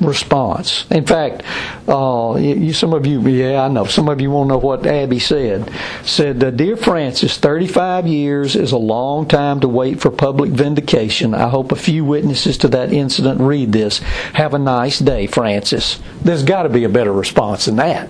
response. 0.00 0.84
In 0.90 1.04
fact, 1.04 1.42
uh, 1.88 2.36
you, 2.38 2.72
some 2.72 2.92
of 2.92 3.06
you, 3.06 3.20
yeah, 3.28 3.62
I 3.62 3.68
know, 3.68 3.84
some 3.84 4.08
of 4.08 4.20
you 4.20 4.30
won't 4.30 4.48
know 4.48 4.58
what 4.58 4.86
Abby 4.86 5.18
said. 5.18 5.70
Said, 6.04 6.56
Dear 6.56 6.76
Francis, 6.76 7.38
35 7.38 8.06
years 8.06 8.56
is 8.56 8.72
a 8.72 8.78
long 8.78 9.26
time 9.26 9.60
to 9.60 9.68
wait 9.68 10.00
for 10.00 10.10
public 10.10 10.50
vindication. 10.50 11.34
I 11.34 11.48
hope 11.48 11.72
a 11.72 11.76
few 11.76 12.04
witnesses 12.04 12.58
to 12.58 12.68
that 12.68 12.92
incident 12.92 13.40
read 13.40 13.72
this. 13.72 13.98
Have 14.34 14.54
a 14.54 14.58
nice 14.58 14.98
day, 14.98 15.26
Francis. 15.26 15.98
There's 16.22 16.42
got 16.42 16.64
to 16.64 16.68
be 16.68 16.84
a 16.84 16.88
better 16.88 17.12
response 17.12 17.66
than 17.66 17.76
that. 17.76 18.08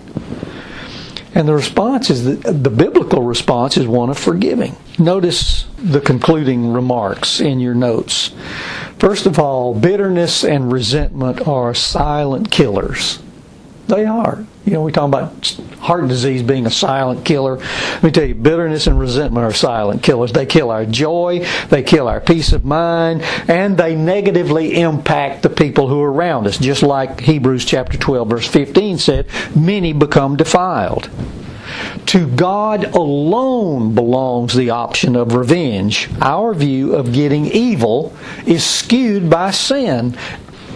And 1.36 1.46
the 1.46 1.52
response 1.52 2.08
is 2.08 2.24
the, 2.24 2.50
the 2.50 2.70
biblical 2.70 3.22
response 3.22 3.76
is 3.76 3.86
one 3.86 4.08
of 4.08 4.16
forgiving. 4.16 4.74
Notice 4.98 5.66
the 5.76 6.00
concluding 6.00 6.72
remarks 6.72 7.40
in 7.40 7.60
your 7.60 7.74
notes. 7.74 8.30
First 8.98 9.26
of 9.26 9.38
all, 9.38 9.74
bitterness 9.74 10.44
and 10.44 10.72
resentment 10.72 11.46
are 11.46 11.74
silent 11.74 12.50
killers. 12.50 13.18
They 13.86 14.06
are. 14.06 14.46
You 14.66 14.72
know, 14.72 14.82
we 14.82 14.90
talk 14.90 15.06
about 15.06 15.56
heart 15.78 16.08
disease 16.08 16.42
being 16.42 16.66
a 16.66 16.70
silent 16.70 17.24
killer. 17.24 17.58
Let 17.58 18.02
me 18.02 18.10
tell 18.10 18.24
you, 18.24 18.34
bitterness 18.34 18.88
and 18.88 18.98
resentment 18.98 19.46
are 19.46 19.52
silent 19.52 20.02
killers. 20.02 20.32
They 20.32 20.44
kill 20.44 20.72
our 20.72 20.84
joy, 20.84 21.46
they 21.70 21.84
kill 21.84 22.08
our 22.08 22.20
peace 22.20 22.52
of 22.52 22.64
mind, 22.64 23.22
and 23.48 23.78
they 23.78 23.94
negatively 23.94 24.80
impact 24.80 25.44
the 25.44 25.50
people 25.50 25.86
who 25.86 26.02
are 26.02 26.12
around 26.12 26.48
us. 26.48 26.58
Just 26.58 26.82
like 26.82 27.20
Hebrews 27.20 27.64
chapter 27.64 27.96
12 27.96 28.28
verse 28.28 28.48
15 28.48 28.98
said, 28.98 29.28
many 29.54 29.92
become 29.92 30.36
defiled. 30.36 31.08
To 32.06 32.26
God 32.26 32.84
alone 32.84 33.94
belongs 33.94 34.54
the 34.54 34.70
option 34.70 35.14
of 35.14 35.34
revenge. 35.34 36.08
Our 36.20 36.54
view 36.54 36.94
of 36.94 37.12
getting 37.12 37.46
evil 37.46 38.16
is 38.46 38.64
skewed 38.64 39.28
by 39.28 39.50
sin. 39.50 40.16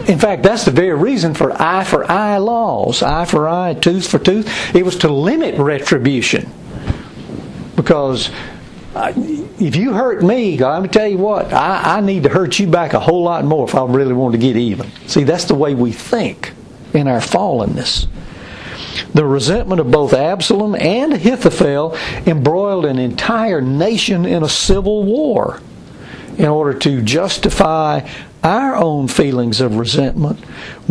In 0.07 0.19
fact, 0.19 0.43
that's 0.43 0.65
the 0.65 0.71
very 0.71 0.95
reason 0.95 1.33
for 1.33 1.59
eye 1.61 1.83
for 1.83 2.09
eye 2.09 2.37
laws, 2.37 3.03
eye 3.03 3.25
for 3.25 3.47
eye, 3.47 3.73
tooth 3.73 4.07
for 4.07 4.19
tooth. 4.19 4.75
It 4.75 4.83
was 4.83 4.97
to 4.99 5.09
limit 5.09 5.57
retribution. 5.59 6.51
Because 7.75 8.29
uh, 8.95 9.13
if 9.15 9.75
you 9.75 9.93
hurt 9.93 10.23
me, 10.23 10.57
let 10.57 10.81
me 10.81 10.89
tell 10.89 11.07
you 11.07 11.17
what, 11.17 11.53
I, 11.53 11.97
I 11.97 12.01
need 12.01 12.23
to 12.23 12.29
hurt 12.29 12.59
you 12.59 12.67
back 12.67 12.93
a 12.93 12.99
whole 12.99 13.23
lot 13.23 13.45
more 13.45 13.67
if 13.67 13.75
I 13.75 13.85
really 13.85 14.13
want 14.13 14.33
to 14.33 14.37
get 14.37 14.57
even. 14.57 14.91
See, 15.07 15.23
that's 15.23 15.45
the 15.45 15.55
way 15.55 15.75
we 15.75 15.91
think 15.91 16.53
in 16.93 17.07
our 17.07 17.19
fallenness. 17.19 18.07
The 19.13 19.25
resentment 19.25 19.79
of 19.79 19.91
both 19.91 20.13
Absalom 20.13 20.75
and 20.75 21.13
Ahithophel 21.13 21.95
embroiled 22.25 22.85
an 22.85 22.99
entire 22.99 23.61
nation 23.61 24.25
in 24.25 24.43
a 24.43 24.49
civil 24.49 25.03
war 25.03 25.61
in 26.37 26.45
order 26.45 26.77
to 26.79 27.01
justify 27.01 28.07
our 28.43 28.75
own 28.75 29.07
feelings 29.07 29.61
of 29.61 29.77
resentment, 29.77 30.39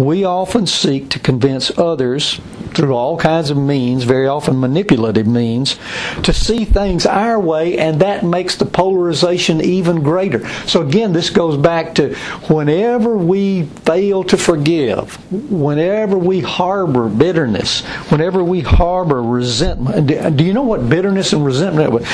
we 0.00 0.24
often 0.24 0.66
seek 0.66 1.10
to 1.10 1.18
convince 1.18 1.76
others 1.78 2.40
through 2.74 2.94
all 2.94 3.16
kinds 3.16 3.50
of 3.50 3.56
means, 3.56 4.04
very 4.04 4.26
often 4.26 4.58
manipulative 4.58 5.26
means, 5.26 5.76
to 6.22 6.32
see 6.32 6.64
things 6.64 7.04
our 7.04 7.38
way, 7.38 7.76
and 7.78 8.00
that 8.00 8.24
makes 8.24 8.56
the 8.56 8.64
polarization 8.64 9.60
even 9.60 10.02
greater. 10.02 10.46
So, 10.66 10.82
again, 10.82 11.12
this 11.12 11.30
goes 11.30 11.56
back 11.56 11.94
to 11.96 12.14
whenever 12.48 13.16
we 13.16 13.64
fail 13.84 14.24
to 14.24 14.36
forgive, 14.36 15.16
whenever 15.50 16.16
we 16.16 16.40
harbor 16.40 17.08
bitterness, 17.08 17.84
whenever 18.10 18.42
we 18.42 18.60
harbor 18.60 19.22
resentment. 19.22 20.36
Do 20.36 20.44
you 20.44 20.54
know 20.54 20.62
what 20.62 20.88
bitterness 20.88 21.32
and 21.32 21.44
resentment? 21.44 22.06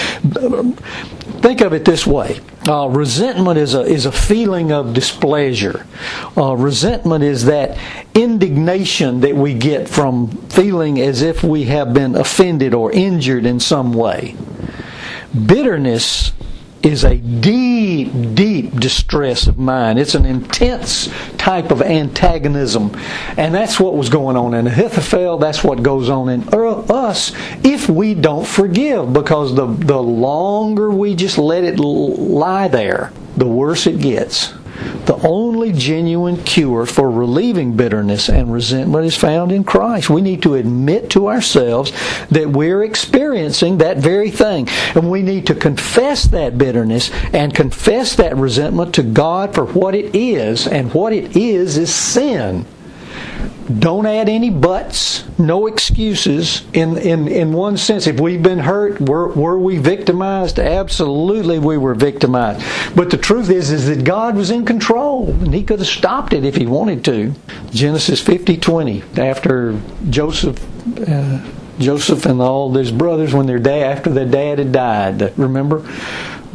Think 1.42 1.60
of 1.60 1.74
it 1.74 1.84
this 1.84 2.06
way: 2.06 2.40
uh, 2.66 2.88
resentment 2.88 3.58
is 3.58 3.74
a 3.74 3.82
is 3.82 4.06
a 4.06 4.12
feeling 4.12 4.72
of 4.72 4.94
displeasure. 4.94 5.86
Uh, 6.36 6.56
resentment 6.56 7.22
is 7.22 7.44
that 7.44 7.75
indignation 8.14 9.20
that 9.20 9.34
we 9.36 9.54
get 9.54 9.88
from 9.88 10.28
feeling 10.48 11.00
as 11.00 11.22
if 11.22 11.42
we 11.42 11.64
have 11.64 11.92
been 11.92 12.14
offended 12.14 12.74
or 12.74 12.92
injured 12.92 13.46
in 13.46 13.60
some 13.60 13.92
way. 13.92 14.36
Bitterness 15.46 16.32
is 16.82 17.04
a 17.04 17.16
deep, 17.16 18.12
deep 18.34 18.78
distress 18.78 19.48
of 19.48 19.58
mind. 19.58 19.98
It's 19.98 20.14
an 20.14 20.24
intense 20.24 21.08
type 21.36 21.70
of 21.70 21.82
antagonism. 21.82 22.96
And 23.36 23.54
that's 23.54 23.80
what 23.80 23.96
was 23.96 24.08
going 24.08 24.36
on 24.36 24.54
in 24.54 24.66
Ahithophel. 24.66 25.38
That's 25.38 25.64
what 25.64 25.82
goes 25.82 26.08
on 26.08 26.28
in 26.28 26.48
us 26.52 27.32
if 27.64 27.88
we 27.88 28.14
don't 28.14 28.46
forgive. 28.46 29.12
Because 29.12 29.54
the, 29.54 29.66
the 29.66 30.00
longer 30.00 30.90
we 30.90 31.14
just 31.14 31.38
let 31.38 31.64
it 31.64 31.78
lie 31.78 32.68
there, 32.68 33.12
the 33.36 33.48
worse 33.48 33.86
it 33.86 34.00
gets. 34.00 34.54
The 35.06 35.18
only 35.26 35.72
genuine 35.72 36.42
cure 36.42 36.84
for 36.86 37.10
relieving 37.10 37.76
bitterness 37.76 38.28
and 38.28 38.52
resentment 38.52 39.06
is 39.06 39.16
found 39.16 39.52
in 39.52 39.64
Christ. 39.64 40.10
We 40.10 40.20
need 40.20 40.42
to 40.42 40.54
admit 40.54 41.10
to 41.10 41.28
ourselves 41.28 41.92
that 42.30 42.50
we're 42.50 42.82
experiencing 42.82 43.78
that 43.78 43.98
very 43.98 44.30
thing. 44.30 44.68
And 44.94 45.10
we 45.10 45.22
need 45.22 45.46
to 45.46 45.54
confess 45.54 46.24
that 46.24 46.58
bitterness 46.58 47.10
and 47.32 47.54
confess 47.54 48.16
that 48.16 48.36
resentment 48.36 48.94
to 48.96 49.02
God 49.02 49.54
for 49.54 49.64
what 49.64 49.94
it 49.94 50.14
is. 50.14 50.66
And 50.66 50.92
what 50.92 51.12
it 51.12 51.36
is 51.36 51.78
is 51.78 51.94
sin. 51.94 52.66
Don't 53.78 54.06
add 54.06 54.28
any 54.28 54.50
buts, 54.50 55.24
no 55.38 55.66
excuses. 55.66 56.64
In, 56.72 56.96
in, 56.98 57.26
in 57.26 57.52
one 57.52 57.76
sense, 57.76 58.06
if 58.06 58.20
we've 58.20 58.42
been 58.42 58.60
hurt, 58.60 59.00
were, 59.00 59.28
were 59.28 59.58
we 59.58 59.78
victimized? 59.78 60.60
Absolutely, 60.60 61.58
we 61.58 61.76
were 61.76 61.94
victimized. 61.94 62.64
But 62.94 63.10
the 63.10 63.16
truth 63.16 63.50
is, 63.50 63.72
is 63.72 63.86
that 63.86 64.04
God 64.04 64.36
was 64.36 64.50
in 64.50 64.64
control, 64.64 65.30
and 65.30 65.52
He 65.52 65.64
could 65.64 65.80
have 65.80 65.88
stopped 65.88 66.32
it 66.32 66.44
if 66.44 66.54
He 66.54 66.66
wanted 66.66 67.04
to. 67.06 67.34
Genesis 67.72 68.20
50 68.20 68.56
20, 68.56 69.02
after 69.16 69.80
Joseph. 70.10 70.64
Uh, 71.08 71.44
Joseph 71.78 72.24
and 72.24 72.40
all 72.40 72.72
his 72.72 72.90
brothers, 72.90 73.34
when 73.34 73.46
their 73.46 73.58
dad, 73.58 73.98
after 73.98 74.10
their 74.10 74.24
dad 74.24 74.58
had 74.58 74.72
died, 74.72 75.38
remember, 75.38 75.86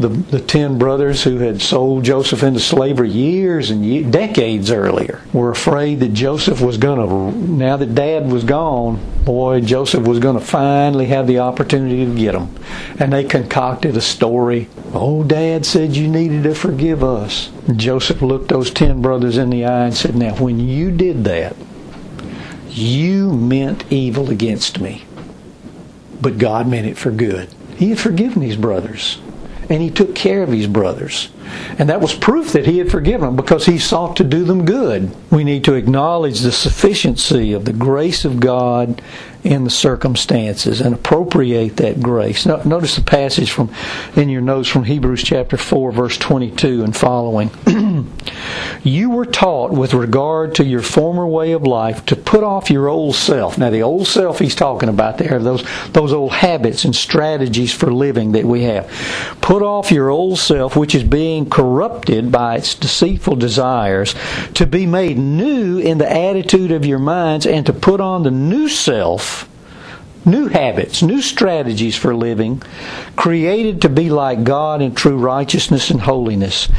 the, 0.01 0.09
the 0.09 0.39
ten 0.39 0.77
brothers 0.77 1.23
who 1.23 1.37
had 1.37 1.61
sold 1.61 2.03
Joseph 2.03 2.43
into 2.43 2.59
slavery 2.59 3.09
years 3.09 3.69
and 3.69 4.11
decades 4.11 4.71
earlier 4.71 5.21
were 5.31 5.51
afraid 5.51 5.99
that 5.99 6.13
Joseph 6.13 6.61
was 6.61 6.77
going 6.77 7.07
to, 7.07 7.37
now 7.37 7.77
that 7.77 7.95
dad 7.95 8.31
was 8.31 8.43
gone, 8.43 8.99
boy, 9.23 9.61
Joseph 9.61 10.05
was 10.05 10.19
going 10.19 10.37
to 10.37 10.45
finally 10.45 11.05
have 11.05 11.27
the 11.27 11.39
opportunity 11.39 12.05
to 12.05 12.15
get 12.15 12.33
them. 12.33 12.53
And 12.99 13.13
they 13.13 13.23
concocted 13.23 13.95
a 13.95 14.01
story. 14.01 14.67
Oh, 14.93 15.23
dad 15.23 15.65
said 15.65 15.95
you 15.95 16.07
needed 16.07 16.43
to 16.43 16.55
forgive 16.55 17.03
us. 17.03 17.49
And 17.67 17.79
Joseph 17.79 18.21
looked 18.21 18.49
those 18.49 18.71
ten 18.71 19.01
brothers 19.01 19.37
in 19.37 19.49
the 19.49 19.65
eye 19.65 19.85
and 19.85 19.95
said, 19.95 20.15
Now, 20.15 20.35
when 20.35 20.59
you 20.59 20.91
did 20.91 21.23
that, 21.23 21.55
you 22.69 23.31
meant 23.31 23.91
evil 23.91 24.29
against 24.29 24.79
me. 24.79 25.05
But 26.21 26.37
God 26.37 26.67
meant 26.67 26.87
it 26.87 26.97
for 26.97 27.11
good. 27.11 27.49
He 27.75 27.89
had 27.89 27.99
forgiven 27.99 28.41
his 28.41 28.57
brothers 28.57 29.19
and 29.71 29.81
he 29.81 29.89
took 29.89 30.13
care 30.13 30.43
of 30.43 30.49
his 30.49 30.67
brothers. 30.67 31.29
And 31.77 31.89
that 31.89 32.01
was 32.01 32.13
proof 32.13 32.51
that 32.53 32.65
he 32.65 32.77
had 32.77 32.91
forgiven 32.91 33.27
them 33.27 33.35
because 33.35 33.65
he 33.65 33.77
sought 33.77 34.15
to 34.17 34.23
do 34.23 34.43
them 34.43 34.65
good. 34.65 35.11
We 35.31 35.43
need 35.43 35.63
to 35.65 35.73
acknowledge 35.73 36.41
the 36.41 36.51
sufficiency 36.51 37.53
of 37.53 37.65
the 37.65 37.73
grace 37.73 38.25
of 38.25 38.39
God 38.39 39.01
in 39.43 39.63
the 39.63 39.69
circumstances 39.69 40.81
and 40.81 40.93
appropriate 40.93 41.77
that 41.77 42.01
grace. 42.01 42.45
Notice 42.45 42.95
the 42.95 43.01
passage 43.01 43.51
from 43.51 43.71
in 44.15 44.29
your 44.29 44.41
notes 44.41 44.69
from 44.69 44.83
Hebrews 44.83 45.23
chapter 45.23 45.57
4 45.57 45.91
verse 45.91 46.17
22 46.17 46.83
and 46.83 46.95
following. 46.95 47.49
you 48.83 49.09
were 49.09 49.25
taught 49.25 49.71
with 49.71 49.93
regard 49.93 50.55
to 50.55 50.63
your 50.63 50.81
former 50.81 51.25
way 51.25 51.53
of 51.53 51.63
life 51.63 52.05
to 52.07 52.15
put 52.15 52.43
off 52.43 52.69
your 52.69 52.87
old 52.87 53.15
self. 53.15 53.57
Now 53.57 53.71
the 53.71 53.81
old 53.81 54.07
self 54.07 54.39
he's 54.39 54.55
talking 54.55 54.89
about 54.89 55.17
there 55.17 55.39
those 55.39 55.65
those 55.91 56.13
old 56.13 56.33
habits 56.33 56.85
and 56.85 56.95
strategies 56.95 57.73
for 57.73 57.91
living 57.91 58.33
that 58.33 58.45
we 58.45 58.63
have. 58.63 58.87
Put 59.41 59.63
off 59.63 59.91
your 59.91 60.09
old 60.09 60.37
self 60.37 60.75
which 60.75 60.93
is 60.93 61.03
being 61.03 61.40
corrupted 61.49 62.31
by 62.31 62.57
its 62.57 62.75
deceitful 62.75 63.35
desires 63.35 64.15
to 64.53 64.65
be 64.65 64.85
made 64.85 65.17
new 65.17 65.79
in 65.79 65.97
the 65.97 66.11
attitude 66.11 66.71
of 66.71 66.85
your 66.85 66.99
minds 66.99 67.45
and 67.45 67.65
to 67.65 67.73
put 67.73 68.01
on 68.01 68.23
the 68.23 68.31
new 68.31 68.67
self 68.67 69.47
new 70.25 70.47
habits, 70.47 71.01
new 71.01 71.21
strategies 71.21 71.95
for 71.95 72.15
living, 72.15 72.61
created 73.15 73.81
to 73.81 73.89
be 73.89 74.09
like 74.09 74.43
God 74.43 74.81
in 74.81 74.93
true 74.93 75.17
righteousness 75.17 75.89
and 75.89 76.01
holiness. 76.01 76.69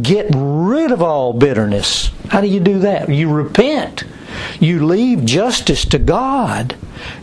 Get 0.00 0.30
rid 0.34 0.92
of 0.92 1.02
all 1.02 1.32
bitterness. 1.32 2.10
How 2.28 2.40
do 2.40 2.46
you 2.46 2.60
do 2.60 2.80
that? 2.80 3.08
You 3.08 3.30
repent. 3.30 4.04
You 4.62 4.86
leave 4.86 5.24
justice 5.24 5.84
to 5.86 5.98
God. 5.98 6.76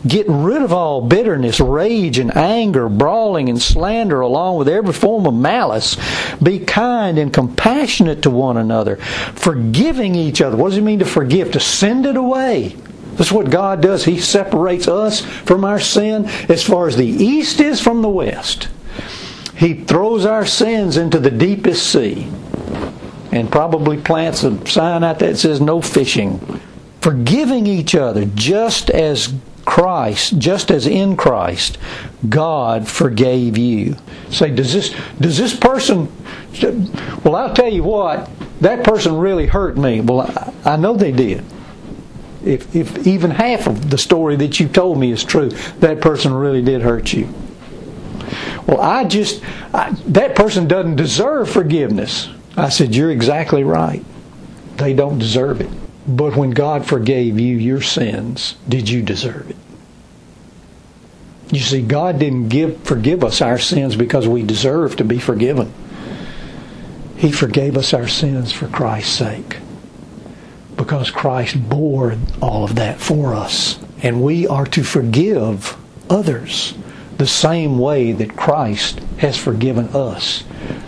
Get 0.05 0.25
rid 0.27 0.61
of 0.61 0.73
all 0.73 1.01
bitterness, 1.01 1.61
rage, 1.61 2.19
and 2.19 2.35
anger, 2.35 2.89
brawling, 2.89 3.47
and 3.47 3.61
slander, 3.61 4.19
along 4.19 4.57
with 4.57 4.67
every 4.67 4.91
form 4.91 5.25
of 5.25 5.33
malice. 5.33 5.95
Be 6.43 6.59
kind 6.59 7.17
and 7.17 7.33
compassionate 7.33 8.23
to 8.23 8.29
one 8.29 8.57
another, 8.57 8.97
forgiving 8.97 10.15
each 10.15 10.41
other. 10.41 10.57
What 10.57 10.69
does 10.69 10.77
it 10.77 10.83
mean 10.83 10.99
to 10.99 11.05
forgive? 11.05 11.53
To 11.53 11.59
send 11.61 12.05
it 12.05 12.17
away 12.17 12.75
that's 13.19 13.33
what 13.33 13.49
God 13.49 13.81
does. 13.81 14.05
He 14.05 14.17
separates 14.17 14.87
us 14.87 15.19
from 15.19 15.65
our 15.65 15.81
sin 15.81 16.27
as 16.47 16.63
far 16.63 16.87
as 16.87 16.95
the 16.95 17.05
east 17.05 17.59
is 17.59 17.81
from 17.81 18.01
the 18.01 18.07
west. 18.07 18.69
He 19.57 19.73
throws 19.73 20.25
our 20.25 20.45
sins 20.45 20.95
into 20.95 21.19
the 21.19 21.29
deepest 21.29 21.91
sea 21.91 22.29
and 23.33 23.51
probably 23.51 23.97
plants 23.97 24.45
a 24.45 24.65
sign 24.65 25.03
out 25.03 25.19
that 25.19 25.37
says 25.37 25.59
no 25.59 25.81
fishing. 25.81 26.61
Forgiving 27.01 27.65
each 27.65 27.95
other 27.95 28.25
just 28.25 28.89
as 28.89 29.33
Christ, 29.65 30.39
just 30.39 30.71
as 30.71 30.87
in 30.87 31.15
Christ, 31.15 31.77
God 32.27 32.87
forgave 32.87 33.57
you. 33.57 33.95
Say, 34.29 34.49
does 34.51 34.73
this 34.73 34.95
does 35.19 35.37
this 35.37 35.55
person 35.55 36.11
well 37.23 37.35
I'll 37.35 37.53
tell 37.53 37.71
you 37.71 37.83
what, 37.83 38.29
that 38.61 38.83
person 38.83 39.17
really 39.17 39.45
hurt 39.45 39.77
me. 39.77 40.01
Well 40.01 40.53
I, 40.65 40.75
know 40.75 40.95
they 40.95 41.11
did 41.11 41.45
if, 42.43 42.75
if 42.75 43.05
even 43.05 43.31
half 43.31 43.67
of 43.67 43.89
the 43.89 43.97
story 43.97 44.35
that 44.37 44.59
you 44.59 44.67
told 44.67 44.97
me 44.97 45.11
is 45.11 45.23
true, 45.23 45.49
that 45.79 46.01
person 46.01 46.33
really 46.33 46.61
did 46.61 46.81
hurt 46.81 47.13
you. 47.13 47.33
Well, 48.67 48.81
I 48.81 49.05
just, 49.05 49.43
I, 49.73 49.91
that 50.07 50.35
person 50.35 50.67
doesn't 50.67 50.95
deserve 50.95 51.49
forgiveness. 51.49 52.29
I 52.55 52.69
said, 52.69 52.95
You're 52.95 53.11
exactly 53.11 53.63
right. 53.63 54.03
They 54.77 54.93
don't 54.93 55.19
deserve 55.19 55.61
it. 55.61 55.69
But 56.09 56.35
when 56.35 56.51
God 56.51 56.87
forgave 56.87 57.39
you 57.39 57.55
your 57.55 57.81
sins, 57.81 58.55
did 58.67 58.89
you 58.89 59.03
deserve 59.03 59.51
it? 59.51 59.55
You 61.51 61.59
see, 61.59 61.81
God 61.83 62.17
didn't 62.17 62.49
give, 62.49 62.81
forgive 62.83 63.23
us 63.23 63.41
our 63.41 63.59
sins 63.59 63.95
because 63.95 64.27
we 64.27 64.41
deserve 64.41 64.95
to 64.95 65.03
be 65.03 65.19
forgiven. 65.19 65.71
He 67.15 67.31
forgave 67.31 67.77
us 67.77 67.93
our 67.93 68.07
sins 68.07 68.51
for 68.51 68.67
Christ's 68.67 69.15
sake 69.17 69.57
because 70.75 71.11
Christ 71.11 71.69
bore 71.69 72.15
all 72.41 72.63
of 72.63 72.75
that 72.75 72.99
for 72.99 73.35
us. 73.35 73.77
And 74.01 74.23
we 74.23 74.47
are 74.47 74.65
to 74.67 74.83
forgive 74.83 75.77
others 76.09 76.73
the 77.17 77.27
same 77.27 77.77
way 77.77 78.13
that 78.13 78.35
Christ 78.35 78.99
has 79.17 79.37
forgiven 79.37 79.89
us. 79.89 80.43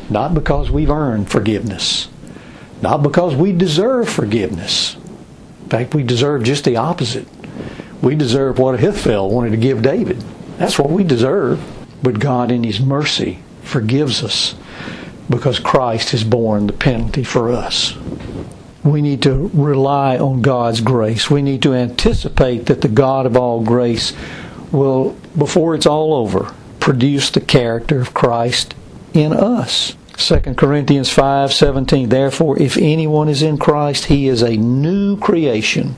Not 0.09 0.34
because 0.34 0.72
we've 0.72 0.89
earned 0.89 1.30
forgiveness, 1.30 2.07
not 2.82 3.03
because 3.03 3.36
we 3.36 3.51
deserve 3.51 4.09
forgiveness. 4.09 4.95
Fact, 5.72 5.95
we 5.95 6.03
deserve 6.03 6.43
just 6.43 6.65
the 6.65 6.78
opposite. 6.78 7.28
We 8.01 8.15
deserve 8.15 8.59
what 8.59 8.76
Ahithophel 8.76 9.30
wanted 9.30 9.51
to 9.51 9.57
give 9.57 9.82
David. 9.82 10.24
That's 10.57 10.78
what 10.78 10.91
we 10.91 11.03
deserve. 11.03 11.59
But 12.03 12.19
God, 12.19 12.51
in 12.51 12.63
His 12.63 12.80
mercy, 12.80 13.39
forgives 13.63 14.24
us 14.24 14.55
because 15.30 15.59
Christ 15.59 16.11
has 16.11 16.24
borne 16.24 16.67
the 16.67 16.74
penalty 16.74 17.24
for 17.24 17.51
us 17.51 17.97
we 18.84 19.01
need 19.01 19.22
to 19.24 19.51
rely 19.53 20.17
on 20.17 20.41
God's 20.41 20.82
grace. 20.82 21.30
We 21.30 21.41
need 21.41 21.61
to 21.63 21.74
anticipate 21.74 22.65
that 22.65 22.82
the 22.82 22.88
God 22.88 23.26
of 23.26 23.38
all 23.38 23.61
grace 23.63 24.13
will, 24.72 25.15
before 25.38 25.76
it's 25.76 25.86
all 25.86 26.13
over, 26.13 26.53
produce 26.80 27.30
the 27.30 27.41
character 27.41 28.01
of 28.01 28.13
Christ 28.13 28.74
in 29.13 29.34
us. 29.34 29.95
2 30.22 30.55
Corinthians 30.55 31.09
5:17 31.09 32.09
Therefore 32.09 32.55
if 32.61 32.78
anyone 32.78 33.28
is 33.28 33.41
in 33.41 33.57
Christ 33.57 34.05
he 34.05 34.28
is 34.28 34.43
a 34.43 34.55
new 34.55 35.17
creation. 35.17 35.95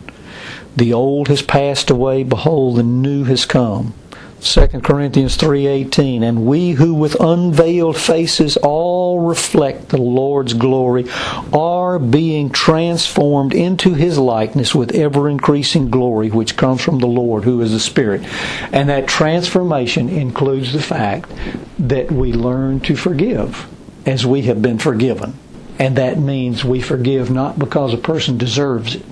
The 0.77 0.93
old 0.93 1.27
has 1.27 1.41
passed 1.41 1.89
away. 1.89 2.23
Behold 2.23 2.77
the 2.77 2.83
new 2.83 3.25
has 3.25 3.45
come. 3.45 3.93
2 4.39 4.81
Corinthians 4.81 5.35
3:18 5.35 6.23
and 6.23 6.45
we 6.45 6.71
who 6.71 6.93
with 6.93 7.19
unveiled 7.19 7.97
faces 7.97 8.55
all 8.57 9.19
reflect 9.19 9.89
the 9.89 10.01
Lord's 10.01 10.53
glory 10.53 11.05
are 11.51 11.99
being 11.99 12.49
transformed 12.49 13.53
into 13.53 13.93
his 13.93 14.17
likeness 14.17 14.73
with 14.73 14.95
ever 14.95 15.27
increasing 15.29 15.89
glory 15.89 16.29
which 16.29 16.55
comes 16.55 16.79
from 16.81 16.99
the 16.99 17.07
Lord 17.07 17.43
who 17.43 17.59
is 17.59 17.73
the 17.73 17.79
Spirit. 17.79 18.23
And 18.71 18.87
that 18.87 19.05
transformation 19.05 20.07
includes 20.07 20.71
the 20.71 20.81
fact 20.81 21.29
that 21.77 22.09
we 22.09 22.31
learn 22.31 22.79
to 22.81 22.95
forgive 22.95 23.67
as 24.05 24.25
we 24.25 24.43
have 24.43 24.61
been 24.61 24.77
forgiven 24.77 25.33
and 25.79 25.95
that 25.95 26.19
means 26.19 26.63
we 26.63 26.81
forgive 26.81 27.31
not 27.31 27.57
because 27.57 27.93
a 27.93 27.97
person 27.97 28.37
deserves 28.37 28.95
it 28.95 29.05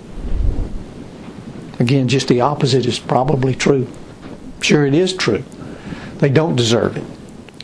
again 1.79 2.07
just 2.07 2.27
the 2.27 2.41
opposite 2.41 2.85
is 2.85 2.99
probably 2.99 3.55
true 3.55 3.87
Sure, 4.61 4.85
it 4.85 4.93
is 4.93 5.13
true. 5.13 5.43
They 6.19 6.29
don't 6.29 6.55
deserve 6.55 6.95
it. 6.95 7.03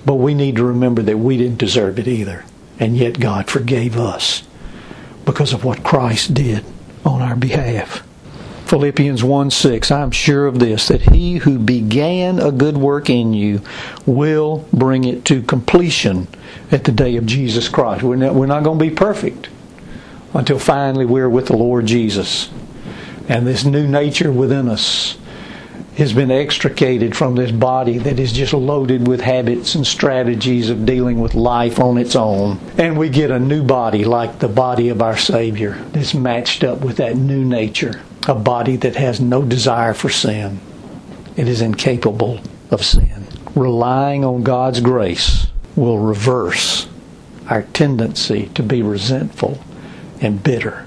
But 0.05 0.15
we 0.15 0.33
need 0.33 0.55
to 0.55 0.65
remember 0.65 1.01
that 1.03 1.19
we 1.19 1.37
didn't 1.37 1.59
deserve 1.59 1.99
it 1.99 2.07
either. 2.07 2.43
And 2.79 2.97
yet 2.97 3.19
God 3.19 3.49
forgave 3.49 3.97
us 3.97 4.43
because 5.25 5.53
of 5.53 5.63
what 5.63 5.83
Christ 5.83 6.33
did 6.33 6.65
on 7.05 7.21
our 7.21 7.35
behalf. 7.35 8.03
Philippians 8.67 9.23
1 9.23 9.51
6, 9.51 9.91
I'm 9.91 10.11
sure 10.11 10.45
of 10.45 10.59
this, 10.59 10.89
that 10.89 11.13
he 11.13 11.37
who 11.37 11.57
began 11.57 12.39
a 12.39 12.51
good 12.51 12.77
work 12.77 13.09
in 13.09 13.33
you 13.33 13.61
will 14.05 14.67
bring 14.73 15.05
it 15.05 15.23
to 15.25 15.41
completion 15.41 16.27
at 16.71 16.83
the 16.83 16.91
day 16.91 17.15
of 17.15 17.25
Jesus 17.25 17.69
Christ. 17.69 18.03
We're 18.03 18.17
not, 18.17 18.35
we're 18.35 18.45
not 18.45 18.63
going 18.63 18.77
to 18.77 18.85
be 18.85 18.93
perfect 18.93 19.49
until 20.33 20.59
finally 20.59 21.05
we're 21.05 21.29
with 21.29 21.47
the 21.47 21.55
Lord 21.55 21.85
Jesus. 21.85 22.49
And 23.29 23.47
this 23.47 23.65
new 23.65 23.87
nature 23.87 24.31
within 24.31 24.67
us 24.67 25.17
has 25.97 26.13
been 26.13 26.29
extricated 26.29 27.15
from 27.15 27.35
this 27.35 27.51
body 27.51 27.97
that 27.97 28.19
is 28.19 28.31
just 28.31 28.53
loaded 28.53 29.07
with 29.07 29.21
habits 29.21 29.73
and 29.73 29.85
strategies 29.85 30.69
of 30.69 30.85
dealing 30.85 31.19
with 31.19 31.33
life 31.33 31.79
on 31.79 31.97
its 31.97 32.15
own. 32.15 32.59
And 32.77 32.99
we 32.99 33.09
get 33.09 33.31
a 33.31 33.39
new 33.39 33.63
body 33.63 34.05
like 34.05 34.39
the 34.39 34.47
body 34.47 34.89
of 34.89 35.01
our 35.01 35.17
Savior 35.17 35.73
that's 35.91 36.13
matched 36.13 36.63
up 36.63 36.81
with 36.81 36.97
that 36.97 37.15
new 37.15 37.43
nature. 37.43 37.99
A 38.27 38.35
body 38.35 38.75
that 38.77 38.95
has 38.95 39.19
no 39.19 39.41
desire 39.41 39.93
for 39.93 40.09
sin. 40.09 40.59
It 41.35 41.47
is 41.47 41.61
incapable 41.61 42.39
of 42.71 42.83
sin. 42.83 43.27
Relying 43.55 44.25
on 44.25 44.43
God's 44.43 44.81
grace 44.81 45.47
will 45.75 45.99
reverse 45.99 46.87
our 47.49 47.63
tendency 47.63 48.47
to 48.55 48.63
be 48.63 48.81
resentful 48.81 49.63
and 50.19 50.43
bitter. 50.43 50.85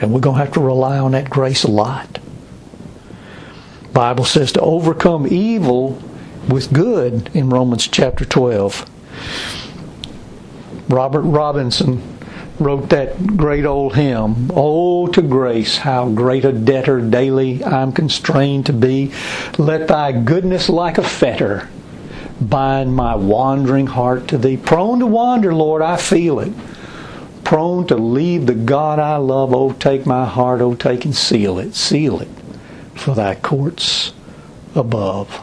And 0.00 0.12
we're 0.12 0.20
going 0.20 0.38
to 0.38 0.44
have 0.44 0.54
to 0.54 0.60
rely 0.60 0.98
on 0.98 1.12
that 1.12 1.30
grace 1.30 1.64
a 1.64 1.70
lot. 1.70 2.18
Bible 3.92 4.24
says 4.24 4.52
to 4.52 4.60
overcome 4.60 5.26
evil 5.26 6.02
with 6.48 6.72
good 6.72 7.30
in 7.34 7.50
Romans 7.50 7.86
chapter 7.86 8.24
12. 8.24 8.88
Robert 10.88 11.22
Robinson 11.22 12.11
wrote 12.64 12.88
that 12.90 13.36
great 13.36 13.64
old 13.64 13.94
hymn, 13.94 14.50
Oh, 14.54 15.06
to 15.08 15.22
grace, 15.22 15.78
how 15.78 16.08
great 16.08 16.44
a 16.44 16.52
debtor 16.52 17.00
daily 17.00 17.64
I'm 17.64 17.92
constrained 17.92 18.66
to 18.66 18.72
be. 18.72 19.12
Let 19.58 19.88
thy 19.88 20.12
goodness 20.12 20.68
like 20.68 20.98
a 20.98 21.02
fetter 21.02 21.68
bind 22.40 22.94
my 22.94 23.14
wandering 23.14 23.86
heart 23.86 24.28
to 24.28 24.38
thee. 24.38 24.56
Prone 24.56 25.00
to 25.00 25.06
wander, 25.06 25.54
Lord, 25.54 25.82
I 25.82 25.96
feel 25.96 26.40
it. 26.40 26.52
Prone 27.44 27.86
to 27.88 27.96
leave 27.96 28.46
the 28.46 28.54
God 28.54 28.98
I 28.98 29.16
love, 29.16 29.52
oh, 29.54 29.72
take 29.72 30.06
my 30.06 30.24
heart, 30.24 30.60
oh, 30.60 30.74
take 30.74 31.04
and 31.04 31.14
seal 31.14 31.58
it, 31.58 31.74
seal 31.74 32.20
it 32.20 32.28
for 32.94 33.14
thy 33.14 33.34
courts 33.34 34.12
above. 34.74 35.42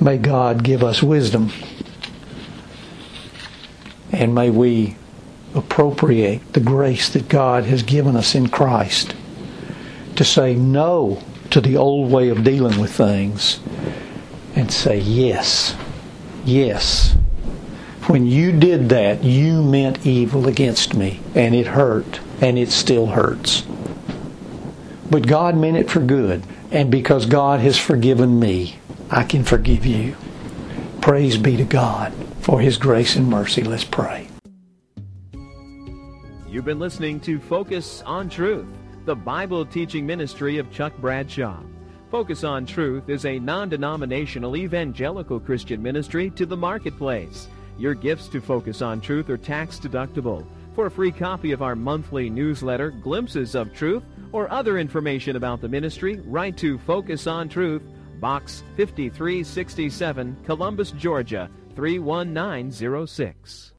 May 0.00 0.18
God 0.18 0.62
give 0.62 0.84
us 0.84 1.02
wisdom 1.02 1.50
and 4.18 4.34
may 4.34 4.50
we 4.50 4.96
appropriate 5.54 6.52
the 6.52 6.60
grace 6.60 7.08
that 7.10 7.28
God 7.28 7.64
has 7.64 7.84
given 7.84 8.16
us 8.16 8.34
in 8.34 8.48
Christ 8.48 9.14
to 10.16 10.24
say 10.24 10.56
no 10.56 11.22
to 11.50 11.60
the 11.60 11.76
old 11.76 12.10
way 12.10 12.28
of 12.28 12.42
dealing 12.42 12.80
with 12.80 12.92
things 12.92 13.60
and 14.56 14.72
say 14.72 14.98
yes, 14.98 15.76
yes. 16.44 17.14
When 18.08 18.26
you 18.26 18.50
did 18.50 18.88
that, 18.88 19.22
you 19.22 19.62
meant 19.62 20.04
evil 20.04 20.48
against 20.48 20.94
me, 20.94 21.20
and 21.34 21.54
it 21.54 21.68
hurt, 21.68 22.20
and 22.40 22.58
it 22.58 22.70
still 22.70 23.06
hurts. 23.06 23.62
But 25.10 25.28
God 25.28 25.56
meant 25.56 25.76
it 25.76 25.90
for 25.90 26.00
good, 26.00 26.42
and 26.72 26.90
because 26.90 27.26
God 27.26 27.60
has 27.60 27.78
forgiven 27.78 28.40
me, 28.40 28.78
I 29.10 29.22
can 29.22 29.44
forgive 29.44 29.86
you. 29.86 30.16
Praise 31.00 31.38
be 31.38 31.56
to 31.56 31.64
God 31.64 32.12
for 32.40 32.60
His 32.60 32.76
grace 32.76 33.16
and 33.16 33.28
mercy. 33.28 33.62
Let's 33.62 33.84
pray. 33.84 34.28
You've 36.48 36.64
been 36.64 36.78
listening 36.78 37.20
to 37.20 37.38
Focus 37.38 38.02
on 38.06 38.28
Truth, 38.30 38.66
the 39.04 39.14
Bible 39.14 39.66
teaching 39.66 40.06
ministry 40.06 40.58
of 40.58 40.72
Chuck 40.72 40.96
Bradshaw. 40.96 41.60
Focus 42.10 42.42
on 42.42 42.64
Truth 42.64 43.10
is 43.10 43.26
a 43.26 43.38
non 43.38 43.68
denominational 43.68 44.56
evangelical 44.56 45.38
Christian 45.38 45.82
ministry 45.82 46.30
to 46.30 46.46
the 46.46 46.56
marketplace. 46.56 47.48
Your 47.78 47.92
gifts 47.92 48.28
to 48.28 48.40
Focus 48.40 48.80
on 48.80 49.00
Truth 49.02 49.28
are 49.28 49.36
tax 49.36 49.78
deductible. 49.78 50.46
For 50.74 50.86
a 50.86 50.90
free 50.90 51.12
copy 51.12 51.52
of 51.52 51.60
our 51.60 51.76
monthly 51.76 52.30
newsletter, 52.30 52.90
Glimpses 52.90 53.54
of 53.54 53.74
Truth, 53.74 54.04
or 54.32 54.50
other 54.50 54.78
information 54.78 55.36
about 55.36 55.60
the 55.60 55.68
ministry, 55.68 56.20
write 56.24 56.56
to 56.58 56.78
Focus 56.78 57.26
on 57.26 57.48
Truth, 57.48 57.82
Box 58.20 58.62
5367, 58.76 60.36
Columbus, 60.46 60.92
Georgia 60.92 61.50
31906. 61.78 63.72